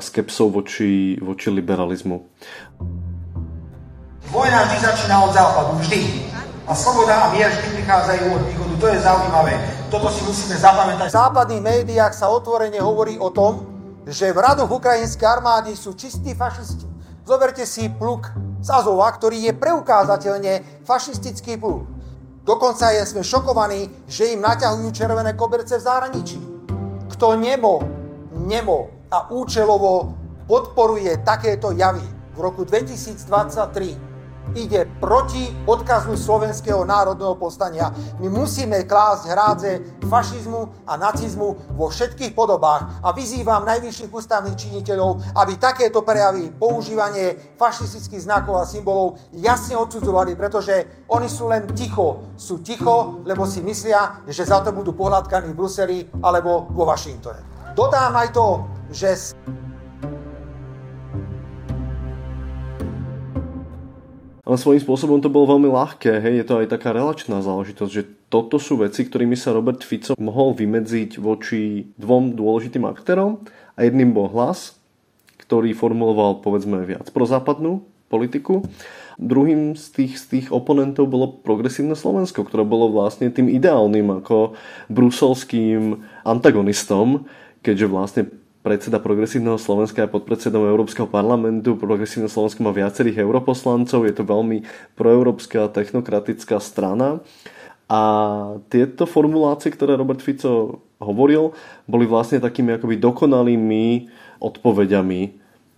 skepsou 0.00 0.48
voči, 0.48 1.20
voči 1.20 1.52
liberalizmu. 1.52 2.16
Vojna 4.32 4.64
vždy 4.64 4.78
začína 4.80 5.28
od 5.28 5.32
západu, 5.36 5.76
vždy. 5.84 6.32
A 6.62 6.72
sloboda 6.72 7.28
a 7.28 7.36
mier 7.36 7.52
vždy 7.52 7.68
prichádzajú 7.74 8.24
od 8.32 8.42
východu. 8.48 8.74
To 8.80 8.86
je 8.88 8.98
zaujímavé. 9.02 9.52
Toto 9.92 10.08
si 10.08 10.24
musíme 10.24 10.56
zapamätať. 10.56 11.10
V 11.10 11.18
západných 11.20 11.60
médiách 11.60 12.14
sa 12.16 12.32
otvorene 12.32 12.80
hovorí 12.80 13.20
o 13.20 13.28
tom, 13.28 13.71
že 14.06 14.34
v 14.34 14.38
radoch 14.42 14.70
ukrajinskej 14.70 15.28
armády 15.28 15.78
sú 15.78 15.94
čistí 15.94 16.34
fašisti. 16.34 16.86
Zoberte 17.22 17.62
si 17.62 17.86
pluk 17.86 18.34
z 18.58 18.68
Azova, 18.70 19.06
ktorý 19.14 19.46
je 19.46 19.52
preukázateľne 19.54 20.82
fašistický 20.82 21.54
pluk. 21.58 21.86
Dokonca 22.42 22.90
je, 22.90 23.06
sme 23.06 23.22
šokovaní, 23.22 23.86
že 24.10 24.34
im 24.34 24.42
naťahujú 24.42 24.90
červené 24.90 25.38
koberce 25.38 25.78
v 25.78 25.86
zahraničí. 25.86 26.38
Kto 27.14 27.38
nemo, 27.38 27.78
nemo 28.34 29.06
a 29.14 29.30
účelovo 29.30 30.10
podporuje 30.50 31.22
takéto 31.22 31.70
javy 31.70 32.02
v 32.34 32.38
roku 32.42 32.66
2023 32.66 34.11
ide 34.54 34.88
proti 35.00 35.48
odkazu 35.66 36.16
slovenského 36.16 36.84
národného 36.84 37.34
povstania. 37.36 37.92
My 38.20 38.28
musíme 38.28 38.84
klásť 38.84 39.22
hrádze 39.28 39.70
fašizmu 40.06 40.86
a 40.86 40.96
nacizmu 40.96 41.76
vo 41.76 41.86
všetkých 41.88 42.36
podobách 42.36 43.02
a 43.02 43.12
vyzývam 43.12 43.64
najvyšších 43.64 44.12
ústavných 44.12 44.58
činiteľov, 44.58 45.36
aby 45.36 45.52
takéto 45.56 46.04
prejavy, 46.04 46.52
používanie 46.56 47.56
fašistických 47.56 48.24
znakov 48.24 48.60
a 48.60 48.68
symbolov 48.68 49.18
jasne 49.32 49.76
odsudzovali, 49.76 50.36
pretože 50.36 51.06
oni 51.08 51.28
sú 51.28 51.48
len 51.48 51.68
ticho. 51.72 52.24
Sú 52.36 52.60
ticho, 52.60 53.22
lebo 53.24 53.48
si 53.48 53.64
myslia, 53.64 54.22
že 54.28 54.44
za 54.44 54.60
to 54.60 54.72
budú 54.72 54.92
pohľadkaní 54.92 55.52
v 55.52 55.58
Bruseli 55.58 55.98
alebo 56.20 56.68
vo 56.70 56.84
Washingtone. 56.88 57.40
Dodám 57.72 58.12
aj 58.20 58.28
to, 58.36 58.46
že 58.92 59.32
Ale 64.52 64.60
svojím 64.60 64.84
spôsobom 64.84 65.16
to 65.24 65.32
bolo 65.32 65.56
veľmi 65.56 65.72
ľahké, 65.72 66.12
hej, 66.20 66.34
je 66.36 66.44
to 66.44 66.60
aj 66.60 66.76
taká 66.76 66.92
relačná 66.92 67.40
záležitosť, 67.40 67.88
že 67.88 68.04
toto 68.28 68.60
sú 68.60 68.84
veci, 68.84 69.08
ktorými 69.08 69.32
sa 69.32 69.56
Robert 69.56 69.80
Fico 69.80 70.12
mohol 70.20 70.52
vymedziť 70.52 71.16
voči 71.16 71.88
dvom 71.96 72.36
dôležitým 72.36 72.84
aktérom 72.84 73.40
a 73.48 73.88
jedným 73.88 74.12
bol 74.12 74.28
hlas, 74.28 74.76
ktorý 75.40 75.72
formuloval 75.72 76.44
povedzme 76.44 76.84
viac 76.84 77.08
prozápadnú 77.16 77.80
politiku. 78.12 78.60
Druhým 79.16 79.72
z 79.72 79.88
tých, 79.88 80.20
z 80.20 80.24
tých 80.28 80.46
oponentov 80.52 81.08
bolo 81.08 81.32
progresívne 81.32 81.96
Slovensko, 81.96 82.44
ktoré 82.44 82.68
bolo 82.68 82.92
vlastne 82.92 83.32
tým 83.32 83.48
ideálnym 83.48 84.20
ako 84.20 84.52
bruselským 84.92 86.04
antagonistom, 86.28 87.24
keďže 87.64 87.86
vlastne 87.88 88.22
predseda 88.62 89.02
Progresívneho 89.02 89.58
Slovenska 89.58 90.06
a 90.06 90.10
podpredsedom 90.10 90.62
Európskeho 90.70 91.10
parlamentu. 91.10 91.74
Progresívne 91.74 92.30
Slovensko 92.30 92.62
má 92.62 92.70
viacerých 92.70 93.20
europoslancov, 93.20 94.06
je 94.06 94.14
to 94.14 94.22
veľmi 94.22 94.62
proeurópska 94.94 95.66
technokratická 95.74 96.62
strana. 96.62 97.18
A 97.90 98.00
tieto 98.72 99.04
formulácie, 99.04 99.74
ktoré 99.74 99.98
Robert 99.98 100.22
Fico 100.22 100.80
hovoril, 101.02 101.52
boli 101.84 102.06
vlastne 102.06 102.40
takými 102.40 102.78
akoby 102.78 102.96
dokonalými 102.96 104.08
odpoveďami, 104.38 105.20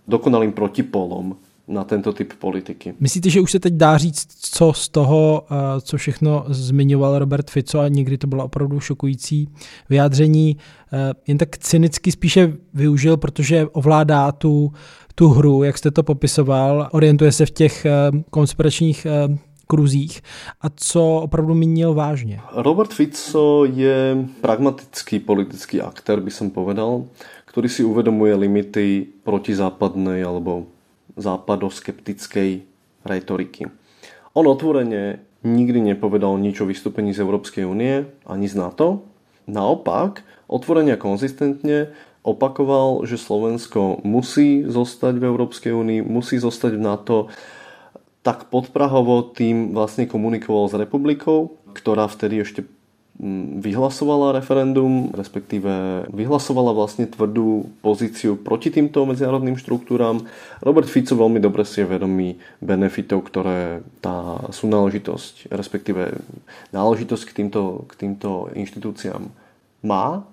dokonalým 0.05 0.53
protipolom 0.53 1.35
na 1.67 1.83
tento 1.83 2.13
typ 2.13 2.33
politiky. 2.39 2.93
Myslíte, 2.99 3.29
že 3.29 3.41
už 3.41 3.51
se 3.51 3.59
teď 3.59 3.73
dá 3.73 3.97
říct, 3.97 4.27
co 4.39 4.73
z 4.73 4.89
toho, 4.89 5.45
eh, 5.51 5.81
co 5.81 5.97
všechno 5.97 6.45
zmiňoval 6.47 7.19
Robert 7.19 7.51
Fico 7.51 7.79
a 7.79 7.87
někdy 7.87 8.17
to 8.17 8.27
bylo 8.27 8.45
opravdu 8.45 8.79
šokující 8.79 9.49
vyjádření, 9.89 10.57
eh, 10.93 11.13
jen 11.27 11.37
tak 11.37 11.57
cynicky 11.57 12.11
spíše 12.11 12.53
využil, 12.73 13.17
protože 13.17 13.65
ovládá 13.71 14.31
tu, 14.31 14.71
tu 15.15 15.29
hru, 15.29 15.63
jak 15.63 15.77
jste 15.77 15.91
to 15.91 16.03
popisoval, 16.03 16.89
orientuje 16.91 17.31
se 17.31 17.45
v 17.45 17.51
těch 17.51 17.85
eh, 17.85 17.91
konspiračních 18.29 19.07
kruzích 19.67 20.21
a 20.61 20.69
co 20.75 21.15
opravdu 21.15 21.53
mínil 21.53 21.93
vážně? 21.93 22.39
Robert 22.51 22.93
Fico 22.93 23.65
je 23.65 24.17
pragmatický 24.41 25.19
politický 25.19 25.81
aktér, 25.81 26.19
by 26.19 26.31
som 26.31 26.53
povedal, 26.53 27.09
ktorý 27.49 27.71
si 27.71 27.81
uvedomuje 27.87 28.35
limity 28.35 29.07
protizápadnej 29.23 30.21
alebo 30.21 30.74
západoskeptickej 31.15 32.63
retoriky. 33.07 33.71
On 34.35 34.45
otvorene 34.47 35.23
nikdy 35.45 35.93
nepovedal 35.93 36.35
nič 36.41 36.59
o 36.59 36.67
vystúpení 36.67 37.13
z 37.13 37.23
Európskej 37.23 37.63
únie 37.63 38.09
ani 38.25 38.49
z 38.49 38.59
NATO. 38.59 39.05
Naopak, 39.45 40.25
otvorene 40.49 40.97
a 40.97 41.01
konzistentne 41.01 41.93
opakoval, 42.25 43.05
že 43.05 43.21
Slovensko 43.21 44.01
musí 44.01 44.65
zostať 44.65 45.21
v 45.21 45.27
Európskej 45.29 45.71
únii, 45.71 45.99
musí 46.01 46.41
zostať 46.41 46.71
v 46.75 46.81
NATO. 46.81 47.17
Tak 48.25 48.49
podprahovo 48.49 49.21
tým 49.21 49.77
vlastne 49.77 50.09
komunikoval 50.09 50.73
s 50.73 50.75
republikou, 50.75 51.61
ktorá 51.77 52.09
vtedy 52.09 52.41
ešte 52.41 52.65
vyhlasovala 53.63 54.35
referendum, 54.35 55.07
respektíve 55.15 56.03
vyhlasovala 56.11 56.75
vlastne 56.75 57.07
tvrdú 57.07 57.71
pozíciu 57.79 58.35
proti 58.35 58.67
týmto 58.75 59.07
medzinárodným 59.07 59.55
štruktúram. 59.55 60.27
Robert 60.59 60.91
Fico 60.91 61.15
veľmi 61.15 61.39
dobre 61.39 61.63
si 61.63 61.79
je 61.79 61.87
vedomý 61.87 62.35
benefitov, 62.59 63.23
ktoré 63.23 63.87
tá 64.03 64.43
súnáležitosť, 64.51 65.47
respektíve 65.47 66.11
náležitosť 66.75 67.23
k 67.23 67.31
týmto, 67.39 67.87
k 67.87 67.93
týmto 68.03 68.51
inštitúciám 68.51 69.31
má. 69.79 70.27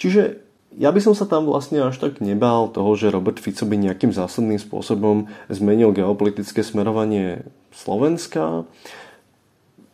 Čiže 0.00 0.40
ja 0.80 0.88
by 0.94 1.00
som 1.04 1.12
sa 1.12 1.28
tam 1.28 1.50
vlastne 1.50 1.84
až 1.84 2.00
tak 2.00 2.24
nebál 2.24 2.72
toho, 2.72 2.96
že 2.96 3.12
Robert 3.12 3.36
Fico 3.36 3.68
by 3.68 3.76
nejakým 3.76 4.14
zásadným 4.14 4.56
spôsobom 4.56 5.28
zmenil 5.52 5.92
geopolitické 5.92 6.64
smerovanie 6.64 7.44
Slovenska. 7.76 8.64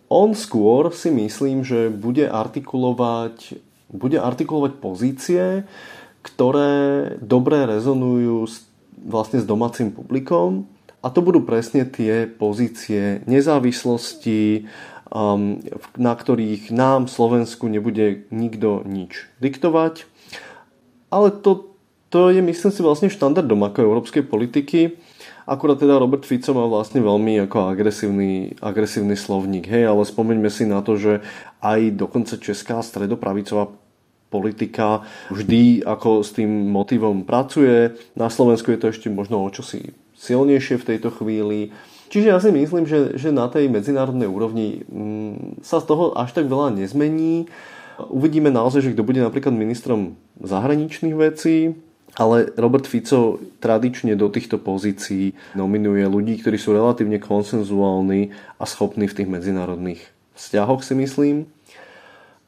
On 0.06 0.30
skôr 0.38 0.94
si 0.94 1.10
myslím, 1.10 1.66
že 1.66 1.90
bude 1.90 2.30
artikulovať, 2.30 3.58
bude 3.90 4.22
artikulovať 4.22 4.72
pozície, 4.78 5.44
ktoré 6.22 6.74
dobre 7.18 7.66
rezonujú 7.66 8.46
s, 8.46 8.66
vlastne 8.94 9.42
s 9.42 9.46
domácim 9.46 9.90
publikom 9.90 10.66
a 11.02 11.10
to 11.10 11.22
budú 11.22 11.42
presne 11.42 11.86
tie 11.86 12.26
pozície 12.26 13.22
nezávislosti, 13.30 14.66
um, 15.10 15.62
na 15.94 16.12
ktorých 16.14 16.74
nám 16.74 17.06
Slovensku 17.06 17.70
nebude 17.70 18.26
nikto 18.34 18.82
nič 18.82 19.30
diktovať. 19.38 20.06
Ale 21.10 21.30
to, 21.30 21.70
to 22.10 22.34
je 22.34 22.42
myslím 22.42 22.70
si 22.74 22.82
vlastne 22.82 23.10
štandardom 23.10 23.62
ako 23.70 23.86
európskej 23.86 24.26
politiky 24.26 24.98
Akurát 25.46 25.78
teda 25.78 26.02
Robert 26.02 26.26
Fico 26.26 26.50
má 26.58 26.66
vlastne 26.66 26.98
veľmi 26.98 27.46
ako 27.46 27.70
agresívny, 27.70 28.58
agresívny 28.58 29.14
slovník. 29.14 29.70
Hej, 29.70 29.86
ale 29.86 30.02
spomeňme 30.02 30.50
si 30.50 30.66
na 30.66 30.82
to, 30.82 30.98
že 30.98 31.22
aj 31.62 31.94
dokonca 31.94 32.34
česká 32.42 32.82
stredopravicová 32.82 33.70
politika 34.26 35.06
vždy 35.30 35.86
ako 35.86 36.26
s 36.26 36.34
tým 36.34 36.50
motivom 36.50 37.22
pracuje. 37.22 37.94
Na 38.18 38.26
Slovensku 38.26 38.74
je 38.74 38.80
to 38.82 38.90
ešte 38.90 39.06
možno 39.06 39.38
o 39.38 39.48
čosi 39.54 39.94
silnejšie 40.18 40.82
v 40.82 40.88
tejto 40.94 41.14
chvíli. 41.14 41.70
Čiže 42.10 42.26
ja 42.26 42.38
si 42.42 42.50
myslím, 42.50 42.82
že, 42.82 43.14
že 43.14 43.30
na 43.30 43.46
tej 43.46 43.70
medzinárodnej 43.70 44.26
úrovni 44.26 44.82
mm, 44.90 45.62
sa 45.62 45.78
z 45.78 45.86
toho 45.86 46.14
až 46.18 46.34
tak 46.34 46.50
veľa 46.50 46.74
nezmení. 46.74 47.46
Uvidíme 48.10 48.50
naozaj, 48.50 48.82
že 48.82 48.92
kto 48.98 49.06
bude 49.06 49.22
napríklad 49.22 49.54
ministrom 49.54 50.18
zahraničných 50.42 51.14
vecí, 51.14 51.78
ale 52.16 52.48
Robert 52.56 52.88
Fico 52.88 53.36
tradične 53.60 54.16
do 54.16 54.32
týchto 54.32 54.56
pozícií 54.56 55.36
nominuje 55.52 56.08
ľudí, 56.08 56.40
ktorí 56.40 56.56
sú 56.56 56.72
relatívne 56.72 57.20
konsenzuálni 57.20 58.32
a 58.56 58.64
schopní 58.64 59.04
v 59.04 59.16
tých 59.20 59.28
medzinárodných 59.28 60.00
vzťahoch, 60.32 60.80
si 60.80 60.96
myslím. 60.96 61.36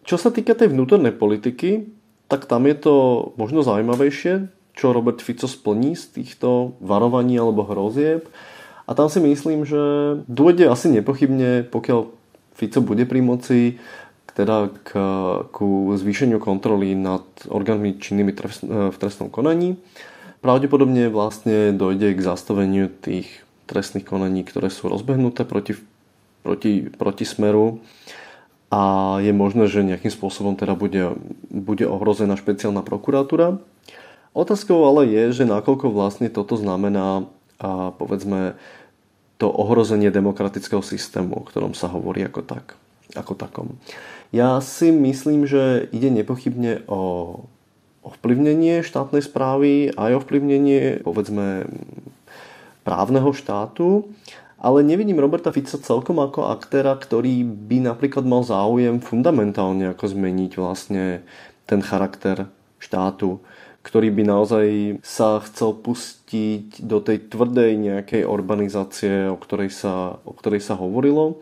Čo 0.09 0.17
sa 0.17 0.33
týka 0.33 0.57
tej 0.57 0.73
vnútornej 0.73 1.13
politiky, 1.13 1.93
tak 2.33 2.49
tam 2.49 2.65
je 2.65 2.77
to 2.81 2.95
možno 3.37 3.61
zaujímavejšie, 3.61 4.49
čo 4.73 4.97
Robert 4.97 5.21
Fico 5.21 5.45
splní 5.45 6.01
z 6.01 6.17
týchto 6.17 6.81
varovaní 6.81 7.37
alebo 7.37 7.69
hrozieb. 7.69 8.25
A 8.89 8.97
tam 8.97 9.13
si 9.13 9.21
myslím, 9.21 9.69
že 9.69 9.77
dôjde 10.25 10.73
asi 10.73 10.89
nepochybne, 10.89 11.69
pokiaľ 11.69 12.09
Fico 12.57 12.81
bude 12.81 13.05
pri 13.05 13.21
moci, 13.21 13.77
teda 14.39 14.71
k, 14.87 14.91
ku 15.51 15.91
zvýšeniu 15.99 16.39
kontroly 16.39 16.95
nad 16.95 17.27
orgánmi 17.51 17.99
činnými 17.99 18.31
trest, 18.31 18.63
v 18.63 18.95
trestnom 18.95 19.35
konaní. 19.35 19.75
Pravdepodobne 20.39 21.11
vlastne 21.11 21.75
dojde 21.75 22.15
k 22.15 22.23
zastaveniu 22.23 22.87
tých 22.87 23.27
trestných 23.67 24.07
konaní, 24.07 24.47
ktoré 24.47 24.71
sú 24.71 24.87
rozbehnuté 24.87 25.43
proti, 25.43 25.75
proti, 26.47 26.87
proti 26.87 27.27
smeru 27.27 27.83
a 28.71 29.17
je 29.19 29.35
možné, 29.35 29.67
že 29.67 29.83
nejakým 29.83 30.15
spôsobom 30.15 30.55
teda 30.55 30.79
bude, 30.79 31.19
bude 31.51 31.83
ohrozená 31.91 32.39
špeciálna 32.39 32.87
prokuratúra. 32.87 33.59
Otázkou 34.39 34.87
ale 34.87 35.11
je, 35.11 35.43
že 35.43 35.51
nakoľko 35.51 35.91
vlastne 35.91 36.31
toto 36.31 36.55
znamená 36.55 37.27
a 37.59 37.91
povedzme 37.91 38.55
to 39.39 39.51
ohrozenie 39.51 40.15
demokratického 40.15 40.83
systému, 40.83 41.43
o 41.43 41.47
ktorom 41.47 41.75
sa 41.75 41.91
hovorí 41.91 42.23
ako 42.23 42.47
tak, 42.47 42.79
ako 43.19 43.35
takom. 43.35 43.75
Ja 44.29 44.61
si 44.61 44.93
myslím, 44.93 45.49
že 45.49 45.89
ide 45.89 46.13
nepochybne 46.13 46.85
o 46.85 47.01
ovplyvnenie 48.05 48.85
štátnej 48.85 49.25
správy, 49.25 49.93
aj 49.97 50.25
ovplyvnenie, 50.25 51.05
povedzme, 51.05 51.69
právneho 52.85 53.33
štátu, 53.37 54.09
ale 54.59 54.83
nevidím 54.83 55.23
Roberta 55.23 55.53
Fica 55.53 55.79
celkom 55.79 56.19
ako 56.19 56.51
aktéra, 56.51 56.97
ktorý 56.99 57.45
by 57.45 57.85
napríklad 57.95 58.27
mal 58.27 58.43
záujem 58.43 58.99
fundamentálne 58.99 59.93
ako 59.93 60.17
zmeniť 60.17 60.53
vlastne 60.59 61.23
ten 61.69 61.85
charakter 61.85 62.49
štátu, 62.81 63.39
ktorý 63.87 64.11
by 64.11 64.23
naozaj 64.27 64.67
sa 65.05 65.39
chcel 65.45 65.79
pustiť 65.79 66.83
do 66.83 66.99
tej 66.99 67.31
tvrdej 67.31 67.77
nejakej 67.79 68.23
urbanizácie, 68.27 69.31
o 69.31 69.37
ktorej 69.39 69.71
sa, 69.71 70.19
o 70.27 70.33
ktorej 70.35 70.65
sa 70.65 70.75
hovorilo. 70.75 71.39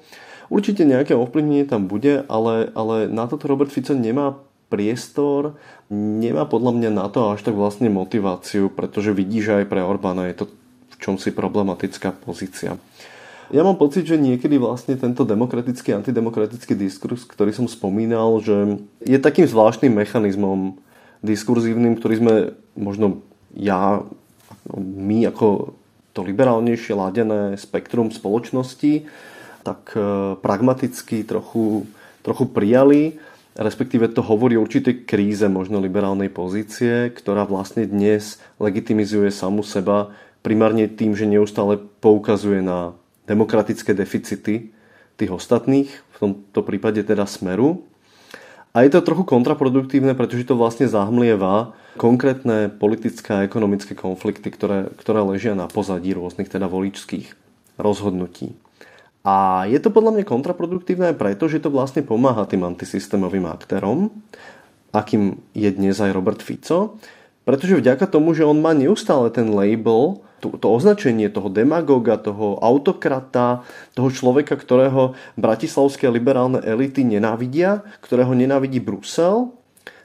Určite 0.46 0.86
nejaké 0.86 1.12
ovplyvnenie 1.18 1.66
tam 1.66 1.90
bude, 1.90 2.22
ale, 2.30 2.70
ale 2.78 3.10
na 3.10 3.26
toto 3.26 3.50
Robert 3.50 3.74
Fico 3.74 3.94
nemá 3.94 4.38
priestor, 4.66 5.58
nemá 5.90 6.46
podľa 6.46 6.72
mňa 6.74 6.90
na 6.90 7.06
to 7.06 7.34
až 7.34 7.46
tak 7.46 7.54
vlastne 7.54 7.90
motiváciu, 7.90 8.70
pretože 8.70 9.14
vidí, 9.14 9.42
že 9.42 9.62
aj 9.62 9.66
pre 9.70 9.82
Orbána 9.82 10.26
je 10.30 10.42
to 10.42 10.44
v 10.90 10.96
čomsi 10.98 11.30
problematická 11.30 12.10
pozícia. 12.10 12.78
Ja 13.54 13.62
mám 13.62 13.78
pocit, 13.78 14.02
že 14.10 14.18
niekedy 14.18 14.58
vlastne 14.58 14.98
tento 14.98 15.22
demokratický, 15.22 15.94
antidemokratický 15.94 16.74
diskurs, 16.74 17.22
ktorý 17.22 17.54
som 17.54 17.70
spomínal, 17.70 18.42
že 18.42 18.82
je 19.06 19.18
takým 19.22 19.46
zvláštnym 19.46 19.94
mechanizmom 19.94 20.82
diskurzívnym, 21.22 21.94
ktorý 21.94 22.14
sme 22.18 22.34
možno 22.74 23.22
ja, 23.54 24.02
my 24.74 25.30
ako 25.30 25.78
to 26.10 26.26
liberálnejšie 26.26 26.98
ladené 26.98 27.54
spektrum 27.54 28.10
spoločnosti 28.10 29.06
tak 29.66 29.98
e, 29.98 30.00
pragmaticky 30.38 31.26
trochu, 31.26 31.90
trochu 32.22 32.46
prijali, 32.46 33.18
respektíve 33.58 34.06
to 34.14 34.22
hovorí 34.22 34.54
o 34.54 34.62
určitej 34.62 35.02
kríze 35.02 35.50
možno 35.50 35.82
liberálnej 35.82 36.30
pozície, 36.30 37.10
ktorá 37.10 37.42
vlastne 37.42 37.82
dnes 37.90 38.38
legitimizuje 38.62 39.34
samu 39.34 39.66
seba 39.66 40.14
primárne 40.46 40.86
tým, 40.86 41.18
že 41.18 41.26
neustále 41.26 41.82
poukazuje 41.98 42.62
na 42.62 42.94
demokratické 43.26 43.90
deficity 43.90 44.70
tých 45.18 45.30
ostatných, 45.34 45.90
v 45.90 46.16
tomto 46.22 46.62
prípade 46.62 47.02
teda 47.02 47.26
smeru. 47.26 47.82
A 48.70 48.84
je 48.84 48.92
to 48.92 49.02
trochu 49.02 49.24
kontraproduktívne, 49.24 50.12
pretože 50.12 50.46
to 50.46 50.54
vlastne 50.54 50.86
zahmlieva 50.86 51.72
konkrétne 51.96 52.68
politické 52.68 53.32
a 53.32 53.44
ekonomické 53.48 53.96
konflikty, 53.96 54.52
ktoré, 54.52 54.92
ktoré 55.00 55.24
ležia 55.24 55.56
na 55.56 55.64
pozadí 55.64 56.12
rôznych 56.12 56.52
teda 56.52 56.68
voličských 56.68 57.32
rozhodnutí. 57.80 58.52
A 59.26 59.66
je 59.66 59.82
to 59.82 59.90
podľa 59.90 60.14
mňa 60.14 60.24
kontraproduktívne 60.30 61.10
aj 61.10 61.18
preto, 61.18 61.50
že 61.50 61.58
to 61.58 61.74
vlastne 61.74 62.06
pomáha 62.06 62.46
tým 62.46 62.62
antisystémovým 62.62 63.50
aktérom, 63.50 64.14
akým 64.94 65.42
je 65.50 65.66
dnes 65.74 65.98
aj 65.98 66.14
Robert 66.14 66.38
Fico, 66.38 67.02
Pretože 67.46 67.78
vďaka 67.78 68.10
tomu, 68.10 68.34
že 68.34 68.42
on 68.42 68.58
má 68.58 68.74
neustále 68.74 69.30
ten 69.30 69.50
label, 69.54 70.22
to, 70.42 70.54
to 70.58 70.66
označenie 70.66 71.30
toho 71.30 71.46
demagoga, 71.46 72.18
toho 72.18 72.58
autokrata, 72.58 73.62
toho 73.94 74.10
človeka, 74.10 74.58
ktorého 74.58 75.14
bratislavské 75.38 76.10
liberálne 76.10 76.58
elity 76.58 77.06
nenávidia, 77.06 77.86
ktorého 78.02 78.34
nenávidí 78.34 78.82
Brusel, 78.82 79.54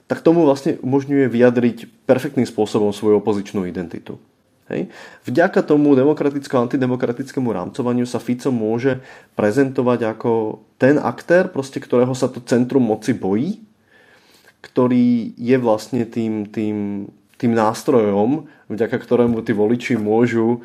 tak 0.06 0.22
tomu 0.22 0.46
vlastne 0.46 0.78
umožňuje 0.86 1.26
vyjadriť 1.30 1.78
perfektným 2.06 2.46
spôsobom 2.46 2.94
svoju 2.94 3.22
opozičnú 3.22 3.66
identitu. 3.66 4.22
Hej. 4.70 4.92
Vďaka 5.26 5.66
tomu 5.66 5.98
demokraticko-antidemokratickému 5.98 7.50
rámcovaniu 7.50 8.06
sa 8.06 8.22
Fico 8.22 8.54
môže 8.54 9.02
prezentovať 9.34 10.00
ako 10.18 10.62
ten 10.78 11.02
aktér, 11.02 11.50
proste, 11.50 11.82
ktorého 11.82 12.14
sa 12.14 12.30
to 12.30 12.40
centrum 12.46 12.86
moci 12.86 13.18
bojí, 13.18 13.60
ktorý 14.62 15.34
je 15.36 15.58
vlastne 15.58 16.06
tým, 16.06 16.48
tým 16.48 17.10
tým 17.42 17.58
nástrojom, 17.58 18.46
vďaka 18.70 19.02
ktorému 19.02 19.42
tí 19.42 19.58
voliči 19.58 19.98
môžu 19.98 20.62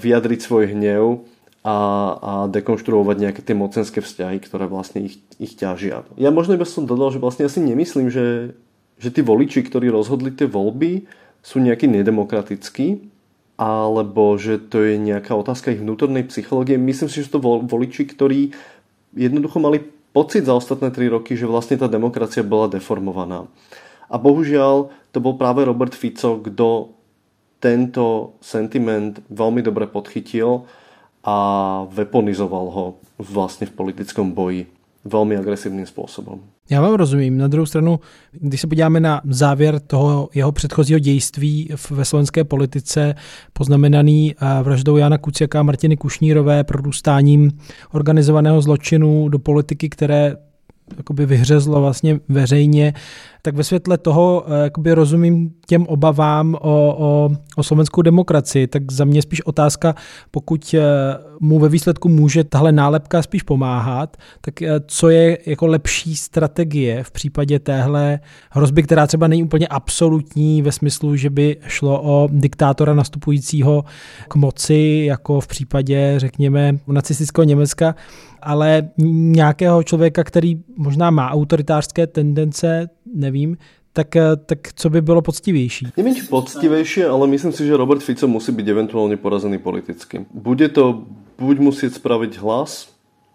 vyjadriť 0.00 0.40
svoj 0.40 0.72
hnev 0.72 1.28
a, 1.60 1.76
a 2.16 2.32
dekonštruovať 2.48 3.16
nejaké 3.28 3.44
tie 3.44 3.52
mocenské 3.52 4.00
vzťahy, 4.00 4.40
ktoré 4.40 4.64
vlastne 4.64 5.04
ich, 5.04 5.20
ich 5.36 5.52
ťažia. 5.52 6.08
Ja 6.16 6.32
možno 6.32 6.56
iba 6.56 6.64
som 6.64 6.88
dodal, 6.88 7.12
že 7.12 7.20
vlastne 7.20 7.44
asi 7.44 7.60
nemyslím, 7.60 8.08
že, 8.08 8.56
že 8.96 9.12
tí 9.12 9.20
voliči, 9.20 9.60
ktorí 9.60 9.92
rozhodli 9.92 10.32
tie 10.32 10.48
voľby, 10.48 11.04
sú 11.44 11.60
nejakí 11.60 11.84
nedemokratickí, 11.84 13.04
alebo 13.58 14.38
že 14.38 14.62
to 14.70 14.86
je 14.86 14.94
nejaká 14.94 15.34
otázka 15.34 15.74
ich 15.74 15.82
vnútornej 15.82 16.30
psychológie. 16.30 16.78
Myslím 16.78 17.10
si, 17.10 17.26
že 17.26 17.34
to 17.34 17.42
voliči, 17.42 18.06
ktorí 18.06 18.54
jednoducho 19.18 19.58
mali 19.58 19.82
pocit 20.14 20.46
za 20.46 20.54
ostatné 20.54 20.94
tri 20.94 21.10
roky, 21.10 21.34
že 21.34 21.50
vlastne 21.50 21.74
tá 21.74 21.90
demokracia 21.90 22.46
bola 22.46 22.70
deformovaná. 22.70 23.50
A 24.08 24.16
bohužiaľ 24.16 24.94
to 25.10 25.18
bol 25.18 25.34
práve 25.34 25.66
Robert 25.66 25.92
Fico, 25.92 26.38
kto 26.38 26.94
tento 27.58 28.38
sentiment 28.38 29.18
veľmi 29.26 29.60
dobre 29.66 29.90
podchytil 29.90 30.62
a 31.26 31.36
weaponizoval 31.90 32.66
ho 32.70 32.84
vlastne 33.18 33.66
v 33.66 33.74
politickom 33.74 34.32
boji 34.32 34.70
velmi 35.04 35.36
agresivním 35.36 35.86
způsobem. 35.86 36.57
Já 36.70 36.80
vám 36.80 36.94
rozumím. 36.94 37.38
Na 37.38 37.48
druhou 37.48 37.66
stranu, 37.66 38.00
když 38.32 38.60
se 38.60 38.66
podíváme 38.66 39.00
na 39.00 39.20
závěr 39.24 39.80
toho 39.80 40.28
jeho 40.34 40.52
předchozího 40.52 40.98
dějství 40.98 41.68
ve 41.90 42.04
slovenské 42.04 42.44
politice, 42.44 43.14
poznamenaný 43.52 44.34
eh, 44.34 44.62
vraždou 44.62 44.96
Jana 44.96 45.18
Kuciaka 45.18 45.60
a 45.60 45.62
Martiny 45.62 45.96
Kušnírové, 45.96 46.64
prodůstáním 46.64 47.50
organizovaného 47.92 48.60
zločinu 48.62 49.28
do 49.28 49.38
politiky, 49.38 49.88
které 49.88 50.36
jakoby 50.96 51.26
vyhřezlo 51.26 51.80
vlastně 51.80 52.20
veřejně, 52.28 52.94
tak 53.42 53.54
ve 53.54 53.64
světle 53.64 53.98
toho 53.98 54.44
eh, 54.46 54.62
jakoby 54.62 54.92
rozumím 54.92 55.50
těm 55.66 55.86
obavám 55.86 56.54
o, 56.54 56.58
o, 56.98 57.30
o 57.56 57.62
slovenskou 57.62 58.02
demokracii. 58.02 58.66
Tak 58.66 58.92
za 58.92 59.04
mě 59.04 59.22
spíš 59.22 59.46
otázka, 59.46 59.94
pokud 60.30 60.74
eh, 60.74 60.82
mu 61.40 61.58
ve 61.58 61.68
výsledku 61.68 62.08
může 62.08 62.44
tahle 62.44 62.72
nálepka 62.72 63.22
spíš 63.22 63.42
pomáhat, 63.42 64.16
tak 64.40 64.62
eh, 64.62 64.80
co 64.86 65.08
je 65.08 65.38
jako 65.46 65.66
lepší 65.66 66.16
strategie 66.16 67.04
v 67.04 67.10
případě 67.10 67.58
téhle 67.58 68.20
hrozby, 68.50 68.82
která 68.82 69.06
třeba 69.06 69.28
není 69.28 69.42
úplně 69.42 69.66
absolutní 69.66 70.62
ve 70.62 70.72
smyslu, 70.72 71.16
že 71.16 71.30
by 71.30 71.56
šlo 71.66 72.02
o 72.02 72.28
diktátora 72.32 72.94
nastupujícího 72.94 73.84
k 74.28 74.34
moci, 74.34 75.04
jako 75.06 75.40
v 75.40 75.46
případě, 75.46 76.14
řekněme, 76.16 76.78
nacistického 76.86 77.44
Německa, 77.44 77.94
ale 78.48 78.88
nějakého 79.36 79.82
člověka, 79.82 80.24
který 80.24 80.56
možná 80.76 81.10
má 81.10 81.30
autoritářské 81.30 82.06
tendence, 82.06 82.88
nevím, 83.14 83.56
tak, 83.92 84.16
eh, 84.16 84.36
tak 84.36 84.58
co 84.74 84.90
by 84.90 85.02
bylo 85.02 85.22
poctivější? 85.22 85.86
Nevím, 85.96 86.14
či 86.16 86.22
poctivější, 86.22 87.04
ale 87.04 87.26
myslím 87.26 87.52
si, 87.52 87.66
že 87.66 87.76
Robert 87.76 88.00
Fico 88.00 88.28
musí 88.28 88.52
být 88.52 88.68
eventuálně 88.68 89.16
porazený 89.16 89.58
politicky. 89.58 90.26
Bude 90.34 90.68
to 90.68 91.04
buď 91.38 91.58
musieť 91.58 91.92
spraviť 92.00 92.40
hlas, 92.40 92.88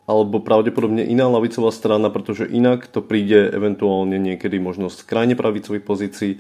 alebo 0.03 0.43
pravdepodobne 0.43 1.05
iná 1.07 1.32
lavicová 1.32 1.72
strana, 1.72 2.11
pretože 2.11 2.49
inak 2.49 2.91
to 2.91 2.99
príde 2.99 3.53
eventuálne 3.53 4.20
niekedy 4.20 4.59
možno 4.59 4.91
z 4.91 4.99
krajne 5.07 5.36
pravicových 5.39 5.84
pozícií. 5.86 6.32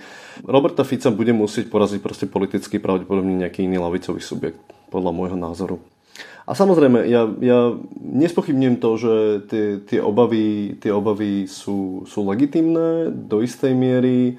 Roberta 0.43 0.83
Fica 0.83 1.13
bude 1.15 1.31
musieť 1.31 1.71
poraziť 1.71 1.99
proste 2.03 2.25
politicky 2.27 2.81
pravdepodobne 2.83 3.39
nejaký 3.39 3.63
iný 3.63 3.79
lavicový 3.79 4.19
subjekt, 4.19 4.59
podľa 4.91 5.11
môjho 5.15 5.37
názoru. 5.39 5.79
A 6.47 6.51
samozrejme, 6.55 7.07
ja, 7.07 7.23
ja 7.39 7.71
nespochybním 7.99 8.75
to, 8.75 8.97
že 8.97 9.13
tie, 9.47 9.65
tie, 9.79 9.99
obavy, 10.03 10.75
tie 10.79 10.91
obavy 10.91 11.47
sú, 11.47 12.03
sú 12.03 12.27
legitimné 12.27 13.15
do 13.15 13.39
istej 13.39 13.71
miery, 13.71 14.35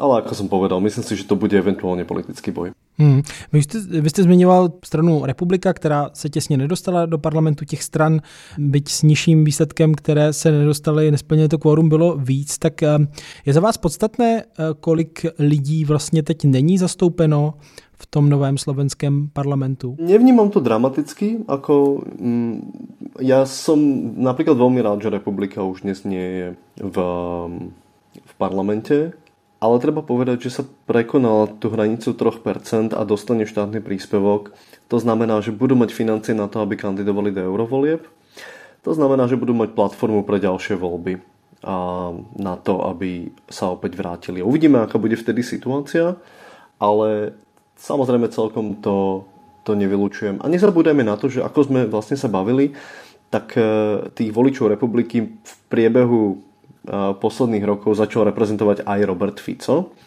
ale 0.00 0.24
ako 0.24 0.32
som 0.32 0.48
povedal, 0.48 0.80
myslím 0.80 1.04
si, 1.04 1.16
že 1.16 1.28
to 1.28 1.36
bude 1.36 1.58
eventuálně 1.58 2.04
politický 2.04 2.50
boj. 2.50 2.72
Hmm. 2.98 3.22
Vy, 3.52 3.62
jste, 3.62 3.78
vy 4.00 4.10
jste 4.10 4.22
zmiňoval 4.22 4.72
stranu 4.84 5.24
Republika, 5.24 5.72
která 5.72 6.10
se 6.12 6.28
těsně 6.28 6.56
nedostala 6.56 7.06
do 7.06 7.18
parlamentu 7.18 7.64
těch 7.64 7.82
stran, 7.82 8.20
byť 8.58 8.88
s 8.88 9.02
nižším 9.02 9.44
výsledkem, 9.44 9.94
které 9.94 10.32
se 10.32 10.52
nedostaly, 10.52 11.10
nesplnili 11.10 11.48
to 11.48 11.58
kvórum, 11.58 11.88
bylo 11.88 12.16
víc, 12.16 12.58
tak 12.58 12.82
eh, 12.82 12.98
je 13.46 13.52
za 13.52 13.60
vás 13.60 13.76
podstatné, 13.76 14.42
eh, 14.42 14.64
kolik 14.80 15.26
lidí 15.38 15.84
vlastně 15.84 16.22
teď 16.22 16.44
není 16.44 16.78
zastoupeno 16.78 17.54
v 18.02 18.06
tom 18.10 18.26
novém 18.26 18.58
slovenském 18.58 19.30
parlamentu? 19.30 19.94
Nevnímam 20.02 20.50
to 20.50 20.58
dramaticky, 20.58 21.46
ako 21.46 22.02
mm, 22.18 22.56
ja 23.22 23.46
som 23.46 23.78
napríklad 24.18 24.58
veľmi 24.58 24.82
rád, 24.82 25.06
že 25.06 25.14
republika 25.14 25.62
už 25.62 25.86
dnes 25.86 26.02
nie 26.02 26.26
je 26.26 26.46
v, 26.82 26.96
v 28.18 28.32
parlamente, 28.42 29.14
ale 29.62 29.78
treba 29.78 30.02
povedať, 30.02 30.50
že 30.50 30.58
sa 30.58 30.62
prekonala 30.90 31.46
tú 31.62 31.70
hranicu 31.70 32.18
3% 32.18 32.98
a 32.98 33.02
dostane 33.06 33.46
štátny 33.46 33.78
príspevok. 33.78 34.50
To 34.90 34.98
znamená, 34.98 35.38
že 35.38 35.54
budú 35.54 35.78
mať 35.78 35.94
financie 35.94 36.34
na 36.34 36.50
to, 36.50 36.58
aby 36.58 36.74
kandidovali 36.74 37.30
do 37.30 37.46
eurovolieb. 37.46 38.02
To 38.82 38.90
znamená, 38.90 39.30
že 39.30 39.38
budú 39.38 39.54
mať 39.54 39.78
platformu 39.78 40.26
pre 40.26 40.42
ďalšie 40.42 40.74
voľby 40.74 41.22
a 41.62 42.10
na 42.34 42.54
to, 42.58 42.82
aby 42.90 43.30
sa 43.46 43.70
opäť 43.70 43.94
vrátili. 43.94 44.42
Uvidíme, 44.42 44.82
aká 44.82 44.98
bude 44.98 45.14
vtedy 45.14 45.46
situácia, 45.46 46.18
ale 46.82 47.38
Samozrejme 47.82 48.30
celkom 48.30 48.78
to, 48.78 49.26
to 49.66 49.74
nevylučujem. 49.74 50.38
A 50.38 50.46
nezabúdajme 50.46 51.02
na 51.02 51.18
to, 51.18 51.26
že 51.26 51.42
ako 51.42 51.66
sme 51.66 51.80
vlastne 51.90 52.14
sa 52.14 52.30
bavili, 52.30 52.78
tak 53.26 53.58
e, 53.58 53.62
tých 54.14 54.30
voličov 54.30 54.70
republiky 54.70 55.34
v 55.34 55.52
priebehu 55.66 56.22
e, 56.30 56.34
posledných 57.18 57.66
rokov 57.66 57.98
začal 57.98 58.30
reprezentovať 58.30 58.86
aj 58.86 59.00
Robert 59.02 59.42
Fico 59.42 59.98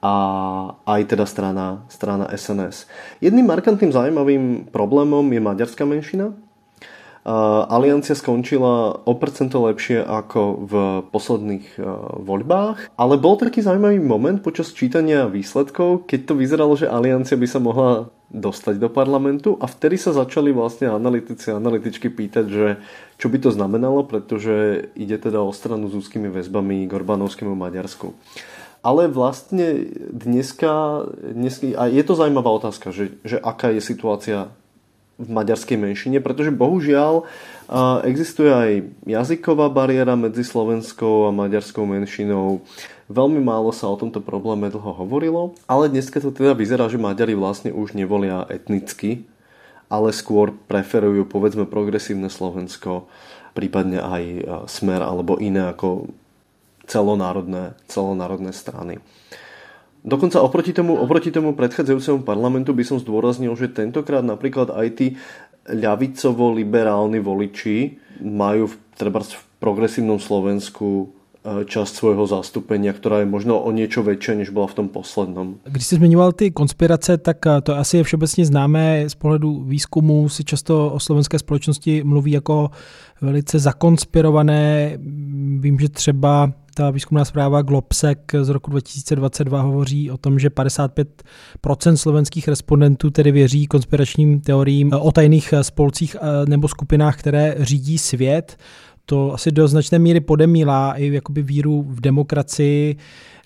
a 0.00 0.14
aj 0.88 1.00
teda 1.04 1.28
strana, 1.28 1.84
strana 1.92 2.32
SNS. 2.32 2.88
Jedným 3.20 3.44
markantným 3.44 3.92
zaujímavým 3.92 4.72
problémom 4.72 5.26
je 5.28 5.40
maďarská 5.42 5.84
menšina, 5.84 6.32
Aliancia 7.68 8.16
skončila 8.16 9.04
o 9.04 9.12
percento 9.20 9.60
lepšie 9.68 10.00
ako 10.00 10.40
v 10.64 10.72
posledných 11.12 11.76
e, 11.76 11.80
voľbách, 12.24 12.96
ale 12.96 13.14
bol 13.20 13.36
taký 13.36 13.60
zaujímavý 13.60 14.00
moment 14.00 14.40
počas 14.40 14.72
čítania 14.72 15.28
výsledkov, 15.28 16.08
keď 16.08 16.20
to 16.24 16.34
vyzeralo, 16.40 16.72
že 16.72 16.88
Aliancia 16.88 17.36
by 17.36 17.44
sa 17.44 17.60
mohla 17.60 18.08
dostať 18.32 18.80
do 18.80 18.88
parlamentu 18.88 19.60
a 19.60 19.68
vtedy 19.68 20.00
sa 20.00 20.16
začali 20.16 20.56
vlastne 20.56 20.88
analytici 20.88 21.52
a 21.52 21.60
analytičky 21.60 22.08
pýtať, 22.08 22.46
že 22.48 22.66
čo 23.20 23.28
by 23.28 23.40
to 23.44 23.52
znamenalo, 23.52 24.08
pretože 24.08 24.88
ide 24.96 25.20
teda 25.20 25.44
o 25.44 25.52
stranu 25.52 25.92
s 25.92 25.96
úzkými 25.96 26.32
väzbami 26.32 26.88
k 26.88 26.92
Orbánovskému 26.96 27.52
Maďarsku. 27.52 28.16
Ale 28.80 29.10
vlastne 29.10 29.90
dneska, 30.12 31.04
dneska 31.12 31.76
a 31.76 31.92
je 31.92 32.02
to 32.04 32.14
zaujímavá 32.14 32.48
otázka, 32.56 32.94
že, 32.94 33.20
že 33.26 33.36
aká 33.36 33.74
je 33.74 33.82
situácia 33.82 34.48
v 35.18 35.28
maďarskej 35.34 35.74
menšine, 35.74 36.22
pretože 36.22 36.54
bohužiaľ 36.54 37.26
existuje 38.06 38.48
aj 38.48 38.70
jazyková 39.02 39.66
bariéra 39.66 40.14
medzi 40.14 40.46
slovenskou 40.46 41.26
a 41.26 41.34
maďarskou 41.34 41.82
menšinou. 41.82 42.62
Veľmi 43.10 43.42
málo 43.42 43.74
sa 43.74 43.90
o 43.90 43.98
tomto 43.98 44.22
probléme 44.22 44.70
dlho 44.70 44.94
hovorilo, 44.94 45.58
ale 45.66 45.90
dneska 45.90 46.22
to 46.22 46.30
teda 46.30 46.54
vyzerá, 46.54 46.86
že 46.86 47.02
Maďari 47.02 47.34
vlastne 47.34 47.74
už 47.74 47.98
nevolia 47.98 48.46
etnicky, 48.46 49.26
ale 49.90 50.14
skôr 50.14 50.54
preferujú 50.68 51.26
povedzme 51.26 51.66
progresívne 51.66 52.30
Slovensko, 52.30 53.10
prípadne 53.58 53.98
aj 53.98 54.22
Smer 54.70 55.02
alebo 55.02 55.40
iné 55.40 55.72
ako 55.72 56.12
celonárodné, 56.86 57.74
celonárodné 57.90 58.52
strany. 58.52 59.02
Dokonca 60.08 60.40
oproti 60.40 60.72
tomu, 60.72 60.96
oproti 60.96 61.28
tomu 61.28 61.52
predchádzajúcemu 61.52 62.24
parlamentu 62.24 62.72
by 62.72 62.80
som 62.80 62.96
zdôraznil, 62.96 63.52
že 63.60 63.68
tentokrát 63.68 64.24
napríklad 64.24 64.72
aj 64.72 64.88
tí 64.96 65.06
ľavicovo-liberálni 65.68 67.20
voliči 67.20 68.00
majú 68.24 68.72
v, 68.72 68.74
treba 68.96 69.20
v 69.20 69.36
progresívnom 69.60 70.16
Slovensku 70.16 71.12
e, 71.44 71.68
časť 71.68 71.92
svojho 71.92 72.24
zastupenia, 72.24 72.96
která 72.96 73.20
je 73.20 73.28
možno 73.28 73.60
o 73.60 73.68
niečo 73.68 74.00
väčšia, 74.00 74.40
než 74.40 74.48
byla 74.48 74.66
v 74.72 74.74
tom 74.74 74.88
poslednom. 74.88 75.60
Když 75.68 75.86
jsi 75.86 75.96
zmiňoval 75.96 76.32
ty 76.32 76.50
konspirace, 76.50 77.18
tak 77.18 77.46
e, 77.46 77.60
to 77.60 77.76
asi 77.76 77.96
je 77.96 78.04
všeobecně 78.04 78.46
známé. 78.46 79.04
Z 79.08 79.14
pohledu 79.14 79.60
výzkumu 79.68 80.28
si 80.28 80.44
často 80.44 80.90
o 80.92 81.00
slovenské 81.00 81.38
společnosti 81.38 82.04
mluví 82.04 82.32
jako 82.32 82.70
velice 83.20 83.58
zakonspirované. 83.58 84.96
Vím, 85.60 85.78
že 85.78 85.88
třeba 85.88 86.52
ta 86.78 86.90
výzkumná 86.90 87.24
zpráva 87.24 87.62
Globsec 87.62 88.18
z 88.42 88.48
roku 88.48 88.70
2022 88.70 89.60
hovoří 89.60 90.10
o 90.10 90.16
tom, 90.16 90.38
že 90.38 90.48
55% 90.48 91.94
slovenských 91.94 92.48
respondentů 92.48 93.10
tedy 93.10 93.32
věří 93.32 93.66
konspiračním 93.66 94.40
teoriím 94.40 94.92
o 94.92 95.12
tajných 95.12 95.54
spolcích 95.62 96.16
nebo 96.48 96.68
skupinách, 96.68 97.16
které 97.16 97.54
řídí 97.58 97.98
svět 97.98 98.56
to 99.10 99.34
asi 99.34 99.50
do 99.52 99.68
značné 99.68 99.98
míry 99.98 100.20
podemílá 100.20 100.94
i 100.94 101.12
jakoby 101.12 101.42
víru 101.42 101.84
v 101.88 102.00
demokracii, 102.00 102.96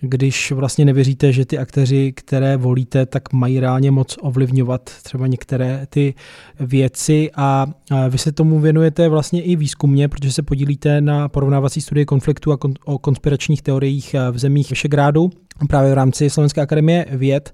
když 0.01 0.53
vlastně 0.53 0.85
nevěříte, 0.85 1.33
že 1.33 1.45
ty 1.45 1.59
akteři, 1.59 2.13
které 2.13 2.57
volíte, 2.57 3.07
tak 3.07 3.33
mají 3.33 3.61
reálně 3.61 3.91
moc 3.91 4.17
ovlivňovat 4.21 4.91
třeba 5.03 5.27
některé 5.27 5.87
ty 5.91 6.15
věci 6.61 7.31
a 7.37 7.67
vy 8.09 8.19
se 8.19 8.33
tomu 8.33 8.61
věnujete 8.61 9.09
vlastně 9.09 9.43
i 9.43 9.57
výzkumně, 9.57 10.09
protože 10.09 10.33
se 10.33 10.43
podílíte 10.43 11.01
na 11.01 11.29
porovnávací 11.29 11.81
studii 11.81 12.05
konfliktu 12.05 12.53
a 12.53 12.57
kon- 12.57 12.75
o 12.85 12.99
konspiračních 12.99 13.63
teoriích 13.63 14.15
v 14.31 14.39
zemích 14.39 14.73
Všegrádu 14.75 15.31
právě 15.69 15.91
v 15.91 15.95
rámci 15.95 16.31
Slovenské 16.31 16.61
akademie 16.61 17.07
věd. 17.11 17.53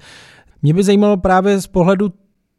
Mě 0.62 0.74
by 0.74 0.84
zajímalo 0.84 1.16
právě 1.16 1.60
z 1.60 1.66
pohledu 1.66 2.12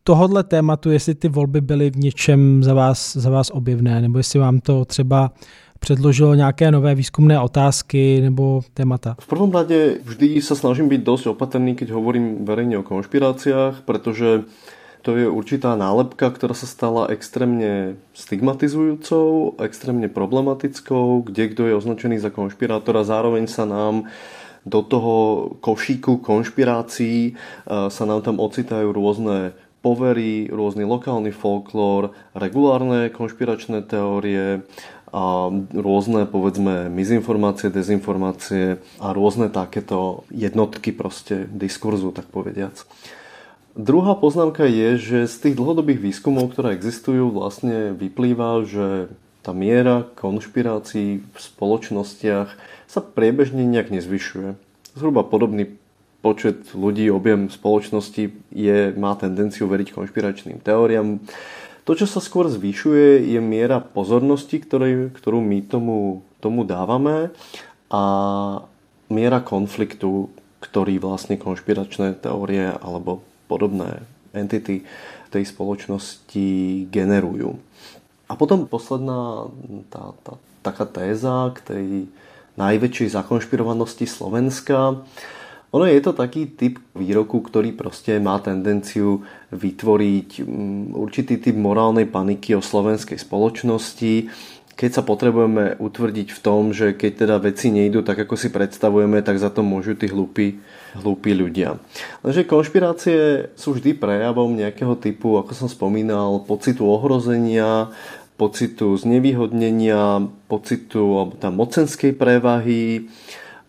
tohohle 0.10 0.43
tématu, 0.43 0.91
jestli 0.91 1.16
ty 1.16 1.30
volby 1.30 1.62
byly 1.62 1.89
v 1.89 1.97
něčem 1.97 2.64
za 2.64 2.74
vás, 2.74 3.16
za 3.16 3.30
vás 3.30 3.51
objevné, 3.53 4.01
nebo 4.01 4.18
jestli 4.18 4.39
vám 4.39 4.60
to 4.60 4.86
třeba 4.86 5.32
předložilo 5.80 6.34
nějaké 6.36 6.72
nové 6.72 6.95
výzkumné 6.95 7.39
otázky 7.39 8.22
nebo 8.22 8.62
témata? 8.74 9.16
V 9.20 9.28
prvom 9.28 9.51
rade 9.53 10.01
vždy 10.01 10.41
sa 10.41 10.57
snažím 10.57 10.89
byť 10.89 11.01
dosť 11.05 11.26
opatrný, 11.38 11.78
keď 11.78 11.93
hovorím 11.93 12.41
verejne 12.41 12.82
o 12.82 12.88
konšpiráciách, 12.89 13.86
pretože 13.86 14.49
to 15.05 15.14
je 15.14 15.30
určitá 15.30 15.78
nálepka, 15.78 16.34
ktorá 16.34 16.57
sa 16.57 16.66
stala 16.66 17.14
extrémne 17.14 18.01
stigmatizujúcou, 18.18 19.62
extrémne 19.62 20.10
problematickou, 20.10 21.22
kde 21.22 21.53
kto 21.53 21.70
je 21.70 21.78
označený 21.78 22.18
za 22.18 22.34
konšpirátora, 22.34 23.05
zároveň 23.05 23.45
sa 23.45 23.70
nám 23.70 24.10
do 24.66 24.82
toho 24.82 25.16
košíku 25.62 26.18
konšpirácií 26.18 27.38
sa 27.70 28.03
nám 28.10 28.26
tam 28.26 28.41
ocitajú 28.41 28.89
rôzne 28.91 29.53
povery, 29.80 30.51
rôzny 30.51 30.84
lokálny 30.84 31.32
folklór, 31.32 32.11
regulárne 32.36 33.07
konšpiračné 33.09 33.86
teórie, 33.88 34.63
a 35.09 35.49
rôzne, 35.73 36.30
povedzme, 36.30 36.86
mizinformácie, 36.93 37.73
dezinformácie 37.73 38.77
a 39.01 39.09
rôzne 39.09 39.49
takéto 39.49 40.21
jednotky 40.30 40.93
proste 40.93 41.49
diskurzu, 41.49 42.13
tak 42.13 42.30
povediac. 42.30 42.86
Druhá 43.73 44.13
poznámka 44.17 44.69
je, 44.69 44.97
že 44.97 45.17
z 45.30 45.36
tých 45.49 45.55
dlhodobých 45.57 46.01
výskumov, 46.01 46.53
ktoré 46.53 46.77
existujú, 46.77 47.34
vlastne 47.34 47.95
vyplýva, 47.95 48.65
že 48.65 49.09
tá 49.41 49.55
miera 49.55 50.05
konšpirácií 50.19 51.23
v 51.23 51.38
spoločnostiach 51.38 52.49
sa 52.86 52.99
priebežne 52.99 53.63
nejak 53.65 53.89
nezvyšuje. 53.89 54.59
Zhruba 54.99 55.23
podobný 55.23 55.78
počet 56.20 56.76
ľudí, 56.76 57.07
objem 57.07 57.47
spoločnosti 57.47 58.24
je, 58.51 58.78
má 58.99 59.15
tendenciu 59.15 59.72
veriť 59.72 59.95
konšpiračným 59.95 60.59
teóriám. 60.59 61.24
To, 61.88 61.91
čo 61.95 62.05
sa 62.05 62.22
skôr 62.22 62.51
zvyšuje, 62.51 63.34
je 63.34 63.39
miera 63.41 63.82
pozornosti, 63.82 64.61
ktorý, 64.61 65.09
ktorú 65.15 65.39
my 65.41 65.65
tomu, 65.65 66.22
tomu 66.43 66.67
dávame 66.67 67.34
a 67.89 68.03
miera 69.09 69.41
konfliktu, 69.41 70.30
ktorý 70.59 71.01
vlastne 71.01 71.39
konšpiračné 71.39 72.20
teórie 72.20 72.70
alebo 72.78 73.26
podobné 73.49 74.03
entity 74.36 74.86
tej 75.34 75.43
spoločnosti 75.49 76.45
generujú. 76.93 77.57
A 78.30 78.38
potom 78.38 78.70
posledná 78.70 79.49
tá, 79.89 80.13
tá, 80.22 80.34
taká 80.61 80.86
téza 80.86 81.49
k 81.57 81.59
tej 81.65 81.86
najväčšej 82.59 83.17
zakonšpirovanosti 83.17 84.05
Slovenska 84.05 85.01
ono 85.70 85.86
je 85.86 86.01
to 86.01 86.17
taký 86.17 86.49
typ 86.57 86.82
výroku, 86.97 87.45
ktorý 87.45 87.78
proste 87.78 88.17
má 88.17 88.41
tendenciu 88.41 89.22
vytvoriť 89.53 90.30
mm, 90.41 90.97
určitý 90.97 91.38
typ 91.38 91.53
morálnej 91.53 92.09
paniky 92.09 92.57
o 92.57 92.61
slovenskej 92.61 93.22
spoločnosti, 93.22 94.13
keď 94.80 94.89
sa 94.95 95.03
potrebujeme 95.03 95.76
utvrdiť 95.76 96.28
v 96.32 96.39
tom, 96.39 96.72
že 96.72 96.95
keď 96.95 97.28
teda 97.28 97.36
veci 97.43 97.67
nejdu 97.67 97.99
tak, 97.99 98.24
ako 98.24 98.39
si 98.39 98.47
predstavujeme, 98.47 99.20
tak 99.20 99.36
za 99.36 99.51
to 99.51 99.59
môžu 99.59 99.91
tí 99.99 100.07
hlúpi, 100.07 100.55
hlúpi 100.95 101.36
ľudia. 101.36 101.76
Lenže 102.24 102.47
konšpirácie 102.47 103.51
sú 103.59 103.76
vždy 103.76 103.99
prejavom 103.99 104.55
nejakého 104.55 104.95
typu, 104.95 105.36
ako 105.36 105.51
som 105.51 105.67
spomínal, 105.67 106.47
pocitu 106.47 106.88
ohrozenia, 106.88 107.91
pocitu 108.39 108.95
znevýhodnenia, 108.95 110.24
pocitu 110.47 111.28
alebo 111.28 111.36
tam 111.36 111.59
mocenskej 111.59 112.15
prevahy, 112.15 113.11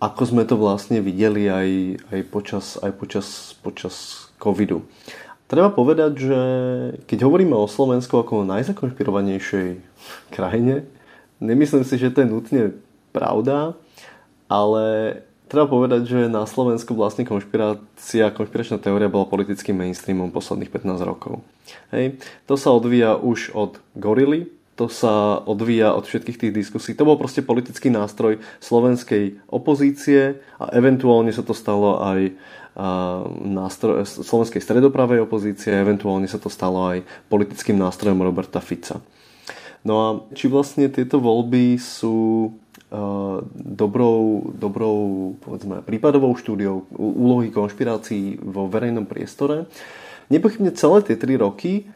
ako 0.01 0.23
sme 0.25 0.49
to 0.49 0.57
vlastne 0.57 1.05
videli 1.05 1.45
aj, 1.45 1.69
aj, 2.09 2.21
počas, 2.33 2.81
aj 2.81 2.93
počas, 2.97 3.55
počas 3.61 3.95
covidu. 4.41 4.89
Treba 5.45 5.69
povedať, 5.69 6.13
že 6.17 6.41
keď 7.05 7.29
hovoríme 7.29 7.53
o 7.53 7.69
Slovensku 7.69 8.17
ako 8.17 8.43
o 8.43 8.49
najzakonšpirovanejšej 8.49 9.69
krajine, 10.33 10.89
nemyslím 11.43 11.85
si, 11.85 12.01
že 12.01 12.09
to 12.09 12.25
je 12.25 12.33
nutne 12.33 12.63
pravda, 13.13 13.77
ale 14.49 14.85
treba 15.51 15.67
povedať, 15.67 16.07
že 16.07 16.21
na 16.33 16.47
Slovensku 16.47 16.95
vlastne 16.95 17.27
konšpirácia, 17.27 18.31
konšpiračná 18.31 18.79
teória 18.79 19.11
bola 19.11 19.27
politickým 19.27 19.75
mainstreamom 19.75 20.31
posledných 20.31 20.71
15 20.71 21.03
rokov. 21.03 21.43
Hej. 21.91 22.23
To 22.47 22.55
sa 22.55 22.71
odvíja 22.71 23.19
už 23.19 23.51
od 23.53 23.83
gorily, 23.99 24.47
to 24.81 24.89
sa 24.89 25.45
odvíja 25.45 25.93
od 25.93 26.09
všetkých 26.09 26.41
tých 26.41 26.57
diskusí. 26.57 26.97
To 26.97 27.05
bol 27.05 27.21
proste 27.21 27.45
politický 27.45 27.93
nástroj 27.93 28.41
slovenskej 28.65 29.45
opozície 29.53 30.41
a 30.57 30.73
eventuálne 30.73 31.29
sa 31.37 31.45
to 31.45 31.53
stalo 31.53 32.01
aj 32.01 32.33
nástroj, 33.45 34.09
slovenskej 34.09 34.65
stredopravej 34.65 35.21
opozície, 35.21 35.69
eventuálne 35.69 36.25
sa 36.25 36.41
to 36.41 36.49
stalo 36.49 36.97
aj 36.97 37.05
politickým 37.29 37.77
nástrojom 37.77 38.25
Roberta 38.25 38.65
Fica. 38.65 39.05
No 39.85 39.95
a 40.01 40.09
či 40.33 40.49
vlastne 40.49 40.89
tieto 40.89 41.21
voľby 41.21 41.77
sú 41.77 42.49
dobrou, 43.53 44.49
dobrou 44.57 44.97
povedzme, 45.45 45.85
prípadovou 45.85 46.33
štúdiou 46.33 46.89
úlohy 46.97 47.53
konšpirácií 47.53 48.41
vo 48.41 48.65
verejnom 48.65 49.05
priestore, 49.05 49.69
nepochybne 50.31 50.71
celé 50.73 51.03
tie 51.03 51.19
tri 51.19 51.35
roky 51.35 51.91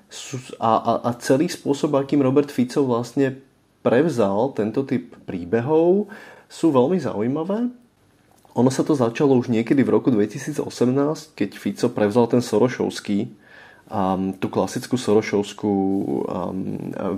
a, 0.58 0.74
a, 0.76 0.92
a 1.06 1.10
celý 1.22 1.46
spôsob, 1.46 1.94
akým 1.94 2.20
Robert 2.20 2.50
Fico 2.50 2.82
vlastne 2.82 3.38
prevzal 3.86 4.52
tento 4.58 4.82
typ 4.82 5.14
príbehov, 5.24 6.10
sú 6.50 6.74
veľmi 6.74 6.98
zaujímavé. 6.98 7.70
Ono 8.54 8.70
sa 8.70 8.86
to 8.86 8.94
začalo 8.94 9.34
už 9.34 9.50
niekedy 9.50 9.82
v 9.82 9.94
roku 9.98 10.14
2018, 10.14 10.58
keď 11.34 11.50
Fico 11.58 11.86
prevzal 11.90 12.30
ten 12.30 12.42
Sorošovský, 12.42 13.30
um, 13.90 14.30
tú 14.38 14.46
klasickú 14.46 14.94
Sorošovskú 14.94 15.74
um, 15.74 16.22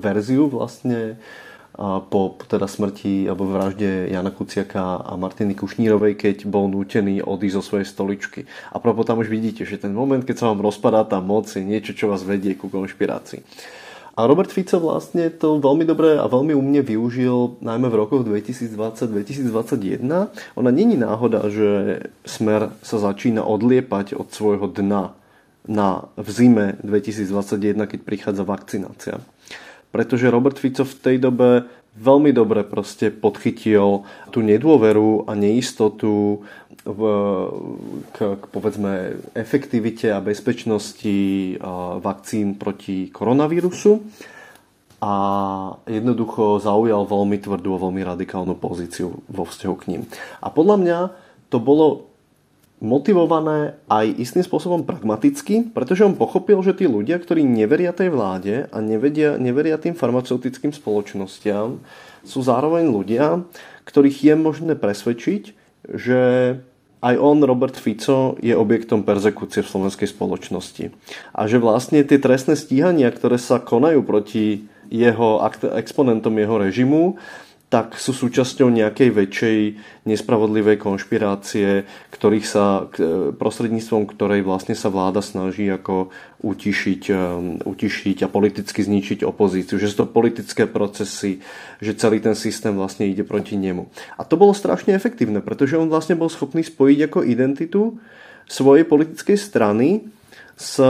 verziu 0.00 0.48
vlastne 0.48 1.20
po 1.76 2.20
teda 2.48 2.64
smrti 2.64 3.28
alebo 3.28 3.44
vražde 3.44 4.08
Jana 4.08 4.32
Kuciaka 4.32 5.04
a 5.04 5.12
Martiny 5.20 5.52
Kušnírovej, 5.52 6.16
keď 6.16 6.36
bol 6.48 6.72
nútený 6.72 7.20
odísť 7.20 7.56
zo 7.60 7.62
svojej 7.62 7.86
stoličky. 7.86 8.48
A 8.72 8.80
propo 8.80 9.04
tam 9.04 9.20
už 9.20 9.28
vidíte, 9.28 9.68
že 9.68 9.76
ten 9.76 9.92
moment, 9.92 10.24
keď 10.24 10.36
sa 10.40 10.48
vám 10.48 10.64
rozpadá 10.64 11.04
tá 11.04 11.20
moc, 11.20 11.52
je 11.52 11.60
niečo, 11.60 11.92
čo 11.92 12.08
vás 12.08 12.24
vedie 12.24 12.56
ku 12.56 12.72
konšpirácii. 12.72 13.44
A 14.16 14.24
Robert 14.24 14.48
Fico 14.48 14.80
vlastne 14.80 15.28
to 15.28 15.60
veľmi 15.60 15.84
dobre 15.84 16.16
a 16.16 16.24
veľmi 16.24 16.56
umne 16.56 16.80
využil 16.80 17.60
najmä 17.60 17.92
v 17.92 17.98
rokoch 18.00 18.24
2020-2021. 18.24 20.00
Ona 20.56 20.70
není 20.72 20.96
náhoda, 20.96 21.44
že 21.52 22.00
Smer 22.24 22.72
sa 22.80 22.96
začína 22.96 23.44
odliepať 23.44 24.16
od 24.16 24.32
svojho 24.32 24.72
dna 24.72 25.12
na, 25.68 26.08
v 26.16 26.28
zime 26.32 26.80
2021, 26.80 27.76
keď 27.84 28.00
prichádza 28.00 28.48
vakcinácia 28.48 29.20
pretože 29.90 30.30
Robert 30.30 30.58
Fico 30.58 30.84
v 30.84 30.98
tej 31.00 31.16
dobe 31.18 31.64
veľmi 31.96 32.30
dobre 32.36 32.60
proste 32.62 33.08
podchytil 33.08 34.04
tú 34.28 34.38
nedôveru 34.44 35.24
a 35.24 35.32
neistotu 35.32 36.44
v, 36.84 37.00
k, 38.12 38.16
k 38.36 38.42
povedzme 38.52 39.16
efektivite 39.32 40.12
a 40.12 40.20
bezpečnosti 40.20 41.16
vakcín 42.04 42.60
proti 42.60 43.08
koronavírusu 43.08 44.04
a 45.00 45.12
jednoducho 45.84 46.60
zaujal 46.60 47.04
veľmi 47.04 47.36
tvrdú 47.40 47.76
a 47.76 47.82
veľmi 47.88 48.02
radikálnu 48.04 48.56
pozíciu 48.56 49.12
vo 49.28 49.44
vzťahu 49.44 49.74
k 49.76 49.84
ním. 49.92 50.02
A 50.40 50.48
podľa 50.48 50.76
mňa 50.80 50.98
to 51.52 51.60
bolo 51.60 52.15
motivované 52.76 53.80
aj 53.88 54.20
istým 54.20 54.44
spôsobom 54.44 54.84
pragmaticky, 54.84 55.72
pretože 55.72 56.04
on 56.04 56.12
pochopil, 56.12 56.60
že 56.60 56.76
tí 56.76 56.84
ľudia, 56.84 57.16
ktorí 57.16 57.40
neveria 57.40 57.96
tej 57.96 58.12
vláde 58.12 58.68
a 58.68 58.78
nevedia, 58.84 59.40
neveria 59.40 59.80
tým 59.80 59.96
farmaceutickým 59.96 60.76
spoločnostiam, 60.76 61.80
sú 62.20 62.38
zároveň 62.44 62.84
ľudia, 62.92 63.48
ktorých 63.88 64.18
je 64.28 64.34
možné 64.36 64.72
presvedčiť, 64.76 65.42
že 65.88 66.20
aj 67.00 67.14
on, 67.16 67.38
Robert 67.44 67.76
Fico, 67.78 68.34
je 68.42 68.52
objektom 68.56 69.06
persekúcie 69.06 69.62
v 69.62 69.70
slovenskej 69.70 70.10
spoločnosti. 70.10 70.90
A 71.32 71.46
že 71.46 71.62
vlastne 71.62 72.02
tie 72.02 72.18
trestné 72.18 72.58
stíhania, 72.58 73.12
ktoré 73.14 73.38
sa 73.38 73.62
konajú 73.62 74.02
proti 74.02 74.66
jeho 74.90 75.42
exponentom 75.76 76.34
jeho 76.34 76.56
režimu, 76.58 77.20
tak 77.66 77.98
sú 77.98 78.14
súčasťou 78.14 78.70
nejakej 78.70 79.10
väčšej 79.10 79.58
nespravodlivej 80.06 80.78
konšpirácie, 80.78 81.82
ktorých 82.14 82.46
sa, 82.46 82.86
e, 82.94 83.34
prostredníctvom 83.34 84.06
ktorej 84.06 84.46
vlastne 84.46 84.78
sa 84.78 84.86
vláda 84.86 85.18
snaží 85.18 85.66
ako 85.66 86.14
utišiť, 86.46 87.02
e, 87.10 87.22
utišiť 87.66 88.22
a 88.22 88.30
politicky 88.30 88.86
zničiť 88.86 89.26
opozíciu. 89.26 89.82
Že 89.82 89.90
sú 89.90 89.96
to 89.98 90.14
politické 90.14 90.70
procesy, 90.70 91.42
že 91.82 91.98
celý 91.98 92.22
ten 92.22 92.38
systém 92.38 92.70
vlastne 92.70 93.10
ide 93.10 93.26
proti 93.26 93.58
nemu. 93.58 93.90
A 94.14 94.22
to 94.22 94.38
bolo 94.38 94.54
strašne 94.54 94.94
efektívne, 94.94 95.42
pretože 95.42 95.74
on 95.74 95.90
vlastne 95.90 96.14
bol 96.14 96.30
schopný 96.30 96.62
spojiť 96.62 97.10
ako 97.10 97.26
identitu 97.26 97.98
svojej 98.46 98.86
politickej 98.86 99.34
strany 99.34 100.06
s 100.56 100.80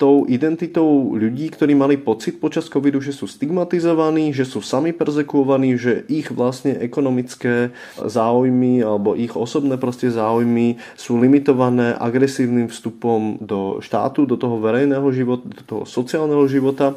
tou 0.00 0.24
identitou 0.24 1.12
ľudí, 1.12 1.52
ktorí 1.52 1.76
mali 1.76 2.00
pocit 2.00 2.40
počas 2.40 2.72
covidu, 2.72 2.96
že 3.04 3.12
sú 3.12 3.28
stigmatizovaní, 3.28 4.32
že 4.32 4.48
sú 4.48 4.64
sami 4.64 4.96
perzekuovaní, 4.96 5.76
že 5.76 6.08
ich 6.08 6.32
vlastne 6.32 6.80
ekonomické 6.80 7.76
záujmy 8.00 8.80
alebo 8.80 9.12
ich 9.12 9.36
osobné 9.36 9.76
proste 9.76 10.08
záujmy 10.08 10.80
sú 10.96 11.20
limitované 11.20 11.92
agresívnym 11.92 12.72
vstupom 12.72 13.36
do 13.36 13.84
štátu, 13.84 14.24
do 14.24 14.40
toho 14.40 14.56
verejného 14.64 15.04
života, 15.12 15.44
do 15.44 15.62
toho 15.68 15.84
sociálneho 15.84 16.48
života. 16.48 16.96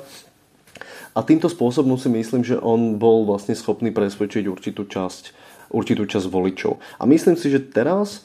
A 1.11 1.20
týmto 1.20 1.51
spôsobom 1.51 1.99
si 1.99 2.07
myslím, 2.07 2.47
že 2.47 2.55
on 2.63 2.95
bol 2.95 3.28
vlastne 3.28 3.59
schopný 3.59 3.91
presvedčiť 3.91 4.47
určitú 4.47 4.88
časť, 4.88 5.36
určitú 5.68 6.07
časť 6.07 6.32
voličov. 6.32 6.80
A 6.95 7.03
myslím 7.03 7.36
si, 7.36 7.51
že 7.51 7.59
teraz 7.59 8.24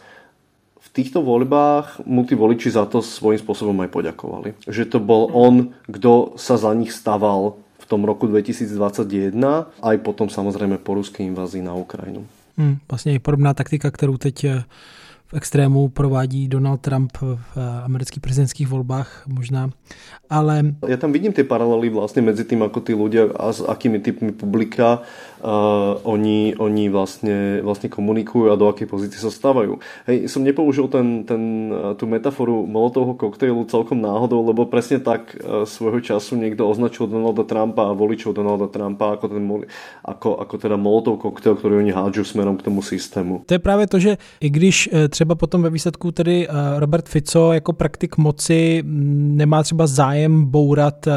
týchto 0.93 1.23
voľbách 1.23 2.03
mu 2.07 2.27
tí 2.27 2.35
voliči 2.35 2.71
za 2.75 2.87
to 2.87 3.03
svojím 3.03 3.41
spôsobom 3.41 3.77
aj 3.87 3.91
poďakovali. 3.91 4.49
Že 4.67 4.85
to 4.91 4.99
bol 4.99 5.31
on, 5.33 5.75
kto 5.87 6.35
sa 6.37 6.59
za 6.59 6.75
nich 6.75 6.91
staval 6.91 7.59
v 7.79 7.85
tom 7.87 8.07
roku 8.07 8.27
2021, 8.27 9.35
aj 9.83 9.97
potom 10.03 10.31
samozrejme 10.31 10.79
po 10.83 10.95
ruskej 10.99 11.27
invázii 11.27 11.63
na 11.63 11.75
Ukrajinu. 11.75 12.27
Hmm, 12.61 12.77
vlastně 12.91 13.13
je 13.13 13.19
podobná 13.19 13.55
taktika, 13.55 13.91
kterou 13.91 14.17
teď 14.17 14.45
eh, 14.45 14.63
v 15.27 15.35
extrému 15.35 15.89
provádí 15.89 16.49
Donald 16.49 16.81
Trump 16.81 17.17
v 17.23 17.39
eh, 17.57 17.61
amerických 17.85 18.21
prezidentských 18.21 18.69
volbách 18.69 19.25
možná. 19.31 19.71
Ale... 20.31 20.75
Ja 20.89 20.99
tam 20.99 21.15
vidím 21.15 21.33
tie 21.33 21.47
paralely 21.47 21.89
vlastne 21.89 22.23
medzi 22.23 22.43
tým, 22.45 22.67
ako 22.67 22.83
tí 22.83 22.93
ľudia 22.95 23.31
a 23.39 23.55
s 23.55 23.63
akými 23.63 24.03
typmi 24.03 24.35
publika 24.35 25.07
uh, 25.41 25.97
oni, 26.05 26.55
oni 26.57 26.89
vlastne, 26.89 27.61
vlastne 27.65 27.89
komunikujú 27.89 28.53
a 28.53 28.61
do 28.61 28.69
akej 28.69 28.87
pozície 28.87 29.19
sa 29.21 29.33
stávajú. 29.33 29.81
Hej, 30.07 30.29
som 30.29 30.45
nepoužil 30.45 30.89
ten, 30.93 31.25
ten, 31.25 31.73
eh, 31.73 31.93
tú 31.97 32.05
metaforu 32.07 32.69
molotovho 32.69 33.17
koktejlu 33.17 33.65
celkom 33.69 34.01
náhodou, 34.01 34.45
lebo 34.45 34.69
presne 34.69 35.01
tak 35.01 35.37
uh, 35.37 35.65
svojho 35.65 36.01
času 36.01 36.37
niekto 36.37 36.69
označil 36.69 37.09
Donalda 37.09 37.45
Trumpa 37.45 37.91
a 37.91 37.97
voličov 37.97 38.37
Donalda 38.37 38.69
Trumpa 38.69 39.17
ako, 39.17 39.27
ten, 39.29 39.45
ako, 40.05 40.29
ako 40.41 40.55
teda 40.61 40.77
molotov 40.77 41.21
koktejl, 41.21 41.57
ktorý 41.57 41.75
oni 41.81 41.93
hádžu 41.93 42.25
smerom 42.25 42.57
k 42.61 42.67
tomu 42.69 42.83
systému. 42.83 43.43
To 43.47 43.55
je 43.55 43.59
právě 43.59 43.87
to, 43.87 43.99
že 43.99 44.17
i 44.41 44.51
když 44.51 44.89
třeba 45.09 45.35
potom 45.35 45.63
ve 45.63 45.71
výsledku 45.71 46.13
tedy 46.13 46.49
Robert 46.77 47.09
Fico 47.09 47.53
jako 47.53 47.73
praktik 47.73 48.19
moci 48.19 48.83
mm, 48.85 49.37
nemá 49.37 49.63
třeba 49.63 49.87
zájem 49.87 50.45
bourat 50.45 51.09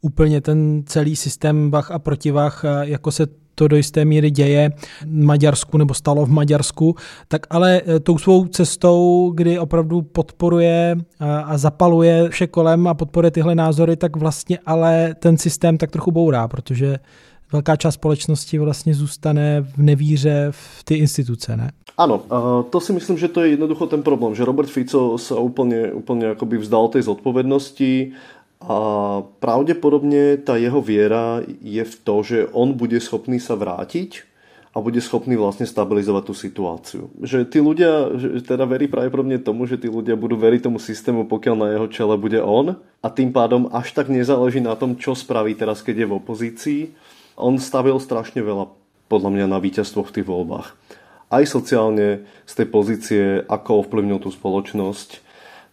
úplně 0.00 0.40
ten 0.40 0.82
celý 0.86 1.16
systém 1.16 1.70
vach 1.70 1.90
a 1.90 1.98
protivách, 1.98 2.64
jako 2.80 3.10
se 3.10 3.26
to 3.54 3.68
do 3.68 3.76
jisté 3.76 4.04
míry 4.04 4.30
děje 4.30 4.70
Maďarsku 5.06 5.78
nebo 5.78 5.94
stalo 5.94 6.26
v 6.26 6.30
Maďarsku, 6.30 6.94
tak 7.28 7.46
ale 7.50 7.82
tou 8.02 8.18
svou 8.18 8.46
cestou, 8.46 9.32
kdy 9.34 9.58
opravdu 9.58 10.02
podporuje 10.02 10.96
a 11.44 11.58
zapaluje 11.58 12.28
vše 12.28 12.46
kolem 12.46 12.86
a 12.86 12.94
podporuje 12.94 13.30
tyhle 13.30 13.54
názory, 13.54 13.96
tak 13.96 14.16
vlastně 14.16 14.58
ale 14.66 15.14
ten 15.18 15.38
systém 15.38 15.78
tak 15.78 15.90
trochu 15.90 16.10
bourá, 16.10 16.48
protože 16.48 16.98
velká 17.52 17.76
část 17.76 17.94
společnosti 17.94 18.58
vlastně 18.58 18.94
zůstane 18.94 19.60
v 19.60 19.78
nevíře 19.78 20.46
v 20.50 20.84
ty 20.84 20.94
instituce, 20.94 21.56
ne? 21.56 21.70
Áno, 21.96 22.20
to 22.70 22.76
si 22.76 22.92
myslím, 22.92 23.16
že 23.16 23.28
to 23.28 23.40
je 23.40 23.56
jednoducho 23.56 23.86
ten 23.86 24.02
problém, 24.04 24.34
že 24.36 24.44
Robert 24.44 24.68
Fico 24.68 25.16
sa 25.16 25.40
úplne, 25.40 25.96
úplne 25.96 26.36
akoby 26.36 26.60
vzdal 26.60 26.92
tej 26.92 27.08
zodpovednosti 27.08 28.12
a 28.66 28.78
pravdepodobne 29.38 30.42
tá 30.42 30.58
jeho 30.58 30.82
viera 30.82 31.38
je 31.62 31.86
v 31.86 31.94
to, 32.02 32.16
že 32.26 32.38
on 32.50 32.74
bude 32.74 32.98
schopný 32.98 33.38
sa 33.38 33.54
vrátiť 33.54 34.26
a 34.74 34.82
bude 34.82 34.98
schopný 34.98 35.38
vlastne 35.38 35.64
stabilizovať 35.64 36.22
tú 36.26 36.34
situáciu. 36.34 37.02
Že 37.22 37.46
tí 37.46 37.62
ľudia, 37.62 38.18
že 38.18 38.42
teda 38.42 38.66
verí 38.66 38.90
pravdepodobne 38.90 39.38
tomu, 39.38 39.70
že 39.70 39.78
tí 39.78 39.86
ľudia 39.86 40.18
budú 40.18 40.34
veriť 40.34 40.66
tomu 40.66 40.82
systému, 40.82 41.30
pokiaľ 41.30 41.54
na 41.54 41.68
jeho 41.78 41.86
čele 41.88 42.18
bude 42.18 42.42
on 42.42 42.74
a 43.00 43.08
tým 43.08 43.30
pádom 43.30 43.70
až 43.70 43.94
tak 43.94 44.10
nezáleží 44.10 44.58
na 44.58 44.74
tom, 44.74 44.98
čo 44.98 45.14
spraví 45.14 45.54
teraz, 45.54 45.80
keď 45.80 46.02
je 46.02 46.06
v 46.10 46.16
opozícii. 46.18 46.80
On 47.38 47.54
stavil 47.62 48.02
strašne 48.02 48.42
veľa 48.42 48.68
podľa 49.06 49.30
mňa 49.30 49.46
na 49.46 49.62
víťazstvo 49.62 50.02
v 50.02 50.14
tých 50.20 50.26
voľbách 50.26 50.74
aj 51.26 51.44
sociálne 51.46 52.22
z 52.46 52.52
tej 52.54 52.66
pozície, 52.70 53.22
ako 53.50 53.86
ovplyvnil 53.86 54.22
tú 54.22 54.30
spoločnosť, 54.30 55.25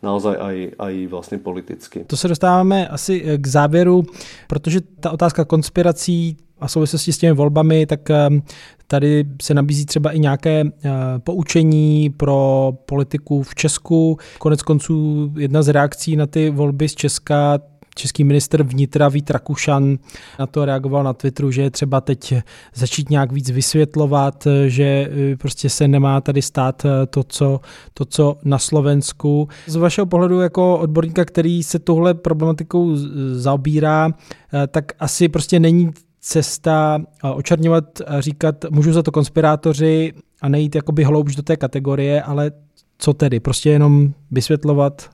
naozaj 0.04 0.36
aj, 0.39 0.72
aj 0.80 1.08
vlastně 1.08 1.38
politicky. 1.38 2.04
To 2.08 2.18
se 2.18 2.28
dostáváme 2.28 2.88
asi 2.88 3.38
k 3.38 3.47
závěru, 3.47 4.04
protože 4.47 4.82
ta 4.99 5.12
otázka 5.12 5.45
konspirací 5.45 6.38
a 6.60 6.68
souvislosti 6.68 7.14
s 7.14 7.18
těmi 7.18 7.34
volbami, 7.34 7.86
tak 7.86 8.10
ehm, 8.10 8.41
tady 8.88 9.26
se 9.41 9.54
nabízí 9.54 9.86
třeba 9.86 10.12
i 10.12 10.20
nějaké 10.20 10.64
eh, 10.66 10.91
poučení 11.20 12.10
pro 12.10 12.72
politiku 12.86 13.43
v 13.43 13.56
Česku. 13.56 14.18
Konec 14.39 14.62
konců 14.62 15.32
jedna 15.38 15.64
z 15.64 15.68
reakcí 15.68 16.16
na 16.16 16.28
ty 16.28 16.49
volby 16.49 16.89
z 16.89 16.95
Česka 16.95 17.60
Český 17.96 18.24
minister 18.24 18.64
vnitra 18.64 19.10
Vít 19.10 19.32
Rakušan 19.32 19.98
na 20.39 20.48
to 20.48 20.66
reagoval 20.66 21.04
na 21.04 21.14
Twitteru, 21.14 21.52
že 21.52 21.62
je 21.62 21.72
třeba 21.72 22.02
teď 22.02 22.34
začít 22.74 23.10
nějak 23.10 23.32
víc 23.32 23.50
vysvětlovat, 23.50 24.48
že 24.68 24.84
eh, 24.84 25.36
prostě 25.38 25.70
se 25.70 25.88
nemá 25.88 26.22
tady 26.22 26.41
stát 26.41 26.86
eh, 26.86 27.06
to, 27.06 27.24
co, 27.24 27.60
to, 27.94 28.06
co 28.06 28.38
na 28.44 28.60
Slovensku. 28.60 29.48
Z 29.68 29.76
vašeho 29.76 30.06
pohledu 30.06 30.39
jako 30.39 30.78
odborníka, 30.78 31.26
který 31.26 31.64
se 31.64 31.80
tohle 31.80 32.14
problematikou 32.14 32.91
zaobírá, 33.34 34.10
eh, 34.54 34.68
tak 34.68 34.86
asi 35.00 35.30
prostě 35.30 35.60
není 35.60 35.91
cesta 36.20 37.02
očerňovat 37.34 37.86
a 38.08 38.22
říkat, 38.22 38.66
můžu 38.70 38.94
za 38.94 39.04
to 39.04 39.12
konspirátoři 39.12 40.14
a 40.41 40.50
nejít 40.50 40.76
jakoby 40.76 41.04
hloubš 41.04 41.36
do 41.36 41.44
té 41.44 41.58
kategorie, 41.58 42.22
ale 42.22 42.52
co 42.98 43.14
tedy? 43.14 43.39
Prostě 43.39 43.70
jenom 43.70 44.14
vysvětlovat 44.32 45.10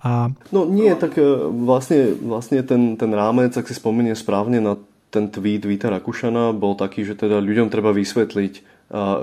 A... 0.00 0.32
No 0.52 0.64
nie, 0.64 0.88
tak 0.96 1.20
e, 1.20 1.24
vlastne, 1.52 2.16
vlastne 2.16 2.64
ten, 2.64 2.96
ten 2.96 3.12
rámec, 3.12 3.52
ak 3.52 3.68
si 3.68 3.76
spomenie 3.76 4.16
správne 4.16 4.56
na 4.56 4.80
ten 5.12 5.28
tweet 5.28 5.68
Víta 5.68 5.92
Rakušana, 5.92 6.56
bol 6.56 6.78
taký, 6.78 7.04
že 7.04 7.18
teda 7.18 7.42
ľuďom 7.44 7.68
treba 7.68 7.92
vysvetliť 7.92 8.52
e, 8.56 8.60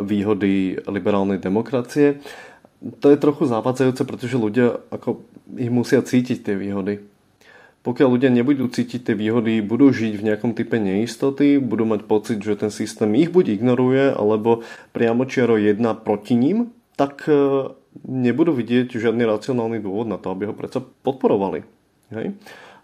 výhody 0.05 0.77
liberálnej 0.85 1.41
demokracie. 1.41 2.21
To 3.01 3.09
je 3.09 3.17
trochu 3.17 3.49
zavadzajúce, 3.49 4.05
pretože 4.05 4.37
ľudia 4.37 4.77
ako 4.93 5.25
ich 5.57 5.73
musia 5.73 6.05
cítiť 6.05 6.45
tie 6.45 6.53
výhody. 6.53 7.01
Pokiaľ 7.81 8.09
ľudia 8.19 8.29
nebudú 8.29 8.67
cítiť 8.67 9.09
tie 9.09 9.15
výhody, 9.15 9.63
budú 9.63 9.89
žiť 9.89 10.13
v 10.19 10.25
nejakom 10.27 10.51
type 10.53 10.75
neistoty, 10.75 11.57
budú 11.57 11.87
mať 11.87 12.03
pocit, 12.05 12.37
že 12.43 12.59
ten 12.59 12.69
systém 12.69 13.09
ich 13.15 13.31
buď 13.31 13.57
ignoruje, 13.57 14.11
alebo 14.11 14.61
priamočiaro 14.91 15.55
jedná 15.57 15.95
proti 15.95 16.35
ním, 16.35 16.75
tak 16.99 17.25
e, 17.25 17.71
nebudú 18.05 18.53
vidieť 18.53 18.93
žiadny 18.93 19.23
racionálny 19.25 19.81
dôvod 19.81 20.05
na 20.05 20.21
to, 20.21 20.29
aby 20.29 20.49
ho 20.49 20.53
predsa 20.53 20.83
podporovali. 20.83 21.63
Hej? 22.13 22.37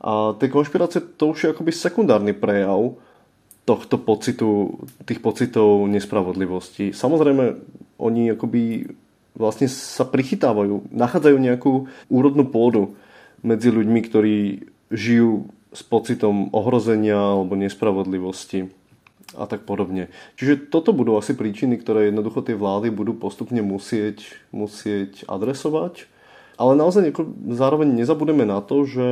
A 0.04 0.36
tie 0.40 0.48
konšpirácie 0.52 1.00
to 1.16 1.32
už 1.32 1.40
je 1.44 1.52
akoby 1.54 1.72
sekundárny 1.72 2.36
prejav 2.36 2.98
tohto 3.64 3.96
pocitu, 3.96 4.84
tých 5.08 5.24
pocitov 5.24 5.88
nespravodlivosti. 5.88 6.92
Samozrejme, 6.92 7.56
oni 7.96 8.36
akoby 8.36 8.92
vlastne 9.40 9.72
sa 9.72 10.04
prichytávajú, 10.04 10.92
nachádzajú 10.92 11.38
nejakú 11.40 11.72
úrodnú 12.12 12.44
pôdu 12.52 13.00
medzi 13.40 13.72
ľuďmi, 13.72 14.00
ktorí 14.04 14.36
žijú 14.92 15.48
s 15.74 15.82
pocitom 15.82 16.52
ohrozenia 16.54 17.18
alebo 17.18 17.58
nespravodlivosti 17.58 18.70
a 19.38 19.50
tak 19.50 19.66
podobne. 19.68 20.10
Čiže 20.38 20.70
toto 20.70 20.94
budú 20.94 21.18
asi 21.18 21.34
príčiny, 21.34 21.82
ktoré 21.82 22.10
jednoducho 22.10 22.46
tie 22.46 22.58
vlády 22.58 22.94
budú 22.94 23.18
postupne 23.18 23.62
musieť, 23.62 24.24
musieť 24.54 25.26
adresovať. 25.26 26.10
Ale 26.54 26.78
naozaj 26.78 27.18
zároveň 27.50 27.98
nezabudeme 27.98 28.46
na 28.46 28.62
to, 28.62 28.86
že 28.86 29.08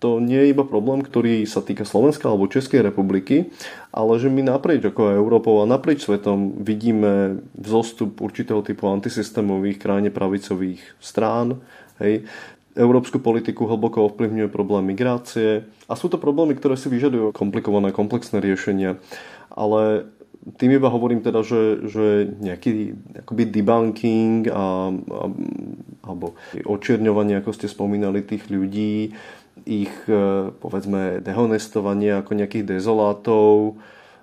to 0.00 0.16
nie 0.16 0.48
je 0.48 0.56
iba 0.56 0.64
problém, 0.64 1.04
ktorý 1.04 1.44
sa 1.44 1.60
týka 1.60 1.84
Slovenska 1.84 2.24
alebo 2.24 2.48
Českej 2.48 2.80
republiky, 2.80 3.52
ale 3.92 4.16
že 4.16 4.32
my 4.32 4.40
naprieč 4.48 4.88
ako 4.88 5.12
Európou 5.12 5.60
a 5.60 5.68
naprieč 5.68 6.08
svetom 6.08 6.56
vidíme 6.64 7.44
vzostup 7.52 8.16
určitého 8.24 8.64
typu 8.64 8.88
antisystémových, 8.88 9.76
krajne 9.76 10.08
pravicových 10.08 10.80
strán. 11.04 11.60
Hej. 12.00 12.24
Európsku 12.80 13.20
politiku 13.20 13.68
hlboko 13.68 14.08
ovplyvňuje 14.08 14.48
problém 14.48 14.88
migrácie 14.88 15.68
a 15.84 15.92
sú 15.92 16.08
to 16.08 16.16
problémy, 16.16 16.56
ktoré 16.56 16.80
si 16.80 16.88
vyžadujú 16.88 17.36
komplikované, 17.36 17.92
komplexné 17.92 18.40
riešenia 18.40 18.96
ale 19.52 20.08
tým 20.56 20.80
iba 20.80 20.88
hovorím 20.88 21.20
teda, 21.20 21.44
že, 21.44 21.84
že 21.84 22.32
nejaký 22.40 22.96
akoby 23.24 23.44
debunking 23.52 24.48
a, 24.48 24.56
a, 24.56 24.64
alebo 26.08 26.32
očierňovanie, 26.64 27.38
ako 27.38 27.52
ste 27.52 27.68
spomínali, 27.68 28.24
tých 28.24 28.48
ľudí, 28.48 29.12
ich 29.68 29.94
e, 30.08 30.48
povedzme 30.48 31.20
dehonestovanie 31.20 32.16
ako 32.24 32.40
nejakých 32.40 32.80
dezolátov, 32.80 33.76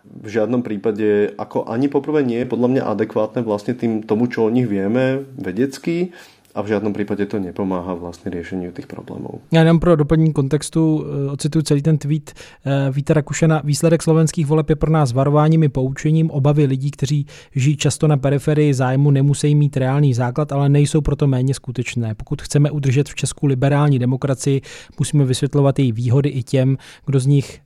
v 0.07 0.27
žiadnom 0.27 0.63
prípade 0.63 1.35
ako 1.35 1.67
ani 1.67 1.91
poprvé 1.91 2.23
nie 2.23 2.39
je 2.43 2.47
podľa 2.47 2.69
mňa 2.71 2.83
adekvátne 2.95 3.41
vlastne 3.43 3.75
tým 3.75 4.07
tomu, 4.07 4.31
čo 4.31 4.47
o 4.47 4.53
nich 4.53 4.65
vieme 4.65 5.27
vedecky 5.35 6.15
a 6.57 6.61
v 6.61 6.67
žádném 6.67 6.93
případě 6.93 7.25
to 7.25 7.39
nepomáhá 7.39 7.93
vlastně 7.93 8.31
řešení 8.31 8.71
těch 8.71 8.87
problémů. 8.87 9.29
Já 9.51 9.59
jenom 9.59 9.79
pro 9.79 9.95
doplnění 9.95 10.33
kontextu 10.33 11.05
eh, 11.27 11.31
ocituju 11.31 11.61
celý 11.61 11.81
ten 11.81 11.97
tweet 11.97 12.33
eh, 12.65 12.91
Víta 12.91 13.13
Rakušena. 13.13 13.61
Výsledek 13.63 14.03
slovenských 14.03 14.45
voleb 14.47 14.69
je 14.69 14.75
pro 14.75 14.91
nás 14.91 15.13
varováním 15.13 15.63
i 15.63 15.69
poučením. 15.69 16.31
Obavy 16.31 16.65
lidí, 16.65 16.91
kteří 16.91 17.25
žijí 17.55 17.77
často 17.77 18.07
na 18.07 18.17
periferii 18.17 18.73
zájmu, 18.73 19.11
nemusí 19.11 19.55
mít 19.55 19.77
reálný 19.77 20.13
základ, 20.13 20.51
ale 20.51 20.69
nejsou 20.69 21.01
proto 21.01 21.27
méně 21.27 21.53
skutečné. 21.53 22.15
Pokud 22.15 22.41
chceme 22.41 22.71
udržet 22.71 23.09
v 23.09 23.15
Česku 23.15 23.45
liberální 23.45 23.99
demokracii, 23.99 24.61
musíme 24.99 25.25
vysvětlovat 25.25 25.79
její 25.79 25.91
výhody 25.91 26.29
i 26.29 26.43
těm, 26.43 26.77
kdo 27.05 27.19
z 27.19 27.25
nich 27.25 27.59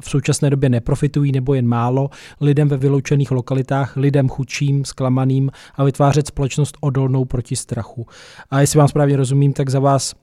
v 0.00 0.10
současné 0.10 0.50
době 0.50 0.68
neprofitují 0.68 1.32
nebo 1.32 1.54
jen 1.54 1.66
málo, 1.66 2.10
lidem 2.40 2.68
ve 2.68 2.76
vyloučených 2.76 3.30
lokalitách, 3.30 3.96
lidem 3.96 4.28
chudším, 4.28 4.84
zklamaným 4.84 5.50
a 5.74 5.84
vytvářet 5.84 6.26
společnost 6.26 6.76
odolnou 6.80 7.24
proti 7.24 7.56
strachu. 7.56 8.06
A 8.50 8.60
jestli 8.60 8.78
vám 8.78 8.88
správně 8.88 9.16
rozumím, 9.16 9.52
tak 9.52 9.70
za 9.70 9.80
vás 9.80 10.14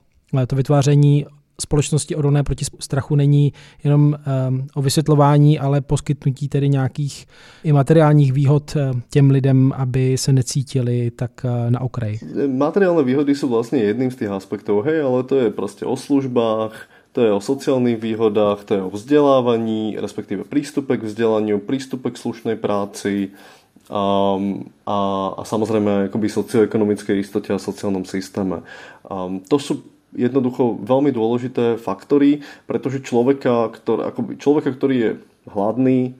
eh, 0.42 0.46
to 0.46 0.56
vytváření 0.56 1.26
společnosti 1.60 2.16
odolné 2.16 2.42
proti 2.42 2.64
strachu 2.80 3.16
není 3.16 3.52
jenom 3.84 4.14
um, 4.48 4.66
o 4.74 4.82
vysvětlování, 4.82 5.58
ale 5.58 5.80
poskytnutí 5.80 6.48
tedy 6.48 6.68
nějakých 6.68 7.26
i 7.64 7.72
materiálních 7.72 8.32
výhod 8.32 8.76
těm 9.10 9.30
lidem, 9.30 9.72
aby 9.76 10.18
se 10.18 10.32
necítili 10.32 11.10
tak 11.10 11.30
uh, 11.44 11.70
na 11.70 11.80
okraji. 11.80 12.18
Materiálne 12.50 13.06
výhody 13.06 13.34
sú 13.38 13.46
vlastne 13.46 13.78
jedným 13.78 14.10
z 14.10 14.24
tých 14.24 14.30
aspektov, 14.34 14.82
hej, 14.86 15.06
ale 15.06 15.22
to 15.22 15.38
je 15.38 15.48
proste 15.54 15.86
o 15.86 15.94
službách, 15.96 16.74
to 17.14 17.22
je 17.22 17.30
o 17.30 17.38
sociálnych 17.38 18.02
výhodách, 18.02 18.66
to 18.66 18.72
je 18.74 18.82
o 18.82 18.90
vzdelávaní, 18.90 19.94
respektíve 20.02 20.42
prístupe 20.42 20.98
k 20.98 21.06
vzdelaniu, 21.06 21.62
prístupe 21.62 22.10
k 22.10 22.18
slušnej 22.18 22.58
práci 22.58 23.30
a, 23.86 24.34
a, 24.82 24.98
a 25.38 25.42
samozrejme 25.46 26.10
akoby 26.10 26.26
socioekonomické 26.26 27.14
istote 27.14 27.54
a 27.54 27.62
sociálnom 27.62 28.02
systéme. 28.02 28.66
A, 29.06 29.30
to 29.46 29.56
sú 29.62 29.86
jednoducho 30.10 30.82
veľmi 30.82 31.14
dôležité 31.14 31.78
faktory, 31.78 32.42
pretože 32.66 33.06
človeka, 33.06 33.70
ktorý, 33.70 34.10
akoby 34.10 34.32
človeka, 34.42 34.70
ktorý 34.74 34.94
je 34.98 35.10
hladný, 35.54 36.18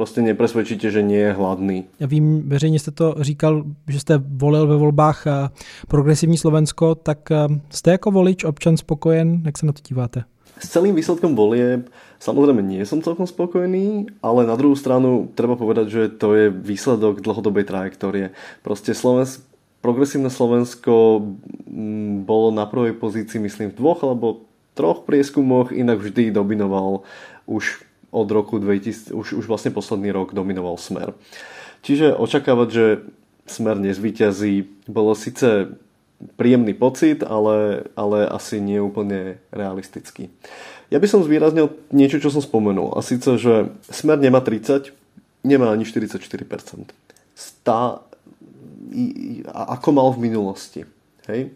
prostě 0.00 0.24
nepresvedčíte, 0.24 0.88
že 0.88 1.04
nie 1.04 1.20
je 1.20 1.32
hladný. 1.32 1.84
Já 2.00 2.06
vím, 2.06 2.48
veřejně 2.48 2.78
jste 2.78 2.90
to 2.90 3.14
říkal, 3.20 3.64
že 3.88 4.00
jste 4.00 4.16
volil 4.16 4.66
ve 4.66 4.76
volbách 4.76 5.26
eh, 5.26 5.48
progresivní 5.88 6.38
Slovensko, 6.40 6.94
tak 6.94 7.30
eh, 7.30 7.36
jste 7.68 7.90
jako 7.90 8.10
volič 8.10 8.44
občan 8.44 8.76
spokojen? 8.76 9.42
Jak 9.44 9.58
se 9.58 9.66
na 9.66 9.72
to 9.72 9.80
díváte? 9.88 10.24
S 10.58 10.68
celým 10.68 10.96
výsledkom 10.96 11.36
volieb 11.36 11.92
samozrejme 12.20 12.64
nie 12.64 12.84
som 12.84 13.04
celkom 13.04 13.28
spokojný, 13.28 14.08
ale 14.24 14.44
na 14.48 14.56
druhú 14.56 14.76
stranu 14.76 15.28
treba 15.36 15.56
povedať, 15.56 15.86
že 15.88 16.02
to 16.16 16.36
je 16.36 16.52
výsledok 16.52 17.20
dlhodobej 17.20 17.64
trajektórie. 17.64 18.32
Proste 18.64 18.92
Slovensk, 18.92 19.44
progresívne 19.80 20.28
Slovensko 20.32 21.24
mm, 21.68 22.24
bolo 22.24 22.52
na 22.52 22.64
prvej 22.64 22.96
pozícii 22.96 23.40
myslím 23.40 23.72
v 23.72 23.78
dvoch 23.80 24.00
alebo 24.04 24.48
troch 24.76 25.04
prieskumoch, 25.04 25.72
inak 25.72 26.00
vždy 26.00 26.32
dominoval 26.32 27.04
už 27.48 27.89
od 28.10 28.28
roku 28.30 28.58
2000, 28.58 29.14
už, 29.14 29.38
už 29.38 29.44
vlastne 29.46 29.70
posledný 29.70 30.10
rok 30.10 30.34
dominoval 30.34 30.76
Smer. 30.76 31.14
Čiže 31.86 32.14
očakávať, 32.14 32.68
že 32.68 32.84
Smer 33.46 33.78
nezvíťazí, 33.82 34.86
bolo 34.86 35.14
síce 35.18 35.74
príjemný 36.36 36.76
pocit, 36.76 37.24
ale, 37.24 37.88
ale 37.96 38.28
asi 38.28 38.60
nie 38.60 38.78
úplne 38.78 39.40
realistický. 39.50 40.28
Ja 40.90 40.98
by 40.98 41.06
som 41.06 41.24
zvýraznil 41.24 41.70
niečo, 41.94 42.18
čo 42.18 42.34
som 42.34 42.42
spomenul. 42.42 42.94
A 42.94 43.00
síce, 43.00 43.38
že 43.38 43.70
Smer 43.88 44.18
nemá 44.18 44.42
30, 44.42 44.92
nemá 45.46 45.72
ani 45.72 45.86
44%. 45.86 46.18
Stá, 47.32 48.04
ako 49.48 49.88
mal 49.94 50.08
v 50.12 50.22
minulosti. 50.28 50.82
Hej? 51.30 51.54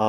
A 0.00 0.06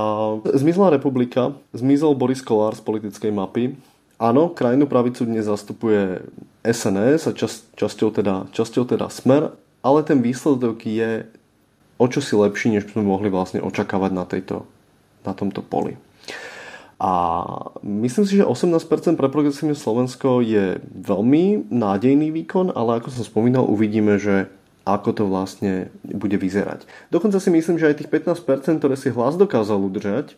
zmizla 0.56 0.96
republika, 0.96 1.52
zmizol 1.76 2.16
Boris 2.16 2.40
Kolár 2.40 2.80
z 2.80 2.82
politickej 2.82 3.32
mapy, 3.36 3.76
Áno, 4.22 4.54
krajnú 4.54 4.86
pravicu 4.86 5.26
dnes 5.26 5.50
zastupuje 5.50 6.22
SNS 6.62 7.26
a 7.26 7.32
čas, 7.34 7.66
časťou, 7.74 8.14
teda, 8.14 8.46
časťou 8.54 8.86
teda 8.86 9.10
Smer, 9.10 9.58
ale 9.82 10.00
ten 10.06 10.22
výsledok 10.22 10.86
je 10.86 11.26
o 11.98 12.06
čo 12.06 12.22
si 12.22 12.38
lepší, 12.38 12.70
než 12.70 12.94
sme 12.94 13.02
mohli 13.02 13.34
vlastne 13.34 13.66
očakávať 13.66 14.12
na, 14.14 14.30
tejto, 14.30 14.70
na 15.26 15.34
tomto 15.34 15.66
poli. 15.66 15.98
A 17.02 17.12
myslím 17.82 18.30
si, 18.30 18.38
že 18.38 18.46
18% 18.46 19.18
pre 19.18 19.26
progresívne 19.26 19.74
Slovensko 19.74 20.46
je 20.46 20.78
veľmi 20.86 21.74
nádejný 21.74 22.30
výkon, 22.30 22.78
ale 22.78 23.02
ako 23.02 23.10
som 23.10 23.26
spomínal, 23.26 23.66
uvidíme, 23.66 24.22
že 24.22 24.54
ako 24.86 25.10
to 25.18 25.24
vlastne 25.26 25.90
bude 26.06 26.38
vyzerať. 26.38 26.86
Dokonca 27.10 27.42
si 27.42 27.50
myslím, 27.50 27.82
že 27.82 27.90
aj 27.90 28.06
tých 28.06 28.14
15%, 28.14 28.78
ktoré 28.78 28.94
si 28.94 29.10
hlas 29.10 29.34
dokázal 29.34 29.82
udržať, 29.82 30.38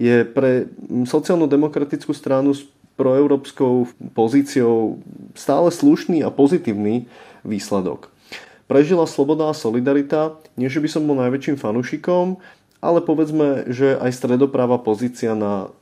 je 0.00 0.24
pre 0.24 0.70
sociálno-demokratickú 1.04 2.16
stranu 2.16 2.56
proeurópskou 2.98 3.86
pozíciou 4.12 4.98
stále 5.38 5.70
slušný 5.70 6.26
a 6.26 6.34
pozitívny 6.34 7.06
výsledok. 7.46 8.10
Prežila 8.66 9.08
sloboda 9.08 9.48
a 9.48 9.56
solidarita, 9.56 10.36
nie 10.58 10.68
že 10.68 10.82
by 10.82 10.88
som 10.90 11.06
bol 11.06 11.16
najväčším 11.16 11.56
fanúšikom, 11.56 12.36
ale 12.84 12.98
povedzme, 13.00 13.70
že 13.70 13.96
aj 13.96 14.12
stredopráva 14.12 14.76
pozícia 14.76 15.32
na 15.32 15.72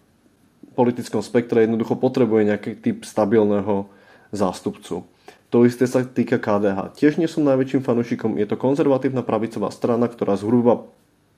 politickom 0.77 1.25
spektre 1.25 1.65
jednoducho 1.65 1.97
potrebuje 1.97 2.53
nejaký 2.53 2.73
typ 2.79 3.03
stabilného 3.03 3.89
zástupcu. 4.31 5.09
To 5.51 5.65
isté 5.65 5.89
sa 5.89 6.05
týka 6.05 6.37
KDH. 6.37 7.01
Tiež 7.01 7.17
nie 7.17 7.27
som 7.27 7.47
najväčším 7.49 7.83
fanúšikom, 7.83 8.37
je 8.37 8.47
to 8.47 8.61
konzervatívna 8.61 9.25
pravicová 9.25 9.73
strana, 9.73 10.07
ktorá 10.07 10.37
zhruba 10.37 10.85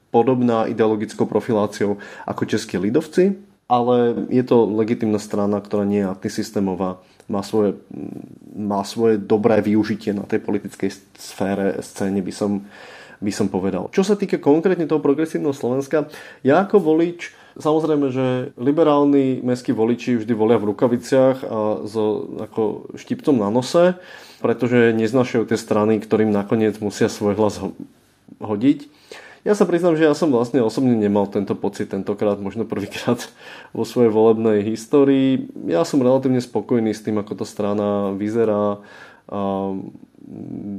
podobná 0.08 0.64
ideologickou 0.66 1.28
profiláciou 1.28 2.00
ako 2.24 2.42
českí 2.48 2.80
lidovci, 2.80 3.36
ale 3.68 4.26
je 4.32 4.42
to 4.42 4.64
legitimná 4.64 5.20
strana, 5.20 5.60
ktorá 5.60 5.84
nie 5.84 6.00
je 6.00 6.10
antisystémová, 6.10 6.98
má 7.28 7.44
svoje, 7.44 7.76
má 8.56 8.80
svoje 8.88 9.20
dobré 9.20 9.60
využitie 9.60 10.16
na 10.16 10.24
tej 10.24 10.40
politickej 10.40 10.90
sfére, 11.20 11.76
scéne, 11.84 12.24
by 12.24 12.32
som, 12.32 12.64
by 13.20 13.28
som 13.28 13.52
povedal. 13.52 13.92
Čo 13.92 14.02
sa 14.02 14.16
týka 14.16 14.40
konkrétne 14.40 14.88
toho 14.88 15.04
progresívneho 15.04 15.52
Slovenska, 15.52 16.08
ja 16.40 16.64
ako 16.64 16.80
volič 16.80 17.36
Samozrejme, 17.58 18.14
že 18.14 18.54
liberálni 18.54 19.42
mestskí 19.42 19.74
voliči 19.74 20.22
vždy 20.22 20.30
volia 20.30 20.62
v 20.62 20.70
rukaviciach 20.70 21.42
a 21.42 21.82
so 21.90 22.30
ako 22.38 22.94
štipcom 22.94 23.34
na 23.34 23.50
nose, 23.50 23.98
pretože 24.38 24.94
neznašajú 24.94 25.42
tie 25.42 25.58
strany, 25.58 25.98
ktorým 25.98 26.30
nakoniec 26.30 26.78
musia 26.78 27.10
svoj 27.10 27.34
hlas 27.34 27.58
hodiť. 28.38 28.86
Ja 29.48 29.56
sa 29.56 29.64
priznám, 29.64 29.96
že 29.96 30.04
ja 30.04 30.12
som 30.12 30.28
vlastne 30.28 30.60
osobne 30.60 30.92
nemal 30.92 31.24
tento 31.24 31.56
pocit 31.56 31.88
tentokrát, 31.88 32.36
možno 32.36 32.68
prvýkrát 32.68 33.16
vo 33.76 33.88
svojej 33.88 34.12
volebnej 34.12 34.60
histórii. 34.60 35.48
Ja 35.64 35.88
som 35.88 36.04
relatívne 36.04 36.44
spokojný 36.44 36.92
s 36.92 37.00
tým, 37.00 37.16
ako 37.16 37.40
to 37.40 37.44
strana 37.48 38.12
vyzerá. 38.12 38.76
A 39.32 39.40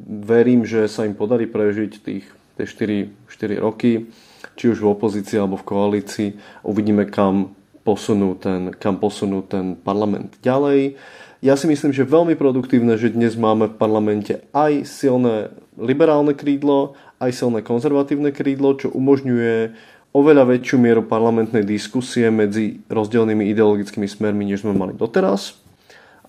verím, 0.06 0.70
že 0.70 0.86
sa 0.86 1.10
im 1.10 1.18
podarí 1.18 1.50
prežiť 1.50 1.92
tých, 1.98 2.30
tie 2.62 2.66
4, 2.70 3.10
4 3.26 3.58
roky, 3.58 4.14
či 4.54 4.70
už 4.70 4.86
v 4.86 4.94
opozícii 4.94 5.42
alebo 5.42 5.58
v 5.58 5.66
koalícii. 5.66 6.30
Uvidíme, 6.62 7.10
kam 7.10 7.58
posunú 7.82 8.38
ten, 8.38 8.70
kam 8.78 9.02
posunú 9.02 9.42
ten 9.42 9.74
parlament 9.82 10.38
ďalej. 10.46 10.94
Ja 11.42 11.58
si 11.58 11.66
myslím, 11.66 11.90
že 11.90 12.06
veľmi 12.06 12.38
produktívne, 12.38 13.02
že 13.02 13.10
dnes 13.10 13.34
máme 13.34 13.74
v 13.74 13.80
parlamente 13.82 14.46
aj 14.54 14.86
silné 14.86 15.50
liberálne 15.80 16.36
krídlo, 16.36 17.00
aj 17.20 17.32
silné 17.36 17.60
konzervatívne 17.62 18.32
krídlo, 18.32 18.76
čo 18.80 18.90
umožňuje 18.90 19.76
oveľa 20.16 20.44
väčšiu 20.56 20.78
mieru 20.82 21.06
parlamentnej 21.06 21.62
diskusie 21.62 22.32
medzi 22.34 22.82
rozdielnymi 22.90 23.46
ideologickými 23.54 24.08
smermi, 24.10 24.48
než 24.48 24.66
sme 24.66 24.74
mali 24.74 24.98
doteraz 24.98 25.60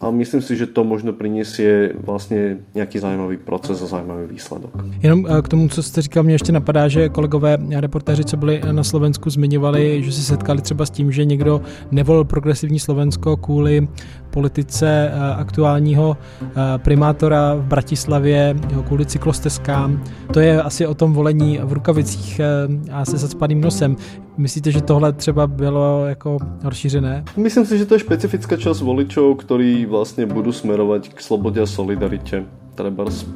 a 0.00 0.10
myslím 0.10 0.42
si, 0.42 0.56
že 0.56 0.66
to 0.66 0.84
možno 0.84 1.12
prinesie 1.12 1.92
vlastně 2.04 2.56
nějaký 2.74 2.98
zajímavý 2.98 3.36
proces 3.36 3.82
a 3.82 3.86
zajímavý 3.86 4.26
výsledok. 4.26 4.70
Jenom 5.02 5.26
eh, 5.28 5.42
k 5.42 5.48
tomu, 5.48 5.68
co 5.68 5.82
jste 5.82 6.02
říkal, 6.02 6.22
mě 6.22 6.34
ještě 6.34 6.52
napadá, 6.52 6.88
že 6.88 7.08
kolegové 7.08 7.58
reportéři, 7.76 8.24
co 8.24 8.36
byli 8.36 8.60
na 8.72 8.84
Slovensku, 8.84 9.30
zmiňovali, 9.30 10.02
že 10.02 10.12
se 10.12 10.22
setkali 10.22 10.62
třeba 10.62 10.86
s 10.86 10.90
tím, 10.90 11.12
že 11.12 11.24
někdo 11.24 11.60
nevolil 11.90 12.24
progresivní 12.24 12.78
Slovensko 12.78 13.36
kvůli 13.36 13.88
politice 14.30 15.10
eh, 15.12 15.34
aktuálního 15.34 16.16
eh, 16.16 16.44
primátora 16.78 17.54
v 17.54 17.62
Bratislavě, 17.62 18.56
kvůli 18.86 19.06
cyklostezkám. 19.06 20.04
To 20.32 20.40
je 20.40 20.62
asi 20.62 20.86
o 20.86 20.94
tom 20.94 21.12
volení 21.12 21.58
v 21.62 21.72
rukavicích 21.72 22.40
a 22.92 23.04
se 23.04 23.16
zacpaným 23.16 23.60
nosem. 23.60 23.96
Myslíte, 24.36 24.70
že 24.70 24.82
tohle 24.82 25.12
třeba 25.12 25.46
bylo 25.46 26.06
jako 26.06 26.38
rozšířené? 26.64 27.24
Myslím 27.36 27.66
si, 27.66 27.78
že 27.78 27.86
to 27.86 27.94
je 27.94 28.00
špecifická 28.00 28.56
časť 28.56 28.80
voličov, 28.82 29.36
ktorí 29.44 29.84
vlastne 29.84 30.24
budú 30.24 30.54
smerovať 30.54 31.12
k 31.12 31.18
slobode 31.20 31.60
a 31.60 31.66
solidarite. 31.68 32.59
Trebars, 32.80 33.28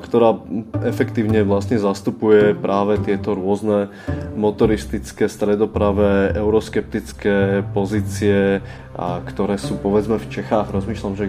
ktorá 0.00 0.40
efektívne 0.88 1.44
vlastne 1.44 1.76
zastupuje 1.76 2.56
práve 2.56 2.96
tieto 3.04 3.36
rôzne 3.36 3.92
motoristické, 4.32 5.28
stredopravé, 5.28 6.32
euroskeptické 6.32 7.60
pozície, 7.76 8.64
ktoré 8.96 9.60
sú 9.60 9.76
povedzme 9.76 10.16
v 10.16 10.30
Čechách, 10.32 10.72
rozmýšľam, 10.72 11.12
že 11.20 11.28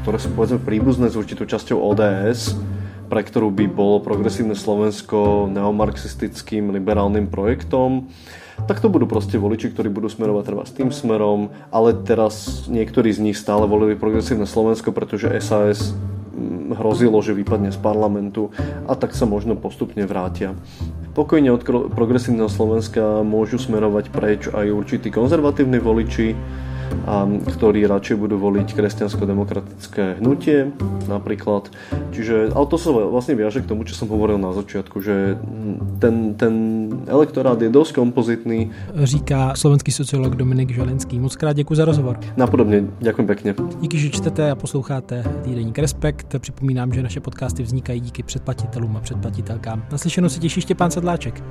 ktoré 0.00 0.16
sú 0.16 0.32
povedzme 0.32 0.56
príbuzné 0.56 1.12
s 1.12 1.20
určitou 1.20 1.44
časťou 1.44 1.84
ODS, 1.84 2.56
pre 3.12 3.20
ktorú 3.20 3.52
by 3.52 3.68
bolo 3.68 4.00
progresívne 4.00 4.56
Slovensko 4.56 5.44
neomarxistickým 5.52 6.72
liberálnym 6.72 7.28
projektom, 7.28 8.08
tak 8.64 8.80
to 8.80 8.88
budú 8.88 9.04
proste 9.04 9.36
voliči, 9.36 9.68
ktorí 9.68 9.92
budú 9.92 10.08
smerovať 10.08 10.42
treba 10.46 10.64
s 10.64 10.72
tým 10.72 10.88
smerom, 10.88 11.52
ale 11.68 11.92
teraz 11.92 12.64
niektorí 12.70 13.12
z 13.12 13.20
nich 13.20 13.36
stále 13.36 13.68
volili 13.68 13.98
progresívne 13.98 14.48
Slovensko, 14.48 14.94
pretože 14.94 15.28
SAS 15.44 15.92
hrozilo, 16.76 17.18
že 17.24 17.36
vypadne 17.36 17.72
z 17.72 17.78
parlamentu 17.80 18.52
a 18.88 18.94
tak 18.94 19.16
sa 19.16 19.24
možno 19.24 19.56
postupne 19.56 20.04
vrátia. 20.04 20.52
Pokojne 21.14 21.54
od 21.54 21.62
progresívneho 21.94 22.50
Slovenska 22.50 23.22
môžu 23.22 23.62
smerovať 23.62 24.04
preč 24.10 24.50
aj 24.50 24.66
určití 24.74 25.14
konzervatívni 25.14 25.78
voliči, 25.78 26.34
ktorí 27.44 27.84
radšej 27.84 28.16
budú 28.16 28.40
voliť 28.40 28.68
kresťansko-demokratické 28.72 30.20
hnutie 30.20 30.72
napríklad. 31.08 31.68
Čiže, 32.12 32.56
ale 32.56 32.66
to 32.66 32.76
sa 32.80 32.90
vlastne 32.92 33.36
viaže 33.36 33.60
k 33.60 33.68
tomu, 33.68 33.84
čo 33.84 33.94
som 33.94 34.08
hovoril 34.08 34.40
na 34.40 34.52
začiatku, 34.56 35.00
že 35.04 35.36
ten, 36.00 36.34
ten 36.34 36.54
elektorát 37.06 37.60
je 37.60 37.68
dosť 37.68 37.94
kompozitný. 37.94 38.70
Říká 38.94 39.54
slovenský 39.56 39.92
sociolog 39.92 40.34
Dominik 40.34 40.72
Želinský. 40.72 41.20
Moc 41.20 41.36
krát 41.36 41.52
děkuji 41.52 41.74
za 41.74 41.84
rozhovor. 41.84 42.20
Napodobně, 42.36 42.84
děkuji 43.00 43.26
pěkně. 43.26 43.54
Díky, 43.80 43.98
že 43.98 44.10
čtete 44.10 44.50
a 44.50 44.54
posloucháte 44.54 45.24
týdeník 45.44 45.78
Respekt. 45.78 46.34
Připomínám, 46.38 46.92
že 46.92 47.02
naše 47.02 47.20
podcasty 47.20 47.62
vznikají 47.62 48.00
díky 48.00 48.22
předplatitelům 48.22 48.96
a 48.96 49.00
předplatitelkám. 49.00 49.84
Naslyšenou 49.92 50.28
se 50.28 50.40
těší 50.40 50.60
Štěpán 50.60 50.90
Sedláček. 50.90 51.44